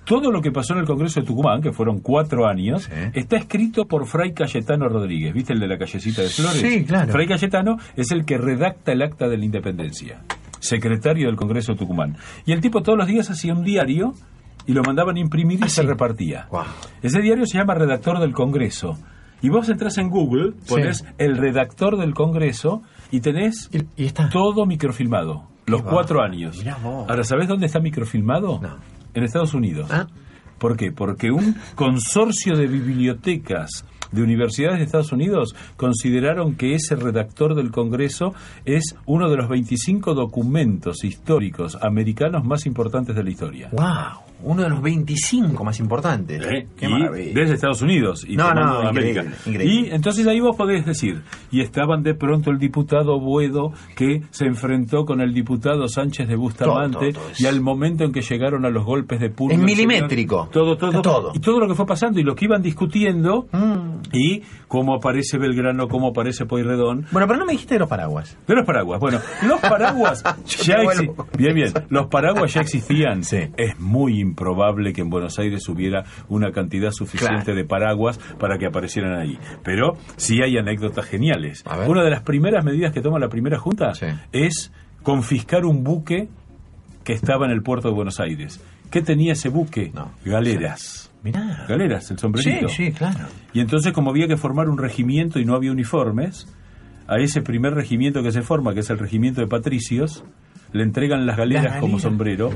Todo 0.06 0.32
lo 0.32 0.41
que 0.41 0.52
pasó 0.52 0.74
en 0.74 0.80
el 0.80 0.86
Congreso 0.86 1.21
de 1.21 1.26
Tucumán, 1.28 1.62
que 1.62 1.71
fueron 1.71 2.00
cuatro 2.00 2.47
años, 2.47 2.84
Sí. 2.84 2.91
está 3.13 3.38
escrito 3.38 3.86
por 3.86 4.06
Fray 4.08 4.34
Cayetano 4.34 4.89
Rodríguez. 4.89 5.34
¿Viste 5.34 5.54
el 5.54 5.60
de 5.60 5.67
la 5.67 5.78
callecita 5.78 6.21
de 6.21 6.28
Flores? 6.30 6.60
Sí, 6.60 6.84
claro. 6.84 7.12
Fray 7.12 7.28
Cayetano 7.28 7.78
es 7.95 8.12
el 8.12 8.26
que 8.26 8.38
redacta 8.38 8.91
el 8.91 9.04
acta 9.04 9.30
de 9.30 9.38
la 9.38 9.45
independencia, 9.45 10.21
secretario 10.60 11.28
del 11.28 11.36
Congreso 11.38 11.74
de 11.74 11.78
Tucumán. 11.80 12.17
Y 12.45 12.52
el 12.52 12.62
tipo 12.62 12.82
todos 12.82 12.97
los 12.97 13.08
días 13.08 13.30
hacía 13.30 13.54
un 13.54 13.63
diario 13.63 14.13
y 14.67 14.74
lo 14.74 14.84
mandaban 14.84 15.17
imprimir 15.17 15.60
y 15.60 15.63
Ah, 15.63 15.69
se 15.69 15.82
sí. 15.82 15.88
repartía. 15.88 16.47
Ese 17.02 17.21
diario 17.21 17.45
se 17.45 17.58
llama 17.58 17.74
Redactor 17.76 18.19
del 18.19 18.34
Congreso. 18.34 18.97
Y 19.41 19.50
vos 19.50 19.67
entras 19.69 19.97
en 19.97 20.10
Google, 20.10 20.54
pones 20.69 21.00
Sí. 21.00 21.06
el 21.17 21.38
redactor 21.38 21.97
del 21.97 22.13
Congreso 22.13 22.82
y 23.12 23.21
tenés 23.21 23.69
Y, 23.74 24.04
y 24.04 24.06
está. 24.06 24.30
todo 24.30 24.65
microfilmado. 24.65 25.47
Los 25.67 25.82
cuatro 25.84 26.21
años. 26.21 26.63
Ahora, 27.08 27.24
¿sabés 27.24 27.47
dónde 27.47 27.65
está 27.67 27.80
microfilmado? 27.80 28.60
No. 28.62 28.78
En 29.13 29.24
Estados 29.24 29.54
Unidos. 29.54 29.89
Ah. 29.91 30.08
¿Por 30.58 30.78
qué? 30.78 30.91
Porque 30.91 31.32
un 31.32 31.56
consorcio 31.76 32.56
de 32.56 32.67
bibliotecas 32.67 33.86
de 34.12 34.21
universidades 34.21 34.78
de 34.78 34.84
Estados 34.86 35.12
Unidos 35.12 35.56
consideraron 35.78 36.56
que 36.56 36.76
ese 36.76 36.95
redactor 36.95 37.56
del 37.56 37.71
Congreso 37.71 38.34
es 38.65 38.95
uno 39.06 39.30
de 39.30 39.38
los 39.38 39.50
25 39.50 40.13
documentos 40.13 41.04
históricos 41.04 41.78
americanos 41.82 42.43
más 42.43 42.65
importantes 42.65 43.15
de 43.15 43.24
la 43.24 43.30
historia. 43.32 43.69
¡Wow! 43.71 44.31
Uno 44.44 44.63
de 44.63 44.69
los 44.69 44.81
25 44.81 45.63
más 45.63 45.79
importantes. 45.79 46.42
¿Eh? 46.46 46.67
¡Qué 46.77 46.87
Y 46.87 47.33
desde 47.33 47.54
Estados 47.56 47.81
Unidos 47.81 48.25
y 48.27 48.35
No, 48.35 48.54
no, 48.54 48.79
América. 48.87 49.21
increíble, 49.21 49.35
increíble. 49.46 49.89
Y 49.89 49.94
entonces 49.94 50.25
ahí 50.27 50.39
vos 50.39 50.56
podés 50.56 50.85
decir, 50.85 51.21
y 51.52 51.62
estaban 51.62 52.04
de 52.04 52.13
pronto 52.15 52.50
el 52.52 52.58
diputado 52.58 53.19
Buedo 53.19 53.73
que 53.96 54.21
se 54.31 54.46
enfrentó 54.46 55.06
con 55.06 55.21
el 55.21 55.33
diputado 55.33 55.87
Sánchez 55.87 56.27
de 56.27 56.35
Bustamante 56.35 57.12
Todo, 57.12 57.21
todo 57.21 57.31
es- 57.31 57.42
y 57.42 57.46
al 57.46 57.62
momento 57.62 58.04
en 58.04 58.12
que 58.12 58.21
llegaron 58.21 58.65
a 58.65 58.69
los 58.69 58.83
golpes 58.85 59.19
de 59.19 59.29
puño 59.29 59.54
Es 59.54 59.60
el 59.60 59.65
milimétrico. 59.65 60.48
señor- 60.48 60.52
todo, 60.52 60.77
todo, 60.77 61.02
Todo. 61.02 61.31
y 61.33 61.39
todo 61.39 61.60
lo 61.60 61.67
que 61.67 61.75
fue 61.75 61.85
pasando 61.85 62.19
y 62.19 62.23
lo 62.23 62.35
que 62.35 62.46
iban 62.46 62.62
discutiendo 62.62 63.48
Mm. 63.52 64.02
y 64.13 64.42
cómo 64.67 64.96
aparece 64.96 65.37
Belgrano, 65.37 65.87
cómo 65.87 66.10
aparece 66.10 66.46
Pueyrredón. 66.46 67.06
Bueno, 67.12 67.27
pero 67.27 67.39
no 67.39 67.46
me 67.46 67.52
dijiste 67.54 67.75
de 67.75 67.79
los 67.79 67.89
paraguas. 67.89 68.37
De 68.48 68.56
los 68.56 68.65
paraguas. 68.65 69.00
Bueno, 69.00 69.19
los 69.48 69.60
paraguas 69.60 70.23
ya 70.46 70.77
bien, 71.37 71.54
bien. 71.56 71.73
Los 71.89 72.08
paraguas 72.08 72.54
ya 72.54 72.62
existían. 72.62 73.21
Es 73.58 73.79
muy 73.79 74.31
improbable 74.32 74.94
que 74.94 75.02
en 75.02 75.10
Buenos 75.10 75.38
Aires 75.40 75.67
hubiera 75.69 76.04
una 76.29 76.52
cantidad 76.52 76.92
suficiente 76.92 77.44
Claro. 77.46 77.56
de 77.56 77.65
paraguas 77.65 78.17
para 78.40 78.58
que 78.58 78.65
aparecieran 78.65 79.13
ahí. 79.19 79.38
Pero 79.63 79.98
sí 80.17 80.40
hay 80.44 80.58
anécdotas 80.58 81.06
geniales. 81.06 81.63
Una 81.88 82.04
de 82.04 82.10
las 82.10 82.21
primeras 82.23 82.65
medidas 82.65 82.92
que 82.94 83.02
toma 83.02 83.19
la 83.19 83.29
primera 83.29 83.58
junta 83.60 83.92
es 84.32 84.71
confiscar 85.04 85.65
un 85.65 85.84
buque 85.84 86.29
que 87.04 87.13
estaba 87.13 87.46
en 87.46 87.52
el 87.52 87.62
puerto 87.63 87.88
de 87.90 87.94
Buenos 87.96 88.19
Aires. 88.19 88.60
¿Qué 88.90 89.02
tenía 89.02 89.34
ese 89.34 89.50
buque? 89.50 89.92
Galeras. 90.25 91.12
Mirá. 91.23 91.65
Galeras, 91.67 92.10
el 92.12 92.17
sombrerito. 92.17 92.67
Sí, 92.67 92.86
sí, 92.88 92.92
claro. 92.92 93.27
Y 93.54 93.60
entonces, 93.60 93.94
como 93.94 94.10
había 94.10 94.27
que 94.27 94.38
formar 94.38 94.69
un 94.69 94.77
regimiento 94.77 95.40
y 95.40 95.46
no 95.46 95.56
había 95.56 95.71
uniformes, 95.71 96.48
a 97.08 97.17
ese 97.17 97.42
primer 97.42 97.73
regimiento 97.73 98.23
que 98.23 98.32
se 98.32 98.42
forma, 98.42 98.73
que 98.73 98.79
es 98.82 98.90
el 98.90 98.98
regimiento 99.00 99.40
de 99.42 99.48
patricios, 99.48 100.23
le 100.74 100.84
entregan 100.84 101.26
las 101.26 101.38
galeras 101.38 101.63
Las 101.65 101.80
como 101.80 102.00
sombrero. 102.00 102.50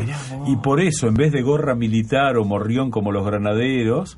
Y 0.48 0.56
por 0.58 0.82
eso, 0.82 1.08
en 1.08 1.16
vez 1.16 1.32
de 1.32 1.42
gorra 1.42 1.76
militar 1.76 2.38
o 2.38 2.46
morrión 2.46 2.92
como 2.92 3.12
los 3.12 3.26
granaderos, 3.26 4.18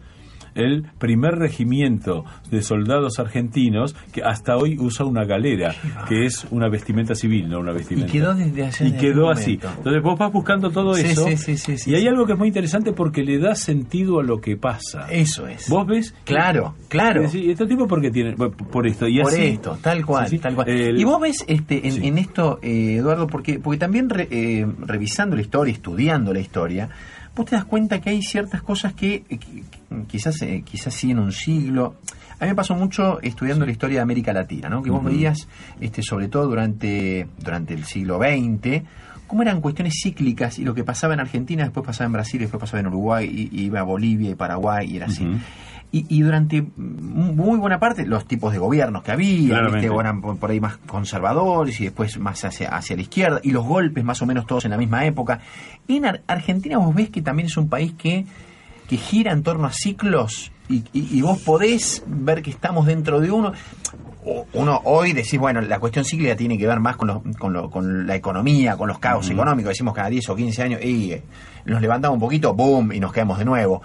el 0.57 0.83
primer 0.99 1.35
regimiento 1.35 2.25
de 2.51 2.61
soldados 2.61 3.19
argentinos 3.19 3.95
que 4.11 4.21
hasta 4.23 4.57
hoy 4.57 4.77
usa 4.79 5.05
una 5.05 5.23
galera, 5.25 5.73
que 6.09 6.25
es 6.25 6.45
una 6.51 6.67
vestimenta 6.69 7.15
civil, 7.15 7.49
no 7.49 7.59
una 7.59 7.71
vestimenta. 7.71 8.11
quedó 8.11 8.33
desde 8.33 8.87
Y 8.87 8.91
quedó 8.93 9.29
así. 9.29 9.59
Entonces 9.77 10.01
vos 10.01 10.17
vas 10.17 10.31
buscando 10.31 10.69
todo 10.71 10.93
Sí, 10.95 11.05
eso. 11.07 11.25
sí, 11.27 11.37
sí, 11.37 11.57
sí, 11.57 11.77
sí, 11.77 11.91
y 11.91 11.95
hay 11.95 12.07
algo 12.07 12.25
que 12.25 12.33
es 12.33 12.37
muy 12.39 12.47
interesante 12.47 12.91
porque 12.93 13.23
le 13.23 13.39
da 13.39 13.55
sentido 13.55 14.19
a 14.19 14.23
lo 14.23 14.39
que 14.41 14.57
pasa. 14.57 15.07
Eso 15.11 15.47
es. 15.47 15.69
Vos 15.69 15.85
ves. 15.87 16.13
Claro, 16.25 16.75
claro. 16.89 17.29
Sí, 17.29 17.49
este 17.51 17.65
tipo 17.67 17.87
porque 17.87 18.11
tiene. 18.11 18.33
Por 18.35 18.87
esto. 18.87 19.07
Y 19.07 19.21
por 19.21 19.31
así- 19.31 19.41
esto, 19.43 19.77
tal 19.81 20.05
cual, 20.05 20.39
tal 20.39 20.55
cual. 20.55 20.69
El- 20.69 20.99
y 20.99 21.03
vos 21.03 21.21
ves 21.21 21.45
este, 21.47 21.87
en, 21.87 22.03
en 22.03 22.17
esto, 22.17 22.59
eh, 22.61 22.95
Eduardo, 22.97 23.27
porque, 23.27 23.59
porque 23.59 23.77
también 23.77 24.09
re- 24.09 24.27
eh, 24.31 24.65
revisando 24.85 25.35
la 25.35 25.41
historia, 25.41 25.73
estudiando 25.73 26.33
la 26.33 26.39
historia, 26.39 26.89
vos 27.37 27.45
te 27.45 27.55
das 27.55 27.65
cuenta 27.65 28.01
que 28.01 28.09
hay 28.09 28.21
ciertas 28.21 28.61
cosas 28.61 28.93
que, 28.93 29.15
eh, 29.15 29.23
que- 29.29 29.37
que 29.37 30.03
quizás, 30.07 30.41
eh, 30.41 30.63
quizás 30.65 30.93
sí 30.93 31.11
en 31.11 31.19
un 31.19 31.31
siglo. 31.31 31.95
A 32.39 32.43
mí 32.45 32.49
me 32.49 32.55
pasó 32.55 32.75
mucho 32.75 33.19
estudiando 33.21 33.65
la 33.65 33.71
historia 33.71 33.97
de 33.97 34.01
América 34.03 34.33
Latina, 34.33 34.69
¿no? 34.69 34.83
Que 34.83 34.89
vos 34.91 34.99
Ujú. 35.01 35.09
veías, 35.09 35.47
este, 35.79 36.03
sobre 36.03 36.27
todo 36.27 36.47
durante, 36.47 37.27
durante 37.39 37.73
el 37.73 37.83
siglo 37.85 38.19
XX, 38.19 38.83
cómo 39.27 39.41
eran 39.41 39.59
cuestiones 39.61 39.95
cíclicas 40.01 40.57
y 40.59 40.63
lo 40.63 40.73
que 40.73 40.83
pasaba 40.83 41.13
en 41.13 41.19
Argentina, 41.19 41.63
después 41.63 41.85
pasaba 41.85 42.05
en 42.07 42.13
Brasil, 42.13 42.39
después 42.39 42.59
pasaba 42.61 42.79
en 42.81 42.87
Uruguay, 42.87 43.25
y, 43.51 43.59
y 43.61 43.65
iba 43.65 43.79
a 43.79 43.83
Bolivia 43.83 44.29
y 44.31 44.35
Paraguay, 44.35 44.89
y 44.91 44.97
era 44.97 45.07
así. 45.07 45.27
Y, 45.89 46.05
y 46.09 46.21
durante 46.21 46.61
muy 46.75 47.57
buena 47.57 47.79
parte 47.79 48.05
los 48.05 48.25
tipos 48.25 48.51
de 48.51 48.59
gobiernos 48.59 49.03
que 49.03 49.11
había. 49.13 49.61
¿viste? 49.71 49.87
eran 50.01 50.21
por, 50.21 50.51
ahí 50.51 50.59
más 50.59 50.77
conservadores 50.85 51.79
y 51.79 51.85
después 51.85 52.19
más 52.19 52.43
hacia, 52.43 52.69
hacia 52.75 52.95
la 52.97 53.03
izquierda, 53.03 53.39
y 53.41 53.51
los 53.51 53.65
golpes 53.65 54.03
más 54.03 54.21
o 54.21 54.25
menos 54.25 54.45
todos 54.45 54.65
en 54.65 54.71
la 54.71 54.77
misma 54.77 55.05
época. 55.05 55.39
En 55.87 56.05
Ar- 56.05 56.21
Argentina 56.27 56.77
vos 56.77 56.93
ves 56.93 57.09
que 57.09 57.21
también 57.21 57.45
es 57.47 57.55
un 57.55 57.69
país 57.69 57.93
que, 57.97 58.25
que 58.89 58.97
gira 58.97 59.31
en 59.31 59.43
torno 59.43 59.65
a 59.65 59.71
ciclos 59.71 60.51
y, 60.67 60.83
y- 60.91 61.07
y 61.19 61.21
vos 61.21 61.39
podés 61.39 62.03
ver 62.05 62.41
que 62.41 62.49
estamos 62.49 62.85
dentro 62.85 63.21
de 63.21 63.31
uno. 63.31 63.53
Uno 64.51 64.81
hoy 64.83 65.13
decís, 65.13 65.39
bueno, 65.39 65.61
la 65.61 65.79
cuestión 65.79 66.03
cíclica 66.03 66.35
tiene 66.35 66.57
que 66.57 66.67
ver 66.67 66.81
más 66.81 66.97
con, 66.97 67.07
los- 67.07 67.21
con, 67.37 67.53
lo- 67.53 67.69
con 67.69 68.05
la 68.05 68.15
economía, 68.15 68.75
con 68.75 68.89
los 68.89 68.99
caos 68.99 69.27
Ujú. 69.27 69.35
económicos. 69.35 69.69
Decimos 69.69 69.93
cada 69.93 70.09
10 70.09 70.27
o 70.29 70.35
15 70.35 70.63
años 70.63 70.81
y 70.83 71.13
eh, 71.13 71.23
nos 71.63 71.81
levantamos 71.81 72.15
un 72.15 72.21
poquito, 72.21 72.53
boom, 72.53 72.91
y 72.91 72.99
nos 72.99 73.13
caemos 73.13 73.39
de 73.39 73.45
nuevo. 73.45 73.81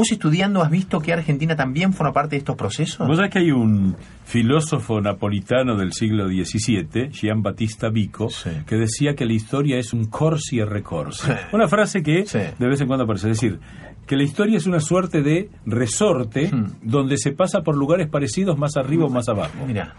¿Vos 0.00 0.12
estudiando 0.12 0.62
has 0.62 0.70
visto 0.70 0.98
que 0.98 1.12
Argentina 1.12 1.54
también 1.54 1.92
forma 1.92 2.14
parte 2.14 2.30
de 2.30 2.38
estos 2.38 2.56
procesos? 2.56 3.06
Vos 3.06 3.16
sabés 3.18 3.30
que 3.30 3.40
hay 3.40 3.50
un 3.50 3.94
filósofo 4.24 4.98
napolitano 4.98 5.76
del 5.76 5.92
siglo 5.92 6.26
XVII, 6.26 7.10
Gian 7.12 7.42
Battista 7.42 7.90
Vico, 7.90 8.28
que 8.66 8.76
decía 8.76 9.14
que 9.14 9.26
la 9.26 9.34
historia 9.34 9.78
es 9.78 9.92
un 9.92 10.06
corsi 10.06 10.58
e 10.58 10.64
recorsi. 10.64 11.30
Una 11.52 11.68
frase 11.68 12.02
que 12.02 12.24
de 12.24 12.66
vez 12.66 12.80
en 12.80 12.86
cuando 12.86 13.04
aparece. 13.04 13.30
Es 13.30 13.38
decir, 13.42 13.60
que 14.06 14.16
la 14.16 14.22
historia 14.22 14.56
es 14.56 14.64
una 14.66 14.80
suerte 14.80 15.20
de 15.20 15.50
resorte 15.66 16.48
Hmm. 16.50 16.78
donde 16.82 17.18
se 17.18 17.32
pasa 17.32 17.60
por 17.60 17.76
lugares 17.76 18.08
parecidos 18.08 18.56
más 18.56 18.78
arriba 18.78 19.04
o 19.04 19.10
más 19.10 19.28
abajo. 19.28 19.52
Mira, 19.66 19.96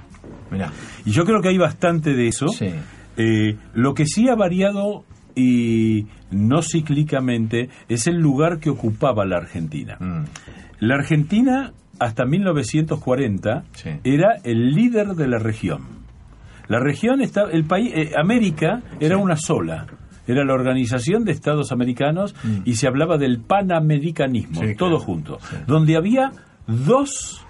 mira. 0.49 0.71
Y 1.05 1.11
yo 1.11 1.25
creo 1.25 1.43
que 1.43 1.49
hay 1.49 1.59
bastante 1.59 2.15
de 2.15 2.27
eso. 2.27 2.47
Eh, 3.17 3.55
lo 3.75 3.93
que 3.93 4.07
sí 4.07 4.29
ha 4.29 4.35
variado 4.35 5.03
y 5.35 6.07
no 6.31 6.61
cíclicamente 6.61 7.69
es 7.89 8.07
el 8.07 8.17
lugar 8.17 8.59
que 8.59 8.69
ocupaba 8.69 9.25
la 9.25 9.37
Argentina. 9.37 9.97
Mm. 9.99 10.23
La 10.79 10.95
Argentina 10.95 11.73
hasta 11.99 12.25
1940 12.25 13.63
era 14.03 14.35
el 14.43 14.71
líder 14.71 15.09
de 15.09 15.27
la 15.27 15.37
región. 15.37 15.81
La 16.67 16.79
región 16.79 17.21
estaba, 17.21 17.51
el 17.51 17.65
país, 17.65 17.91
eh, 17.93 18.11
América 18.17 18.81
era 18.99 19.17
una 19.17 19.35
sola. 19.35 19.87
Era 20.27 20.45
la 20.45 20.53
Organización 20.53 21.25
de 21.25 21.31
Estados 21.31 21.71
Americanos 21.71 22.35
y 22.63 22.75
se 22.75 22.87
hablaba 22.87 23.17
del 23.17 23.39
panamericanismo, 23.41 24.61
Sí, 24.61 24.75
todo 24.75 24.91
claro. 24.91 25.03
junto, 25.03 25.39
donde 25.67 25.97
había 25.97 26.31
dos, 26.67 27.45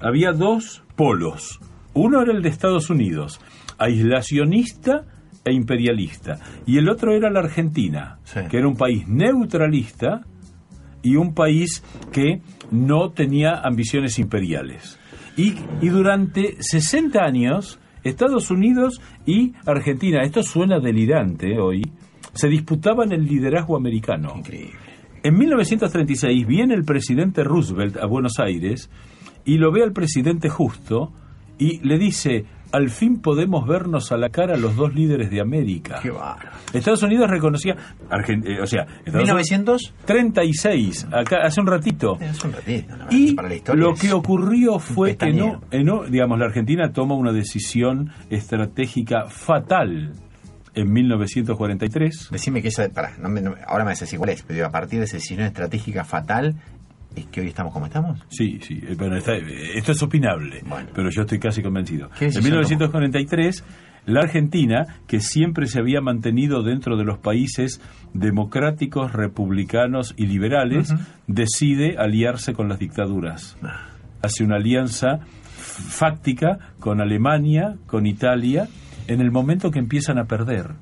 había 0.00 0.32
dos 0.32 0.82
polos. 0.96 1.58
Uno 1.94 2.20
era 2.20 2.32
el 2.32 2.42
de 2.42 2.48
Estados 2.48 2.90
Unidos, 2.90 3.40
aislacionista 3.78 5.04
e 5.44 5.52
imperialista, 5.52 6.38
y 6.66 6.78
el 6.78 6.88
otro 6.88 7.14
era 7.14 7.30
la 7.30 7.40
Argentina, 7.40 8.18
que 8.50 8.58
era 8.58 8.68
un 8.68 8.76
país 8.76 9.08
neutralista 9.08 10.22
y 11.02 11.16
un 11.16 11.34
país 11.34 11.82
que 12.12 12.42
no 12.70 13.10
tenía 13.10 13.60
ambiciones 13.62 14.18
imperiales. 14.18 14.98
Y, 15.36 15.54
y 15.80 15.88
durante 15.88 16.56
60 16.60 17.22
años, 17.22 17.80
Estados 18.04 18.50
Unidos 18.50 19.00
y 19.26 19.52
Argentina, 19.66 20.22
esto 20.22 20.42
suena 20.42 20.78
delirante 20.78 21.58
hoy, 21.58 21.82
se 22.32 22.48
disputaban 22.48 23.12
el 23.12 23.24
liderazgo 23.24 23.76
americano. 23.76 24.34
En 25.22 25.36
1936 25.36 26.46
viene 26.46 26.74
el 26.74 26.84
presidente 26.84 27.44
Roosevelt 27.44 27.96
a 27.98 28.06
Buenos 28.06 28.38
Aires 28.38 28.90
y 29.44 29.58
lo 29.58 29.72
ve 29.72 29.82
al 29.82 29.92
presidente 29.92 30.48
Justo 30.48 31.12
y 31.58 31.86
le 31.86 31.98
dice, 31.98 32.46
al 32.72 32.90
fin 32.90 33.20
podemos 33.20 33.66
vernos 33.66 34.12
a 34.12 34.16
la 34.16 34.28
cara 34.30 34.56
los 34.56 34.76
dos 34.76 34.94
líderes 34.94 35.30
de 35.30 35.40
América. 35.40 35.98
Qué 36.02 36.10
bárbaro. 36.10 36.50
Estados 36.72 37.02
Unidos 37.02 37.28
reconocía, 37.30 37.76
Argen- 38.10 38.46
eh, 38.46 38.60
o 38.60 38.66
sea, 38.66 38.86
Estados 39.04 39.28
Unidos- 39.54 39.94
36, 40.04 41.06
acá 41.12 41.38
hace 41.44 41.60
un 41.60 41.66
ratito. 41.66 42.16
Es 42.20 42.44
un 42.44 42.52
ratito, 42.52 42.96
¿no? 42.96 43.06
Y 43.10 43.34
Para 43.34 43.48
la 43.48 43.54
historia 43.54 43.82
lo 43.84 43.94
que 43.94 44.12
ocurrió 44.12 44.78
fue 44.78 45.16
que 45.16 45.32
no, 45.32 45.60
eh, 45.70 45.82
no, 45.84 46.04
digamos, 46.04 46.38
la 46.38 46.46
Argentina 46.46 46.92
toma 46.92 47.14
una 47.14 47.32
decisión 47.32 48.10
estratégica 48.30 49.26
fatal 49.28 50.12
en 50.74 50.92
1943. 50.92 52.28
Decime 52.30 52.62
que 52.62 52.68
esa, 52.68 52.88
pará, 52.88 53.12
no 53.20 53.28
no 53.28 53.54
ahora 53.66 53.84
me 53.84 53.92
decís 53.92 54.12
igual 54.12 54.30
es, 54.30 54.42
pero 54.42 54.66
a 54.66 54.70
partir 54.70 54.98
de 55.00 55.06
esa 55.06 55.16
decisión 55.16 55.40
estratégica 55.40 56.04
fatal, 56.04 56.54
¿es 57.16 57.26
que 57.26 57.40
hoy 57.40 57.48
estamos 57.48 57.72
como 57.72 57.86
estamos? 57.86 58.18
Sí, 58.28 58.58
sí, 58.62 58.80
eh, 58.86 58.94
bueno, 58.98 59.16
está- 59.16 59.36
eh, 59.36 59.72
esto 59.76 59.92
es 59.92 60.02
opinable, 60.02 60.62
pero 60.94 61.10
yo 61.10 61.22
estoy 61.22 61.38
casi 61.38 61.62
convencido. 61.62 62.08
¿Qué 62.18 62.26
En 62.26 62.30
decisión 62.30 62.44
1943, 62.44 63.64
la 64.06 64.20
Argentina, 64.20 64.86
que 65.06 65.20
siempre 65.20 65.66
se 65.66 65.78
había 65.78 66.00
mantenido 66.00 66.62
dentro 66.62 66.96
de 66.96 67.04
los 67.04 67.18
países 67.18 67.80
democráticos, 68.14 69.12
republicanos 69.12 70.14
y 70.16 70.26
liberales, 70.26 70.94
decide 71.26 71.96
aliarse 71.98 72.52
con 72.54 72.68
las 72.68 72.78
dictaduras. 72.78 73.56
Hace 74.22 74.44
una 74.44 74.56
alianza 74.56 75.20
fáctica 75.80 76.58
con 76.78 77.00
Alemania, 77.00 77.76
con 77.86 78.06
Italia, 78.06 78.68
en 79.06 79.20
el 79.20 79.30
momento 79.30 79.70
que 79.70 79.78
empiezan 79.78 80.18
a 80.18 80.24
perder. 80.24 80.72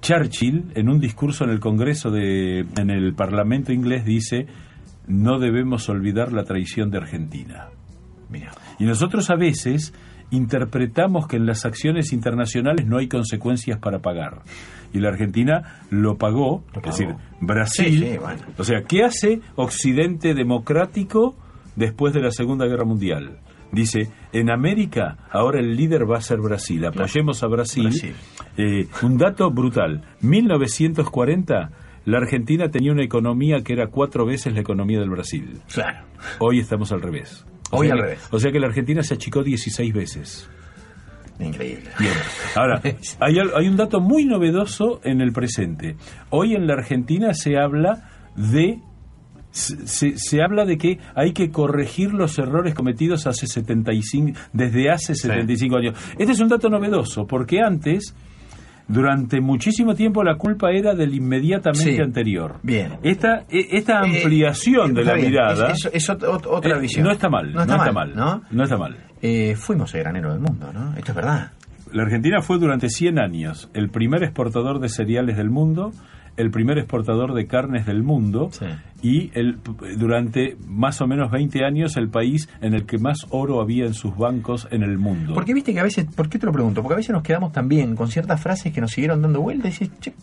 Churchill, 0.00 0.66
en 0.74 0.88
un 0.90 1.00
discurso 1.00 1.44
en 1.44 1.50
el 1.50 1.60
Congreso 1.60 2.10
de, 2.10 2.60
en 2.60 2.90
el 2.90 3.14
Parlamento 3.14 3.72
inglés, 3.72 4.04
dice: 4.04 4.46
No 5.06 5.38
debemos 5.38 5.88
olvidar 5.88 6.32
la 6.32 6.44
traición 6.44 6.90
de 6.90 6.98
Argentina. 6.98 7.68
Mira. 8.30 8.52
Y 8.78 8.84
nosotros 8.84 9.30
a 9.30 9.36
veces 9.36 9.92
interpretamos 10.30 11.26
que 11.26 11.36
en 11.36 11.46
las 11.46 11.64
acciones 11.64 12.12
internacionales 12.12 12.86
no 12.86 12.98
hay 12.98 13.08
consecuencias 13.08 13.78
para 13.78 14.00
pagar. 14.00 14.42
Y 14.92 15.00
la 15.00 15.08
Argentina 15.08 15.82
lo 15.90 16.16
pagó, 16.16 16.64
es 16.76 16.82
decir, 16.82 17.14
Brasil. 17.40 18.00
Sí, 18.00 18.12
sí, 18.12 18.18
bueno. 18.18 18.42
O 18.58 18.64
sea, 18.64 18.82
¿qué 18.82 19.04
hace 19.04 19.40
Occidente 19.56 20.34
democrático 20.34 21.36
después 21.76 22.14
de 22.14 22.20
la 22.20 22.30
Segunda 22.30 22.66
Guerra 22.66 22.84
Mundial? 22.84 23.38
Dice, 23.72 24.10
en 24.32 24.50
América 24.50 25.16
ahora 25.30 25.58
el 25.58 25.76
líder 25.76 26.08
va 26.08 26.18
a 26.18 26.20
ser 26.20 26.38
Brasil, 26.38 26.84
apoyemos 26.86 27.42
a 27.42 27.48
Brasil. 27.48 27.84
Brasil. 27.84 28.14
Eh, 28.56 28.86
un 29.02 29.18
dato 29.18 29.50
brutal, 29.50 30.02
1940 30.20 31.70
la 32.04 32.18
Argentina 32.18 32.70
tenía 32.70 32.92
una 32.92 33.04
economía 33.04 33.62
que 33.62 33.72
era 33.72 33.88
cuatro 33.88 34.26
veces 34.26 34.52
la 34.54 34.60
economía 34.60 35.00
del 35.00 35.10
Brasil. 35.10 35.60
Claro. 35.72 36.06
Hoy 36.40 36.58
estamos 36.60 36.92
al 36.92 37.00
revés. 37.02 37.46
O 37.70 37.78
Hoy 37.78 37.90
al 37.90 37.96
que- 37.98 38.02
revés. 38.02 38.28
O 38.30 38.38
sea 38.38 38.52
que 38.52 38.60
la 38.60 38.66
Argentina 38.66 39.02
se 39.02 39.14
achicó 39.14 39.42
16 39.42 39.92
veces. 39.94 40.50
Increíble. 41.40 41.90
Bien. 41.98 42.12
Ahora, 42.54 42.80
hay, 43.20 43.34
hay 43.38 43.68
un 43.68 43.76
dato 43.76 44.00
muy 44.00 44.24
novedoso 44.24 45.00
en 45.02 45.20
el 45.20 45.32
presente. 45.32 45.96
Hoy 46.30 46.54
en 46.54 46.66
la 46.66 46.74
Argentina 46.74 47.34
se 47.34 47.56
habla 47.58 48.08
de 48.36 48.78
se, 49.50 50.16
se- 50.18 50.42
habla 50.42 50.64
de 50.64 50.76
que 50.78 50.98
hay 51.14 51.32
que 51.32 51.50
corregir 51.50 52.12
los 52.12 52.38
errores 52.38 52.74
cometidos 52.74 53.26
hace 53.28 53.46
75, 53.46 54.38
desde 54.52 54.90
hace 54.90 55.14
75 55.14 55.76
años. 55.76 55.98
Este 56.18 56.32
es 56.32 56.40
un 56.40 56.48
dato 56.48 56.68
novedoso, 56.68 57.24
porque 57.26 57.60
antes, 57.60 58.14
durante 58.86 59.40
muchísimo 59.40 59.94
tiempo, 59.94 60.22
la 60.22 60.36
culpa 60.36 60.70
era 60.70 60.94
del 60.94 61.14
inmediatamente 61.14 61.96
Sí. 61.96 62.00
anterior. 62.00 62.56
Bien. 62.62 62.98
Esta, 63.02 63.44
e- 63.48 63.68
esta 63.72 64.00
ampliación 64.00 64.90
Eh, 64.90 64.94
de 64.94 65.00
está 65.00 65.12
la 65.12 65.16
bien, 65.18 65.30
mirada 65.30 65.68
es- 65.72 65.84
es- 65.86 65.94
es 65.94 66.10
ot- 66.10 66.20
ot- 66.26 66.46
otra 66.46 66.76
eh, 66.76 66.80
visión. 66.80 67.04
no 67.04 67.10
está 67.12 67.28
mal, 67.28 67.52
No 67.52 67.62
está 67.62 67.92
mal, 67.92 68.14
¿no? 68.14 68.42
no 68.50 68.62
está 68.64 68.76
mal. 68.76 68.96
Eh, 69.22 69.54
fuimos 69.56 69.94
el 69.94 70.00
granero 70.02 70.30
del 70.32 70.40
mundo, 70.40 70.70
¿no? 70.72 70.94
Esto 70.96 71.12
es 71.12 71.16
verdad. 71.16 71.52
La 71.92 72.02
Argentina 72.02 72.42
fue 72.42 72.58
durante 72.58 72.88
100 72.88 73.18
años 73.18 73.70
el 73.72 73.88
primer 73.88 74.22
exportador 74.24 74.80
de 74.80 74.88
cereales 74.88 75.36
del 75.36 75.48
mundo, 75.48 75.92
el 76.36 76.50
primer 76.50 76.78
exportador 76.78 77.34
de 77.34 77.46
carnes 77.46 77.86
del 77.86 78.02
mundo 78.02 78.50
y 79.02 79.30
el, 79.34 79.58
durante 79.96 80.56
más 80.66 81.00
o 81.00 81.06
menos 81.06 81.30
20 81.30 81.64
años 81.64 81.96
el 81.96 82.08
país 82.08 82.48
en 82.60 82.74
el 82.74 82.86
que 82.86 82.98
más 82.98 83.26
oro 83.30 83.60
había 83.60 83.86
en 83.86 83.94
sus 83.94 84.16
bancos 84.16 84.66
en 84.70 84.82
el 84.82 84.98
mundo. 84.98 85.34
Porque 85.34 85.54
viste 85.54 85.72
que 85.72 85.80
a 85.80 85.84
veces, 85.84 86.06
¿por 86.06 86.28
qué 86.28 86.38
te 86.38 86.46
lo 86.46 86.52
pregunto? 86.52 86.82
Porque 86.82 86.94
a 86.94 86.96
veces 86.96 87.12
nos 87.12 87.22
quedamos 87.22 87.52
también 87.52 87.96
con 87.96 88.08
ciertas 88.08 88.40
frases 88.40 88.72
que 88.72 88.80
nos 88.80 88.90
siguieron 88.90 89.22
dando 89.22 89.40
vueltas 89.40 89.80
y 89.80 89.84
dices, 89.84 90.00
che, 90.00 90.14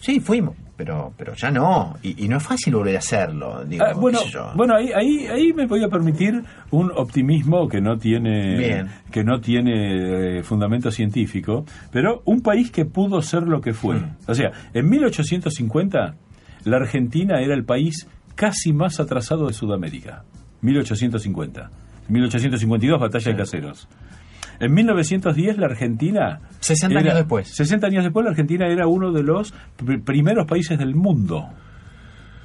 sí, 0.00 0.20
fuimos, 0.20 0.56
pero 0.76 1.12
pero 1.16 1.34
ya 1.34 1.50
no. 1.50 1.96
Y, 2.02 2.24
y 2.24 2.28
no 2.28 2.36
es 2.38 2.42
fácil 2.42 2.74
volver 2.74 2.96
a 2.96 2.98
hacerlo. 2.98 3.64
Digo, 3.64 3.84
Ah, 3.84 3.92
bueno, 3.94 4.18
bueno 4.54 4.74
ahí, 4.74 4.90
ahí, 4.94 5.26
ahí 5.26 5.52
me 5.52 5.66
voy 5.66 5.82
a 5.84 5.88
permitir 5.88 6.42
un 6.70 6.90
optimismo 6.94 7.68
que 7.68 7.80
no 7.80 7.96
tiene 7.96 8.56
Bien. 8.58 8.88
que 9.10 9.24
no 9.24 9.40
tiene 9.40 10.38
eh, 10.38 10.42
fundamento 10.42 10.90
científico, 10.90 11.64
pero 11.90 12.22
un 12.24 12.40
país 12.42 12.70
que 12.70 12.84
pudo 12.84 13.20
ser 13.22 13.42
lo 13.44 13.60
que 13.60 13.72
fue. 13.74 13.96
Mm. 13.96 14.16
O 14.26 14.34
sea, 14.34 14.50
en 14.72 14.88
1850 14.88 16.14
la 16.64 16.76
Argentina 16.76 17.40
era 17.40 17.54
el 17.54 17.64
país 17.64 18.06
casi 18.34 18.72
más 18.72 19.00
atrasado 19.00 19.46
de 19.46 19.52
Sudamérica. 19.52 20.24
1850. 20.62 21.70
1852 22.08 23.00
batalla 23.00 23.30
de 23.32 23.36
Caseros. 23.36 23.88
En 24.62 24.72
1910 24.72 25.58
la 25.58 25.66
Argentina 25.66 26.40
60 26.60 26.98
años 26.98 27.14
después. 27.16 27.48
60 27.48 27.86
años 27.88 28.04
después 28.04 28.24
la 28.24 28.30
Argentina 28.30 28.66
era 28.68 28.86
uno 28.86 29.12
de 29.12 29.22
los 29.22 29.52
pr- 29.78 30.02
primeros 30.04 30.46
países 30.46 30.78
del 30.78 30.94
mundo. 30.94 31.48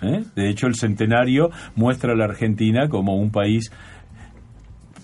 ¿eh? 0.01 0.23
De 0.35 0.49
hecho, 0.49 0.67
el 0.67 0.75
centenario 0.75 1.49
muestra 1.75 2.13
a 2.13 2.15
la 2.15 2.25
Argentina 2.25 2.89
como 2.89 3.15
un 3.15 3.31
país 3.31 3.71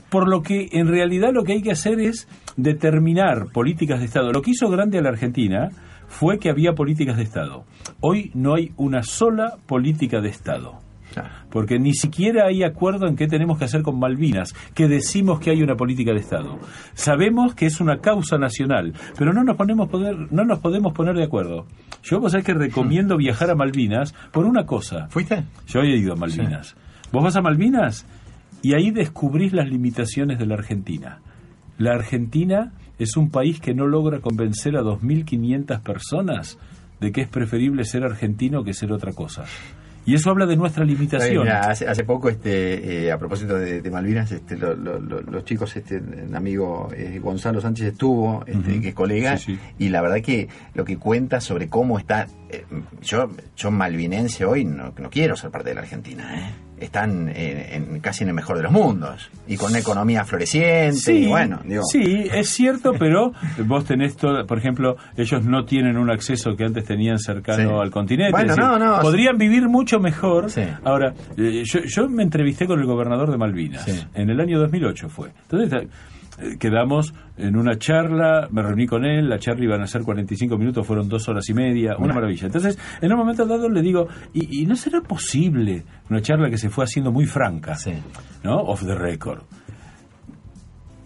por 0.09 0.29
lo 0.29 0.41
que 0.41 0.69
en 0.73 0.87
realidad 0.87 1.29
lo 1.33 1.43
que 1.43 1.53
hay 1.53 1.61
que 1.61 1.71
hacer 1.71 1.99
es 1.99 2.27
determinar 2.55 3.47
políticas 3.51 3.99
de 3.99 4.05
Estado. 4.05 4.31
Lo 4.31 4.41
que 4.41 4.51
hizo 4.51 4.69
grande 4.69 4.99
a 4.99 5.01
la 5.01 5.09
Argentina 5.09 5.69
fue 6.07 6.37
que 6.37 6.49
había 6.51 6.73
políticas 6.73 7.17
de 7.17 7.23
Estado. 7.23 7.63
Hoy 7.99 8.29
no 8.35 8.53
hay 8.53 8.71
una 8.77 9.01
sola 9.01 9.55
política 9.65 10.21
de 10.21 10.29
Estado. 10.29 10.79
Porque 11.49 11.79
ni 11.79 11.93
siquiera 11.93 12.47
hay 12.47 12.63
acuerdo 12.63 13.07
en 13.07 13.15
qué 13.15 13.27
tenemos 13.27 13.57
que 13.57 13.65
hacer 13.65 13.81
con 13.81 13.99
Malvinas, 13.99 14.53
que 14.73 14.87
decimos 14.87 15.39
que 15.39 15.51
hay 15.51 15.61
una 15.61 15.75
política 15.75 16.11
de 16.11 16.19
Estado. 16.19 16.59
Sabemos 16.93 17.55
que 17.55 17.65
es 17.65 17.79
una 17.79 17.99
causa 17.99 18.37
nacional, 18.37 18.93
pero 19.17 19.33
no 19.33 19.43
nos, 19.43 19.57
ponemos 19.57 19.89
poder, 19.89 20.31
no 20.31 20.45
nos 20.45 20.59
podemos 20.59 20.93
poner 20.93 21.15
de 21.15 21.23
acuerdo. 21.23 21.65
Yo, 22.03 22.19
vos 22.19 22.31
sabés 22.31 22.45
que 22.45 22.53
recomiendo 22.53 23.17
viajar 23.17 23.49
a 23.49 23.55
Malvinas 23.55 24.13
por 24.31 24.45
una 24.45 24.65
cosa. 24.65 25.07
¿Fuiste? 25.09 25.43
Yo 25.67 25.81
he 25.81 25.97
ido 25.97 26.13
a 26.13 26.15
Malvinas. 26.15 26.75
Vos 27.11 27.23
vas 27.23 27.35
a 27.35 27.41
Malvinas 27.41 28.05
y 28.61 28.73
ahí 28.73 28.91
descubrís 28.91 29.53
las 29.53 29.69
limitaciones 29.69 30.39
de 30.39 30.45
la 30.45 30.55
Argentina. 30.55 31.19
La 31.77 31.93
Argentina 31.93 32.73
es 32.99 33.17
un 33.17 33.29
país 33.29 33.59
que 33.59 33.73
no 33.73 33.87
logra 33.87 34.19
convencer 34.19 34.77
a 34.77 34.81
2.500 34.81 35.81
personas 35.81 36.57
de 36.99 37.11
que 37.11 37.21
es 37.21 37.27
preferible 37.27 37.83
ser 37.83 38.03
argentino 38.03 38.63
que 38.63 38.73
ser 38.73 38.91
otra 38.91 39.11
cosa. 39.11 39.43
Y 40.05 40.15
eso 40.15 40.29
habla 40.31 40.45
de 40.45 40.55
nuestra 40.57 40.83
limitación. 40.83 41.43
Mira, 41.43 41.61
hace, 41.61 41.87
hace 41.87 42.03
poco, 42.03 42.29
este, 42.29 43.05
eh, 43.05 43.11
a 43.11 43.17
propósito 43.17 43.55
de, 43.57 43.81
de 43.81 43.91
Malvinas, 43.91 44.31
este, 44.31 44.57
lo- 44.57 44.75
lo- 44.75 44.99
lo- 44.99 45.21
los 45.21 45.45
chicos, 45.45 45.75
este, 45.75 46.01
amigo 46.33 46.89
eh, 46.95 47.19
Gonzalo 47.23 47.61
Sánchez 47.61 47.87
estuvo, 47.93 48.43
este, 48.45 48.81
que 48.81 48.89
es 48.89 48.93
colega, 48.95 49.37
Sí, 49.37 49.53
sí. 49.55 49.59
y 49.79 49.89
la 49.89 50.01
verdad 50.01 50.21
que 50.21 50.49
lo 50.73 50.83
que 50.85 50.97
cuenta 50.97 51.39
sobre 51.41 51.69
cómo 51.69 51.97
está, 51.99 52.27
eh, 52.49 52.65
yo, 53.01 53.29
yo 53.55 53.71
malvinense 53.71 54.45
hoy 54.45 54.65
no, 54.65 54.93
no 54.97 55.09
quiero 55.09 55.35
ser 55.35 55.51
parte 55.51 55.69
de 55.69 55.75
la 55.75 55.81
Argentina, 55.81 56.23
¿eh? 56.37 56.51
Están 56.79 57.29
en, 57.29 57.93
en- 57.93 57.99
casi 58.01 58.23
en 58.23 58.29
el 58.29 58.35
mejor 58.35 58.57
de 58.57 58.63
los 58.63 58.71
mundos, 58.71 59.29
y 59.47 59.55
con 59.57 59.69
una 59.69 59.79
economía 59.79 60.25
floreciente, 60.25 61.13
y 61.13 61.27
bueno, 61.27 61.59
digo, 61.63 61.83
sí, 61.83 62.27
es 62.33 62.49
cierto, 62.49 62.93
pero 62.97 63.31
vos 63.65 63.85
tenés 63.85 64.17
todo, 64.17 64.45
por 64.45 64.57
ejemplo, 64.57 64.95
ellos 65.15 65.45
no 65.45 65.65
tienen 65.65 65.97
un 65.97 66.09
acceso 66.11 66.55
que 66.55 66.65
antes 66.65 66.83
tenían 66.85 67.19
cercano 67.19 67.69
Sí. 67.69 67.75
al 67.83 67.91
continente. 67.91 68.31
Bueno, 68.31 68.49
decir, 68.55 68.63
no, 68.63 68.77
no, 68.79 69.01
podrían 69.01 69.37
vivir 69.37 69.67
mucho 69.69 69.99
mejor. 69.99 70.47
Ahora, 70.83 71.13
eh, 71.37 71.63
yo, 71.65 71.79
yo 71.85 72.09
me 72.09 72.23
entrevisté 72.23 72.65
con 72.67 72.79
el 72.79 72.85
gobernador 72.85 73.31
de 73.31 73.37
Malvinas, 73.37 73.87
en 74.13 74.29
el 74.29 74.39
año 74.39 74.59
2008 74.59 75.09
fue. 75.09 75.29
Entonces, 75.49 75.87
eh, 76.39 76.57
quedamos 76.59 77.13
en 77.37 77.55
una 77.55 77.77
charla, 77.77 78.47
me 78.51 78.61
reuní 78.61 78.87
con 78.87 79.05
él, 79.05 79.29
la 79.29 79.39
charla 79.39 79.65
iban 79.65 79.81
a 79.81 79.87
ser 79.87 80.03
45 80.03 80.57
minutos, 80.57 80.85
fueron 80.85 81.07
dos 81.07 81.27
horas 81.29 81.47
y 81.49 81.53
media, 81.53 81.95
una 81.97 82.13
maravilla. 82.13 82.47
Entonces, 82.47 82.77
en 83.01 83.11
un 83.11 83.17
momento 83.19 83.45
dado 83.45 83.69
le 83.69 83.81
digo, 83.81 84.07
¿y, 84.33 84.61
y 84.61 84.65
no 84.65 84.75
será 84.75 85.01
posible 85.01 85.83
una 86.09 86.21
charla 86.21 86.49
que 86.49 86.57
se 86.57 86.69
fue 86.69 86.85
haciendo 86.85 87.11
muy 87.11 87.25
franca, 87.25 87.75
¿no? 88.43 88.55
Off 88.57 88.85
the 88.85 88.95
record. 88.95 89.43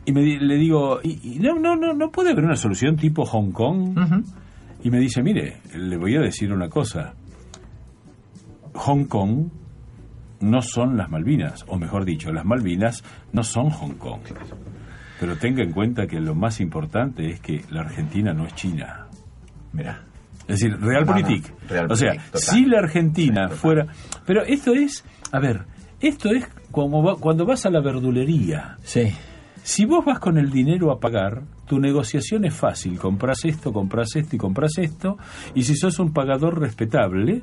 Y 0.06 0.14
me, 0.14 0.22
le 0.22 0.56
digo, 0.56 1.00
¿y, 1.04 1.36
y 1.36 1.40
no, 1.40 1.56
no, 1.60 1.76
no, 1.76 1.94
no 1.94 2.10
puede 2.12 2.32
haber 2.32 2.46
una 2.46 2.56
solución 2.56 2.96
tipo 2.96 3.26
Hong 3.26 3.52
Kong? 3.52 3.98
Y 4.84 4.90
me 4.90 5.00
dice, 5.00 5.22
mire, 5.22 5.58
le 5.76 5.98
voy 5.98 6.16
a 6.16 6.22
decir 6.22 6.54
una 6.54 6.70
cosa. 6.70 7.14
Hong 8.74 9.06
Kong 9.06 9.50
no 10.40 10.62
son 10.62 10.96
las 10.98 11.10
Malvinas, 11.10 11.66
o 11.68 11.78
mejor 11.78 12.06
dicho, 12.06 12.32
las 12.32 12.46
Malvinas 12.46 13.04
no 13.34 13.44
son 13.44 13.70
Hong 13.70 13.96
Kong. 13.96 14.22
Pero 15.20 15.36
tenga 15.38 15.64
en 15.64 15.72
cuenta 15.72 16.06
que 16.08 16.20
lo 16.20 16.36
más 16.36 16.60
importante 16.60 17.30
es 17.30 17.40
que 17.40 17.64
la 17.70 17.82
Argentina 17.82 18.34
no 18.34 18.46
es 18.46 18.54
China. 18.56 19.08
Mira. 19.74 20.04
Es 20.48 20.60
decir, 20.62 20.80
Realpolitik. 20.80 21.50
No, 21.50 21.56
no, 21.56 21.68
Realpolitik, 21.70 21.92
o 21.92 21.96
sea, 21.96 22.14
total. 22.32 22.42
si 22.42 22.66
la 22.66 22.80
Argentina 22.80 23.50
fuera... 23.50 23.88
Pero 24.26 24.44
esto 24.44 24.74
es, 24.74 25.04
a 25.32 25.40
ver, 25.40 25.64
esto 26.00 26.30
es 26.32 26.48
como 26.72 27.04
va- 27.04 27.18
cuando 27.18 27.46
vas 27.46 27.66
a 27.66 27.70
la 27.70 27.82
verdulería. 27.82 28.78
Sí. 28.84 29.12
Si 29.64 29.84
vos 29.86 30.06
vas 30.06 30.20
con 30.20 30.38
el 30.38 30.50
dinero 30.50 30.92
a 30.92 31.00
pagar, 31.02 31.42
tu 31.68 31.80
negociación 31.80 32.46
es 32.46 32.54
fácil. 32.54 32.98
Compras 32.98 33.44
esto, 33.44 33.74
compras 33.74 34.16
esto 34.16 34.38
y 34.38 34.40
compras 34.40 34.78
esto. 34.78 35.18
Y 35.54 35.64
si 35.64 35.76
sos 35.76 36.00
un 36.00 36.14
pagador 36.14 36.58
respetable, 36.62 37.42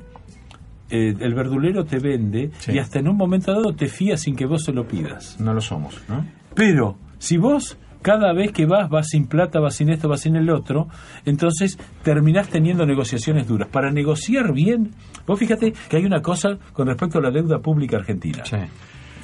eh, 0.89 1.13
el 1.19 1.33
verdulero 1.35 1.85
te 1.85 1.99
vende 1.99 2.49
y 2.67 2.79
hasta 2.79 2.97
en 2.99 3.07
un 3.09 3.17
momento 3.17 3.51
dado 3.53 3.75
te 3.75 3.87
fía 3.87 4.17
sin 4.17 4.35
que 4.35 4.47
vos 4.47 4.63
se 4.63 4.71
lo 4.73 4.87
pidas. 4.87 5.39
No 5.39 5.53
lo 5.53 5.61
somos, 5.61 6.01
¿no? 6.09 6.25
Pero 6.55 6.97
si 7.25 7.37
vos 7.37 7.77
cada 8.03 8.33
vez 8.33 8.51
que 8.51 8.67
vas, 8.67 8.87
vas 8.87 9.07
sin 9.07 9.25
plata, 9.25 9.59
vas 9.59 9.75
sin 9.75 9.89
esto, 9.89 10.07
vas 10.07 10.21
sin 10.21 10.35
el 10.35 10.47
otro, 10.51 10.87
entonces 11.25 11.79
terminás 12.03 12.49
teniendo 12.49 12.85
negociaciones 12.85 13.47
duras. 13.47 13.67
Para 13.69 13.89
negociar 13.91 14.53
bien, 14.53 14.91
vos 15.25 15.39
fíjate 15.39 15.73
que 15.89 15.97
hay 15.97 16.05
una 16.05 16.21
cosa 16.21 16.59
con 16.73 16.85
respecto 16.87 17.17
a 17.17 17.21
la 17.23 17.31
deuda 17.31 17.57
pública 17.59 17.97
argentina. 17.97 18.43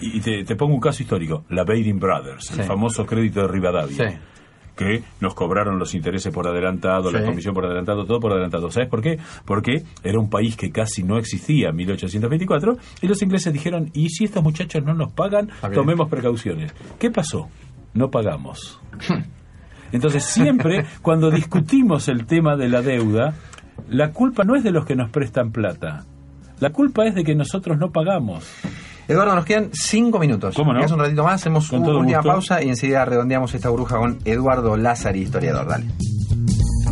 Y 0.02 0.20
te, 0.20 0.44
te 0.44 0.56
pongo 0.56 0.74
un 0.74 0.80
caso 0.82 1.04
histórico, 1.04 1.44
la 1.50 1.64
Baring 1.64 2.00
Brothers, 2.00 2.46
Sí. 2.48 2.60
el 2.60 2.66
famoso 2.66 3.06
crédito 3.06 3.42
de 3.42 3.48
Rivadavia. 3.50 4.10
Sí. 4.10 4.18
Que 4.76 5.04
nos 5.20 5.36
cobraron 5.36 5.78
los 5.78 5.94
intereses 5.94 6.34
por 6.34 6.48
adelantado, 6.48 7.12
la 7.12 7.24
comisión 7.24 7.54
por 7.54 7.66
adelantado, 7.66 8.04
todo 8.06 8.20
por 8.20 8.32
adelantado. 8.32 8.72
¿Sabes 8.72 8.90
por 8.90 9.02
qué? 9.04 9.20
Porque 9.46 9.84
era 10.02 10.18
un 10.18 10.28
país 10.28 10.56
que 10.58 10.72
casi 10.72 11.04
no 11.04 11.20
existía 11.20 11.70
en 11.70 11.76
1824 11.76 12.78
y 13.04 13.08
los 13.08 13.22
ingleses 13.22 13.54
dijeron, 13.54 13.92
¿y 13.94 14.10
si 14.10 14.24
estos 14.24 14.42
muchachos 14.42 14.84
no 14.84 14.96
nos 14.96 15.12
pagan? 15.12 15.50
Tomemos 15.72 16.10
precauciones. 16.10 16.74
¿Qué 16.98 17.12
pasó? 17.12 17.48
No 17.94 18.10
pagamos. 18.10 18.80
Entonces 19.92 20.24
siempre 20.24 20.86
cuando 21.02 21.30
discutimos 21.32 22.08
el 22.08 22.26
tema 22.26 22.56
de 22.56 22.70
la 22.70 22.82
deuda, 22.82 23.34
la 23.90 24.12
culpa 24.12 24.44
no 24.44 24.56
es 24.56 24.64
de 24.64 24.72
los 24.72 24.86
que 24.86 24.96
nos 24.96 25.10
prestan 25.10 25.52
plata. 25.52 26.06
La 26.60 26.70
culpa 26.70 27.06
es 27.06 27.16
de 27.16 27.24
que 27.24 27.36
nosotros 27.36 27.78
no 27.78 27.92
pagamos. 27.92 28.46
Eduardo, 29.08 29.36
nos 29.36 29.46
quedan 29.46 29.70
cinco 29.74 30.20
minutos. 30.20 30.56
¿Cómo 30.56 30.72
no? 30.72 30.78
¿Me 30.80 30.84
das 30.84 30.92
un 30.92 31.00
ratito 31.00 31.24
más? 31.24 31.42
Hacemos 31.42 31.68
Con 31.68 31.82
una 31.82 31.98
última 31.98 32.20
gusto. 32.20 32.32
pausa 32.32 32.64
y 32.64 32.70
enseguida 32.70 33.04
redondeamos 33.04 33.54
esta 33.54 33.70
bruja 33.70 33.98
con 33.98 34.20
Eduardo 34.24 34.78
Lázari, 34.78 35.22
historiador. 35.24 35.68
Dale. 35.68 35.86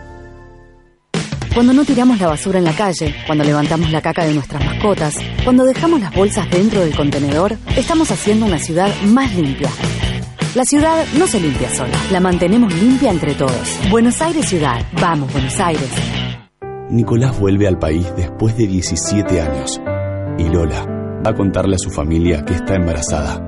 Cuando 1.52 1.72
no 1.72 1.84
tiramos 1.84 2.20
la 2.20 2.28
basura 2.28 2.60
en 2.60 2.64
la 2.64 2.76
calle, 2.76 3.12
cuando 3.26 3.42
levantamos 3.42 3.90
la 3.90 4.00
caca 4.00 4.24
de 4.26 4.34
nuestras 4.34 4.64
mascotas, 4.64 5.16
cuando 5.42 5.64
dejamos 5.64 6.00
las 6.00 6.14
bolsas 6.14 6.48
dentro 6.50 6.82
del 6.82 6.94
contenedor, 6.94 7.56
estamos 7.76 8.12
haciendo 8.12 8.46
una 8.46 8.60
ciudad 8.60 8.94
más 9.06 9.34
limpia. 9.34 9.70
La 10.54 10.64
ciudad 10.64 11.04
no 11.18 11.26
se 11.26 11.40
limpia 11.40 11.68
sola, 11.70 11.96
la 12.10 12.20
mantenemos 12.20 12.74
limpia 12.74 13.10
entre 13.10 13.34
todos. 13.34 13.78
Buenos 13.90 14.20
Aires 14.22 14.48
Ciudad, 14.48 14.86
vamos 15.00 15.32
Buenos 15.32 15.58
Aires. 15.60 15.90
Nicolás 16.90 17.38
vuelve 17.38 17.66
al 17.66 17.78
país 17.78 18.06
después 18.16 18.56
de 18.56 18.66
17 18.66 19.40
años 19.40 19.80
y 20.38 20.48
Lola 20.48 20.86
va 21.24 21.30
a 21.30 21.34
contarle 21.34 21.74
a 21.74 21.78
su 21.78 21.90
familia 21.90 22.44
que 22.44 22.54
está 22.54 22.74
embarazada. 22.74 23.42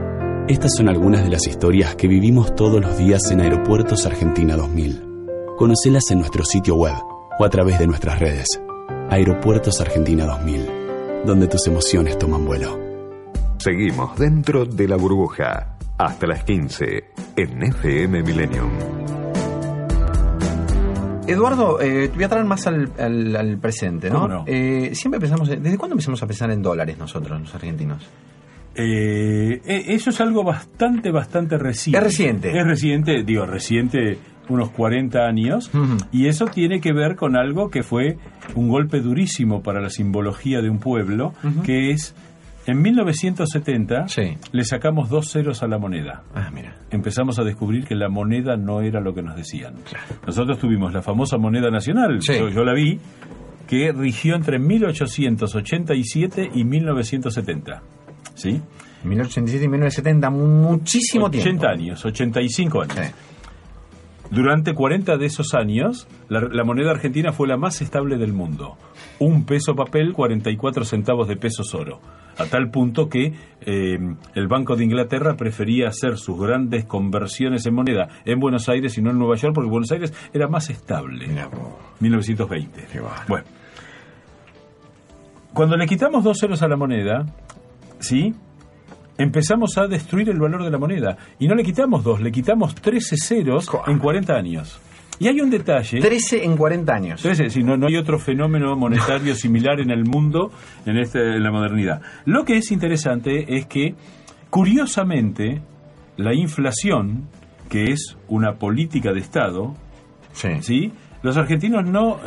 Estas 0.49 0.75
son 0.77 0.89
algunas 0.89 1.25
de 1.25 1.31
las 1.31 1.47
historias 1.47 1.95
que 1.95 2.09
vivimos 2.09 2.55
todos 2.55 2.81
los 2.81 2.99
días 2.99 3.31
en 3.31 3.41
Aeropuertos 3.41 4.05
Argentina 4.07 4.57
2000. 4.57 5.05
Conocelas 5.57 6.11
en 6.11 6.19
nuestro 6.19 6.45
sitio 6.45 6.75
web 6.77 6.95
o 7.39 7.45
a 7.45 7.51
través 7.51 7.79
de 7.79 7.87
nuestras 7.87 8.19
redes. 8.19 8.61
Aeropuertos 9.11 9.81
Argentina 9.81 10.27
2000, 10.27 11.25
donde 11.25 11.49
tus 11.49 11.67
emociones 11.67 12.19
toman 12.19 12.45
vuelo. 12.45 12.79
Seguimos 13.59 14.19
dentro 14.19 14.65
de 14.65 14.89
la 14.89 14.97
burbuja. 14.97 15.78
Hasta 15.99 16.27
las 16.27 16.45
15 16.45 17.05
en 17.37 17.63
FM 17.63 18.23
Millennium. 18.23 18.71
Eduardo, 21.27 21.81
eh, 21.81 22.09
te 22.09 22.15
voy 22.15 22.25
a 22.25 22.29
traer 22.29 22.47
más 22.47 22.67
al, 22.67 22.91
al- 22.99 23.37
al 23.37 23.59
presente, 23.59 24.09
¿no? 24.09 24.23
¿Cómo 24.23 24.29
no? 24.29 24.45
Eh, 24.47 24.91
siempre 24.95 25.21
pensamos, 25.21 25.49
¿desde 25.49 25.77
cuándo 25.77 25.95
empezamos 25.95 26.23
a 26.23 26.27
pensar 26.27 26.51
en 26.51 26.63
dólares 26.63 26.97
nosotros, 26.99 27.39
los 27.41 27.55
argentinos? 27.55 28.03
Eh, 28.75 29.61
eh, 29.67 29.85
eso 29.89 30.11
es 30.11 30.21
algo 30.21 30.43
bastante, 30.45 31.11
bastante 31.11 31.59
reciente. 31.59 31.99
Es 31.99 32.05
reciente. 32.05 32.59
Es 32.59 32.65
reciente, 32.67 33.25
digo, 33.25 33.45
reciente 33.45 34.19
unos 34.49 34.71
40 34.71 35.27
años, 35.27 35.71
y 36.11 36.27
eso 36.29 36.47
tiene 36.47 36.81
que 36.81 36.95
ver 36.95 37.17
con 37.17 37.37
algo 37.37 37.69
que 37.69 37.83
fue 37.83 38.17
un 38.55 38.71
golpe 38.71 39.01
durísimo 39.01 39.63
para 39.63 39.83
la 39.83 39.91
simbología 39.91 40.63
de 40.63 40.71
un 40.71 40.79
pueblo, 40.79 41.35
que 41.65 41.91
es, 41.91 42.15
en 42.69 42.83
1970 42.83 44.07
le 44.53 44.65
sacamos 44.65 45.09
dos 45.09 45.31
ceros 45.33 45.63
a 45.63 45.67
la 45.67 45.79
moneda. 45.79 46.23
Ah, 46.35 46.51
mira. 46.53 46.77
Empezamos 46.91 47.39
a 47.39 47.43
descubrir 47.43 47.87
que 47.87 47.95
la 47.95 48.11
moneda 48.11 48.59
no 48.59 48.83
era 48.83 49.01
lo 49.01 49.15
que 49.15 49.23
nos 49.23 49.37
decían. 49.37 49.75
Nosotros 50.27 50.59
tuvimos 50.59 50.93
la 50.93 51.01
famosa 51.01 51.39
moneda 51.39 51.71
nacional, 51.71 52.21
yo, 52.21 52.51
yo 52.51 52.65
la 52.65 52.75
vi, 52.75 53.01
que 53.67 53.91
rigió 53.93 54.35
entre 54.35 54.59
1887 54.59 56.51
y 56.55 56.65
1970. 56.65 57.83
¿Sí? 58.35 58.61
1887 59.05 59.65
y 59.65 59.69
1970, 59.69 60.31
muchísimo 60.31 61.27
80 61.27 61.43
tiempo. 61.43 61.67
años, 61.69 62.05
85 62.05 62.83
años. 62.83 62.99
Durante 64.31 64.75
40 64.75 65.17
de 65.17 65.27
esos 65.27 65.55
años, 65.55 66.07
la, 66.29 66.41
la 66.41 66.65
moneda 66.65 66.91
argentina 66.91 67.33
fue 67.33 67.49
la 67.49 67.57
más 67.57 67.81
estable 67.81 68.19
del 68.19 68.33
mundo. 68.33 68.77
Un 69.19 69.45
peso 69.45 69.75
papel, 69.75 70.13
44 70.13 70.85
centavos 70.85 71.29
de 71.29 71.37
pesos 71.37 71.75
oro. 71.75 72.01
A 72.39 72.45
tal 72.47 72.71
punto 72.71 73.09
que 73.09 73.33
eh, 73.63 73.99
el 74.35 74.47
Banco 74.47 74.77
de 74.77 74.85
Inglaterra 74.85 75.35
prefería 75.37 75.89
hacer 75.89 76.17
sus 76.19 76.39
grandes 76.41 76.85
conversiones 76.85 77.67
en 77.67 77.75
moneda 77.75 78.09
en 78.25 78.39
Buenos 78.39 78.69
Aires 78.69 78.97
y 78.97 79.03
no 79.03 79.11
en 79.11 79.19
Nueva 79.19 79.35
York, 79.35 79.55
porque 79.55 79.69
Buenos 79.69 79.91
Aires 79.91 80.15
era 80.33 80.47
más 80.47 80.71
estable. 80.71 81.27
1920. 81.99 82.87
Bueno. 83.27 83.45
Cuando 85.53 85.77
le 85.77 85.87
quitamos 85.87 86.23
dos 86.23 86.39
ceros 86.39 86.63
a 86.63 86.69
la 86.69 86.77
moneda, 86.77 87.27
¿sí? 87.99 88.35
Empezamos 89.19 89.77
a 89.77 89.87
destruir 89.87 90.31
el 90.31 90.39
valor 90.39 90.65
de 90.65 90.71
la 90.71 90.79
moneda. 90.79 91.17
Y 91.39 91.49
no 91.49 91.55
le 91.55 91.65
quitamos 91.65 92.03
dos, 92.05 92.21
le 92.21 92.31
quitamos 92.33 92.75
13 92.77 93.17
ceros 93.17 93.69
en 93.89 93.99
40 93.99 94.33
años. 94.35 94.81
Y 95.21 95.27
hay 95.27 95.41
un 95.41 95.51
detalle. 95.51 95.99
13 96.01 96.45
en 96.45 96.57
40 96.57 96.95
años. 96.95 97.21
13, 97.23 97.51
si 97.51 97.65
no, 97.65 97.77
no 97.77 97.89
hay 97.89 97.97
otro 97.97 98.21
fenómeno 98.21 98.77
monetario 98.77 99.35
similar 99.35 99.81
en 99.81 99.91
el 99.91 100.05
mundo 100.05 100.53
en, 100.87 100.97
este, 100.97 101.19
en 101.19 101.43
la 101.43 101.51
modernidad. 101.51 102.01
Lo 102.25 102.45
que 102.45 102.57
es 102.57 102.71
interesante 102.71 103.57
es 103.57 103.67
que, 103.67 103.97
curiosamente, 104.49 105.63
la 106.17 106.35
inflación, 106.35 107.25
que 107.69 107.91
es 107.93 108.17
una 108.29 108.55
política 108.59 109.13
de 109.13 109.21
Estado, 109.21 109.75
¿sí? 110.63 110.93
Los 111.23 111.37
argentinos 111.37 111.85
no- 111.85 112.21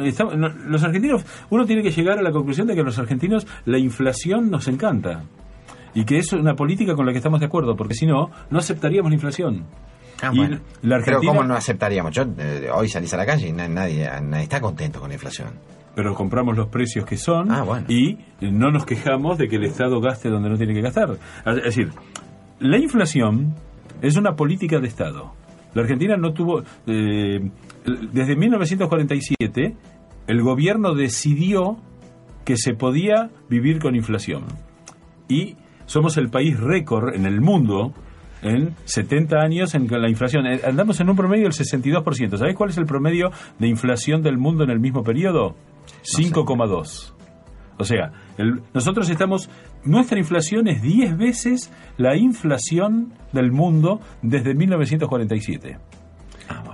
Los 0.68 0.84
argentinos. 0.84 1.24
Uno 1.50 1.66
tiene 1.66 1.82
que 1.84 1.92
llegar 1.92 2.18
a 2.20 2.22
la 2.22 2.32
conclusión 2.32 2.68
de 2.68 2.74
que 2.76 2.82
a 2.82 2.84
los 2.84 3.00
argentinos 3.00 3.48
la 3.66 3.78
inflación 3.78 4.50
nos 4.52 4.68
encanta. 4.68 5.24
Y 5.94 6.06
que 6.06 6.18
es 6.20 6.32
una 6.34 6.56
política 6.56 6.96
con 6.96 7.06
la 7.06 7.12
que 7.12 7.18
estamos 7.18 7.40
de 7.40 7.46
acuerdo, 7.48 7.76
porque 7.76 7.94
si 7.96 8.06
no, 8.06 8.30
no 8.50 8.60
aceptaríamos 8.60 9.10
la 9.12 9.16
inflación. 9.16 9.66
Ah, 10.22 10.30
Y 10.34 10.38
bueno. 10.38 10.60
la 10.84 11.02
Pero 11.04 11.20
¿cómo 11.20 11.44
no 11.44 11.56
aceptaríamos? 11.56 12.12
Yo 12.14 12.24
eh, 12.38 12.70
hoy 12.74 12.88
salís 12.88 13.14
a 13.14 13.18
la 13.18 13.26
calle 13.26 13.48
y 13.48 13.52
na- 13.54 13.68
nadie, 13.68 14.08
nadie 14.22 14.44
está 14.44 14.62
contento 14.62 15.00
con 15.00 15.10
la 15.10 15.16
inflación. 15.16 15.50
pero 15.96 16.14
compramos 16.16 16.56
los 16.56 16.68
precios 16.70 17.04
que 17.06 17.18
son 17.18 17.52
Ah, 17.52 17.66
y 17.90 18.18
no 18.40 18.72
nos 18.72 18.86
quejamos 18.86 19.38
de 19.38 19.50
que 19.50 19.58
el 19.58 19.66
Estado 19.66 20.00
gaste 20.00 20.30
donde 20.30 20.50
no 20.50 20.58
tiene 20.58 20.74
que 20.74 20.82
gastar. 20.82 21.18
Es 21.46 21.64
decir, 21.64 21.90
la 22.60 22.78
inflación 22.78 23.56
es 24.02 24.16
una 24.16 24.36
política 24.36 24.80
de 24.80 24.88
Estado. 24.88 25.34
La 25.74 25.82
Argentina 25.82 26.16
no 26.18 26.32
tuvo... 26.34 26.64
eh, 26.88 27.40
desde 28.14 28.36
1947 28.36 29.76
el 30.28 30.42
gobierno 30.44 30.94
decidió 30.94 31.78
que 32.46 32.56
se 32.58 32.74
podía 32.74 33.30
vivir 33.50 33.80
con 33.80 33.96
inflación. 33.96 34.44
Y 35.28 35.56
somos 35.92 36.18
el 36.18 36.30
país 36.30 36.60
récord 36.60 37.14
en 37.14 37.26
el 37.26 37.42
mundo 37.42 37.94
en 38.42 38.74
70 38.86 39.38
años 39.40 39.76
en 39.76 39.88
la 39.88 40.10
inflación. 40.10 40.48
eh, 40.48 40.62
Andamos 40.66 41.00
en 41.00 41.10
un 41.10 41.16
promedio 41.16 41.44
del 41.44 41.54
62%. 41.54 42.38
¿Sabés 42.38 42.56
cuál 42.56 42.70
es 42.72 42.78
el 42.78 42.86
promedio 42.86 43.32
de 43.60 43.68
inflación 43.68 44.24
del 44.24 44.38
mundo 44.38 44.64
en 44.64 44.70
el 44.72 44.80
mismo 44.80 45.04
periodo? 45.04 45.56
5,2. 46.04 47.14
O 47.78 47.84
sea, 47.84 48.12
el- 48.38 48.62
nosotros 48.74 49.10
estamos, 49.10 49.50
nuestra 49.84 50.20
inflación 50.20 50.68
es 50.68 50.82
10 50.82 51.18
veces 51.18 51.72
la 51.98 52.16
inflación 52.16 53.14
del 53.32 53.52
mundo 53.52 54.00
desde 54.22 54.54
1947. 54.54 55.78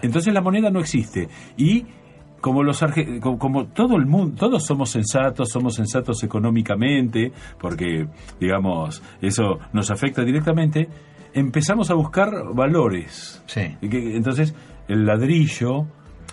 Entonces 0.02 0.34
la 0.34 0.42
moneda 0.42 0.70
no 0.70 0.80
existe. 0.80 1.28
Y 1.58 1.86
como 2.42 2.64
los 2.64 2.82
arge- 2.84 3.20
como, 3.20 3.38
como 3.40 3.66
todo 3.68 3.96
el 3.98 4.06
mundo, 4.06 4.36
todos 4.38 4.66
somos 4.66 4.90
sensatos, 4.92 5.50
somos 5.50 5.76
sensatos 5.76 6.24
económicamente, 6.24 7.32
porque, 7.60 8.08
digamos, 8.40 9.02
eso 9.22 9.60
nos 9.74 9.90
afecta 9.92 10.24
directamente, 10.24 10.88
empezamos 11.34 11.90
a 11.92 11.94
buscar 11.94 12.32
valores. 12.54 13.42
Que- 13.82 14.16
entonces, 14.16 14.56
el 14.88 15.06
ladrillo, 15.06 15.86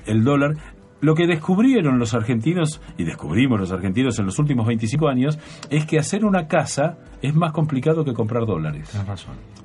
el 0.07 0.25
dólar, 0.25 0.57
lo 1.01 1.15
que 1.15 1.27
descubrieron 1.27 1.99
los 1.99 2.15
argentinos, 2.15 2.81
y 2.97 3.05
descubrimos 3.05 3.61
los 3.61 3.73
argentinos 3.73 4.19
en 4.19 4.27
los 4.27 4.39
últimos 4.39 4.67
25 4.67 5.09
años, 5.09 5.39
es 5.69 5.85
que 5.85 5.99
hacer 5.99 6.25
una 6.25 6.47
casa 6.49 6.97
es 7.21 7.35
más 7.35 7.53
complicado 7.53 8.05
que 8.05 8.15
comprar 8.15 8.47
dólares. 8.47 8.91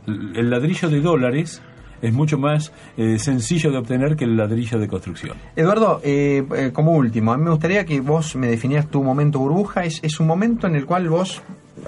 El 0.07 0.35
el 0.35 0.49
ladrillo 0.49 0.89
de 0.89 1.01
dólares 1.01 1.61
es 2.01 2.13
mucho 2.13 2.37
más 2.37 2.71
eh, 2.97 3.19
sencillo 3.19 3.71
de 3.71 3.77
obtener 3.77 4.15
que 4.15 4.25
el 4.25 4.37
ladrillo 4.37 4.79
de 4.79 4.87
construcción. 4.87 5.37
Eduardo, 5.55 6.01
eh, 6.03 6.43
eh, 6.55 6.71
como 6.73 6.93
último, 6.93 7.33
a 7.33 7.37
mí 7.37 7.43
me 7.43 7.51
gustaría 7.51 7.85
que 7.85 8.01
vos 8.01 8.35
me 8.35 8.47
definieras 8.47 8.87
tu 8.87 9.03
momento 9.03 9.39
burbuja. 9.39 9.83
Es, 9.83 9.99
es 10.03 10.19
un 10.19 10.27
momento 10.27 10.67
en 10.67 10.75
el 10.75 10.85
cual 10.85 11.09
vos, 11.09 11.41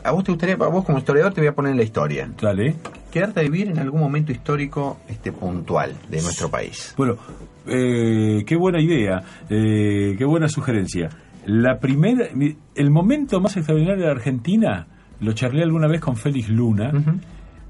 a 0.03 0.11
vos 0.11 0.23
te 0.23 0.31
gustaría, 0.31 0.55
a 0.55 0.67
vos 0.69 0.85
como 0.85 0.97
historiador 0.97 1.33
te 1.33 1.41
voy 1.41 1.47
a 1.47 1.53
poner 1.53 1.71
en 1.71 1.77
la 1.77 1.83
historia. 1.83 2.29
Dale. 2.39 2.75
Quedarte 3.11 3.41
a 3.41 3.43
vivir 3.43 3.69
en 3.69 3.79
algún 3.79 3.99
momento 3.99 4.31
histórico 4.31 4.99
este 5.07 5.31
puntual 5.31 5.95
de 6.09 6.21
nuestro 6.21 6.49
país. 6.49 6.93
Bueno, 6.97 7.17
qué 7.65 8.55
buena 8.57 8.81
idea, 8.81 9.21
qué 9.49 10.25
buena 10.25 10.47
sugerencia. 10.47 11.09
La 11.45 11.79
primera, 11.79 12.27
el 12.75 12.89
momento 12.89 13.41
más 13.41 13.57
extraordinario 13.57 14.01
de 14.01 14.05
la 14.05 14.13
Argentina, 14.13 14.87
lo 15.19 15.33
charlé 15.33 15.63
alguna 15.63 15.87
vez 15.87 15.99
con 15.99 16.15
Félix 16.15 16.49
Luna, 16.49 16.91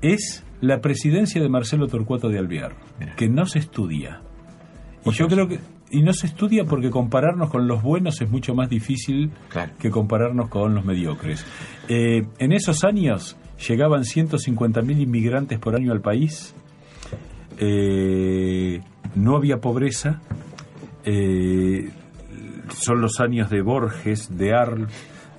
es 0.01 0.43
la 0.61 0.79
presidencia 0.79 1.41
de 1.41 1.49
Marcelo 1.49 1.87
Torcuato 1.87 2.29
de 2.29 2.39
Alvear, 2.39 2.75
que 3.17 3.27
no 3.27 3.45
se 3.45 3.59
estudia. 3.59 4.21
Y 5.05 5.11
yo 5.11 5.27
creo 5.27 5.47
que 5.47 5.59
y 5.91 6.01
no 6.01 6.13
se 6.13 6.27
estudia 6.27 6.63
porque 6.63 6.89
compararnos 6.89 7.49
con 7.49 7.67
los 7.67 7.83
buenos 7.83 8.21
es 8.21 8.29
mucho 8.29 8.55
más 8.55 8.69
difícil 8.69 9.31
que 9.77 9.91
compararnos 9.91 10.49
con 10.49 10.73
los 10.73 10.85
mediocres. 10.85 11.45
Eh, 11.89 12.23
en 12.39 12.53
esos 12.53 12.83
años 12.85 13.37
llegaban 13.67 14.03
150.000 14.03 15.01
inmigrantes 15.01 15.59
por 15.59 15.75
año 15.75 15.91
al 15.91 16.01
país, 16.01 16.55
eh, 17.57 18.81
no 19.15 19.35
había 19.35 19.57
pobreza, 19.57 20.21
eh, 21.03 21.89
son 22.69 23.01
los 23.01 23.19
años 23.19 23.49
de 23.49 23.61
Borges, 23.61 24.35
de 24.37 24.53
Arl, 24.53 24.87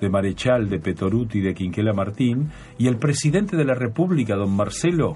de 0.03 0.09
Marechal, 0.09 0.69
de 0.69 0.79
Petoruti, 0.79 1.39
de 1.41 1.53
Quinquela 1.55 1.93
Martín, 1.93 2.49
y 2.77 2.87
el 2.87 2.97
presidente 2.97 3.57
de 3.57 3.65
la 3.65 3.73
República, 3.73 4.35
don 4.35 4.55
Marcelo, 4.55 5.15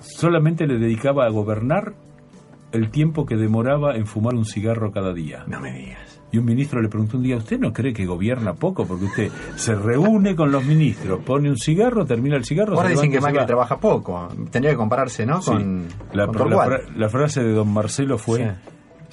solamente 0.00 0.66
le 0.66 0.78
dedicaba 0.78 1.24
a 1.26 1.30
gobernar 1.30 1.94
el 2.72 2.90
tiempo 2.90 3.24
que 3.24 3.36
demoraba 3.36 3.96
en 3.96 4.06
fumar 4.06 4.34
un 4.34 4.44
cigarro 4.44 4.90
cada 4.90 5.12
día. 5.14 5.44
No 5.46 5.60
me 5.60 5.72
digas. 5.72 6.20
Y 6.32 6.38
un 6.38 6.44
ministro 6.46 6.82
le 6.82 6.88
preguntó 6.88 7.16
un 7.16 7.22
día, 7.22 7.36
¿usted 7.36 7.60
no 7.60 7.72
cree 7.72 7.92
que 7.92 8.04
gobierna 8.04 8.54
poco? 8.54 8.84
Porque 8.84 9.04
usted 9.04 9.30
se 9.54 9.76
reúne 9.76 10.34
con 10.34 10.50
los 10.50 10.64
ministros, 10.64 11.20
pone 11.24 11.48
un 11.48 11.56
cigarro, 11.56 12.04
termina 12.04 12.34
el 12.36 12.44
cigarro... 12.44 12.74
Ahora 12.74 12.88
se 12.88 12.94
dicen 12.96 13.12
que 13.12 13.20
Macri 13.20 13.46
trabaja 13.46 13.78
poco. 13.78 14.26
Tendría 14.50 14.72
que 14.72 14.76
compararse, 14.76 15.24
¿no? 15.24 15.40
Sí. 15.40 15.52
Con, 15.52 15.86
la, 16.12 16.26
con 16.26 16.34
la 16.34 16.40
Torcuato. 16.42 16.70
fra- 16.70 16.80
la 16.96 17.08
frase 17.08 17.44
de 17.44 17.52
don 17.52 17.72
Marcelo 17.72 18.18
fue, 18.18 18.52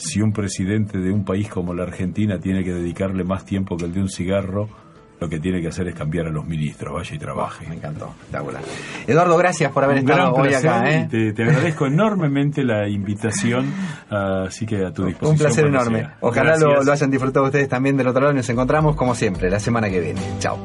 si 0.02 0.22
un 0.22 0.34
presidente 0.34 0.98
de 0.98 1.12
un 1.12 1.24
país 1.24 1.50
como 1.50 1.74
la 1.74 1.84
Argentina 1.84 2.40
tiene 2.40 2.64
que 2.64 2.74
dedicarle 2.74 3.24
más 3.24 3.46
tiempo 3.46 3.78
que 3.78 3.86
el 3.86 3.94
de 3.94 4.02
un 4.02 4.10
cigarro, 4.10 4.68
lo 5.22 5.30
que 5.30 5.40
tiene 5.40 5.62
que 5.62 5.68
hacer 5.68 5.88
es 5.88 5.94
cambiar 5.94 6.26
a 6.26 6.32
los 6.32 6.46
ministros, 6.48 6.96
vaya 6.96 7.16
y 7.16 7.20
trabaje. 7.20 7.68
Me 7.68 7.76
encantó, 7.76 8.08
espectacular. 8.22 8.64
Eduardo, 9.06 9.38
gracias 9.38 9.72
por 9.72 9.84
haber 9.84 10.04
Un 10.04 10.10
estado 10.10 10.34
hoy 10.34 10.54
acá. 10.54 10.92
¿eh? 10.92 11.08
te, 11.12 11.34
te 11.34 11.44
agradezco 11.44 11.86
enormemente 11.86 12.64
la 12.64 12.90
invitación, 12.90 13.72
así 14.10 14.66
que 14.66 14.84
a 14.84 14.92
tu 14.92 15.06
disposición. 15.06 15.32
Un 15.32 15.38
placer 15.38 15.66
enorme. 15.68 16.00
sea. 16.00 16.18
Ojalá 16.22 16.58
lo, 16.58 16.92
hayan 16.92 17.12
disfrutado 17.12 17.46
ustedes 17.46 17.70
también 17.70 17.96
del 17.98 18.08
otro 18.08 18.22
lado 18.22 18.34
y 18.34 18.38
nos 18.38 18.50
encontramos 18.50 18.96
como 18.96 19.14
siempre 19.14 19.48
la 19.52 19.60
semana 19.60 19.92
que 19.92 20.00
viene. 20.00 20.22
Chao. 20.40 20.58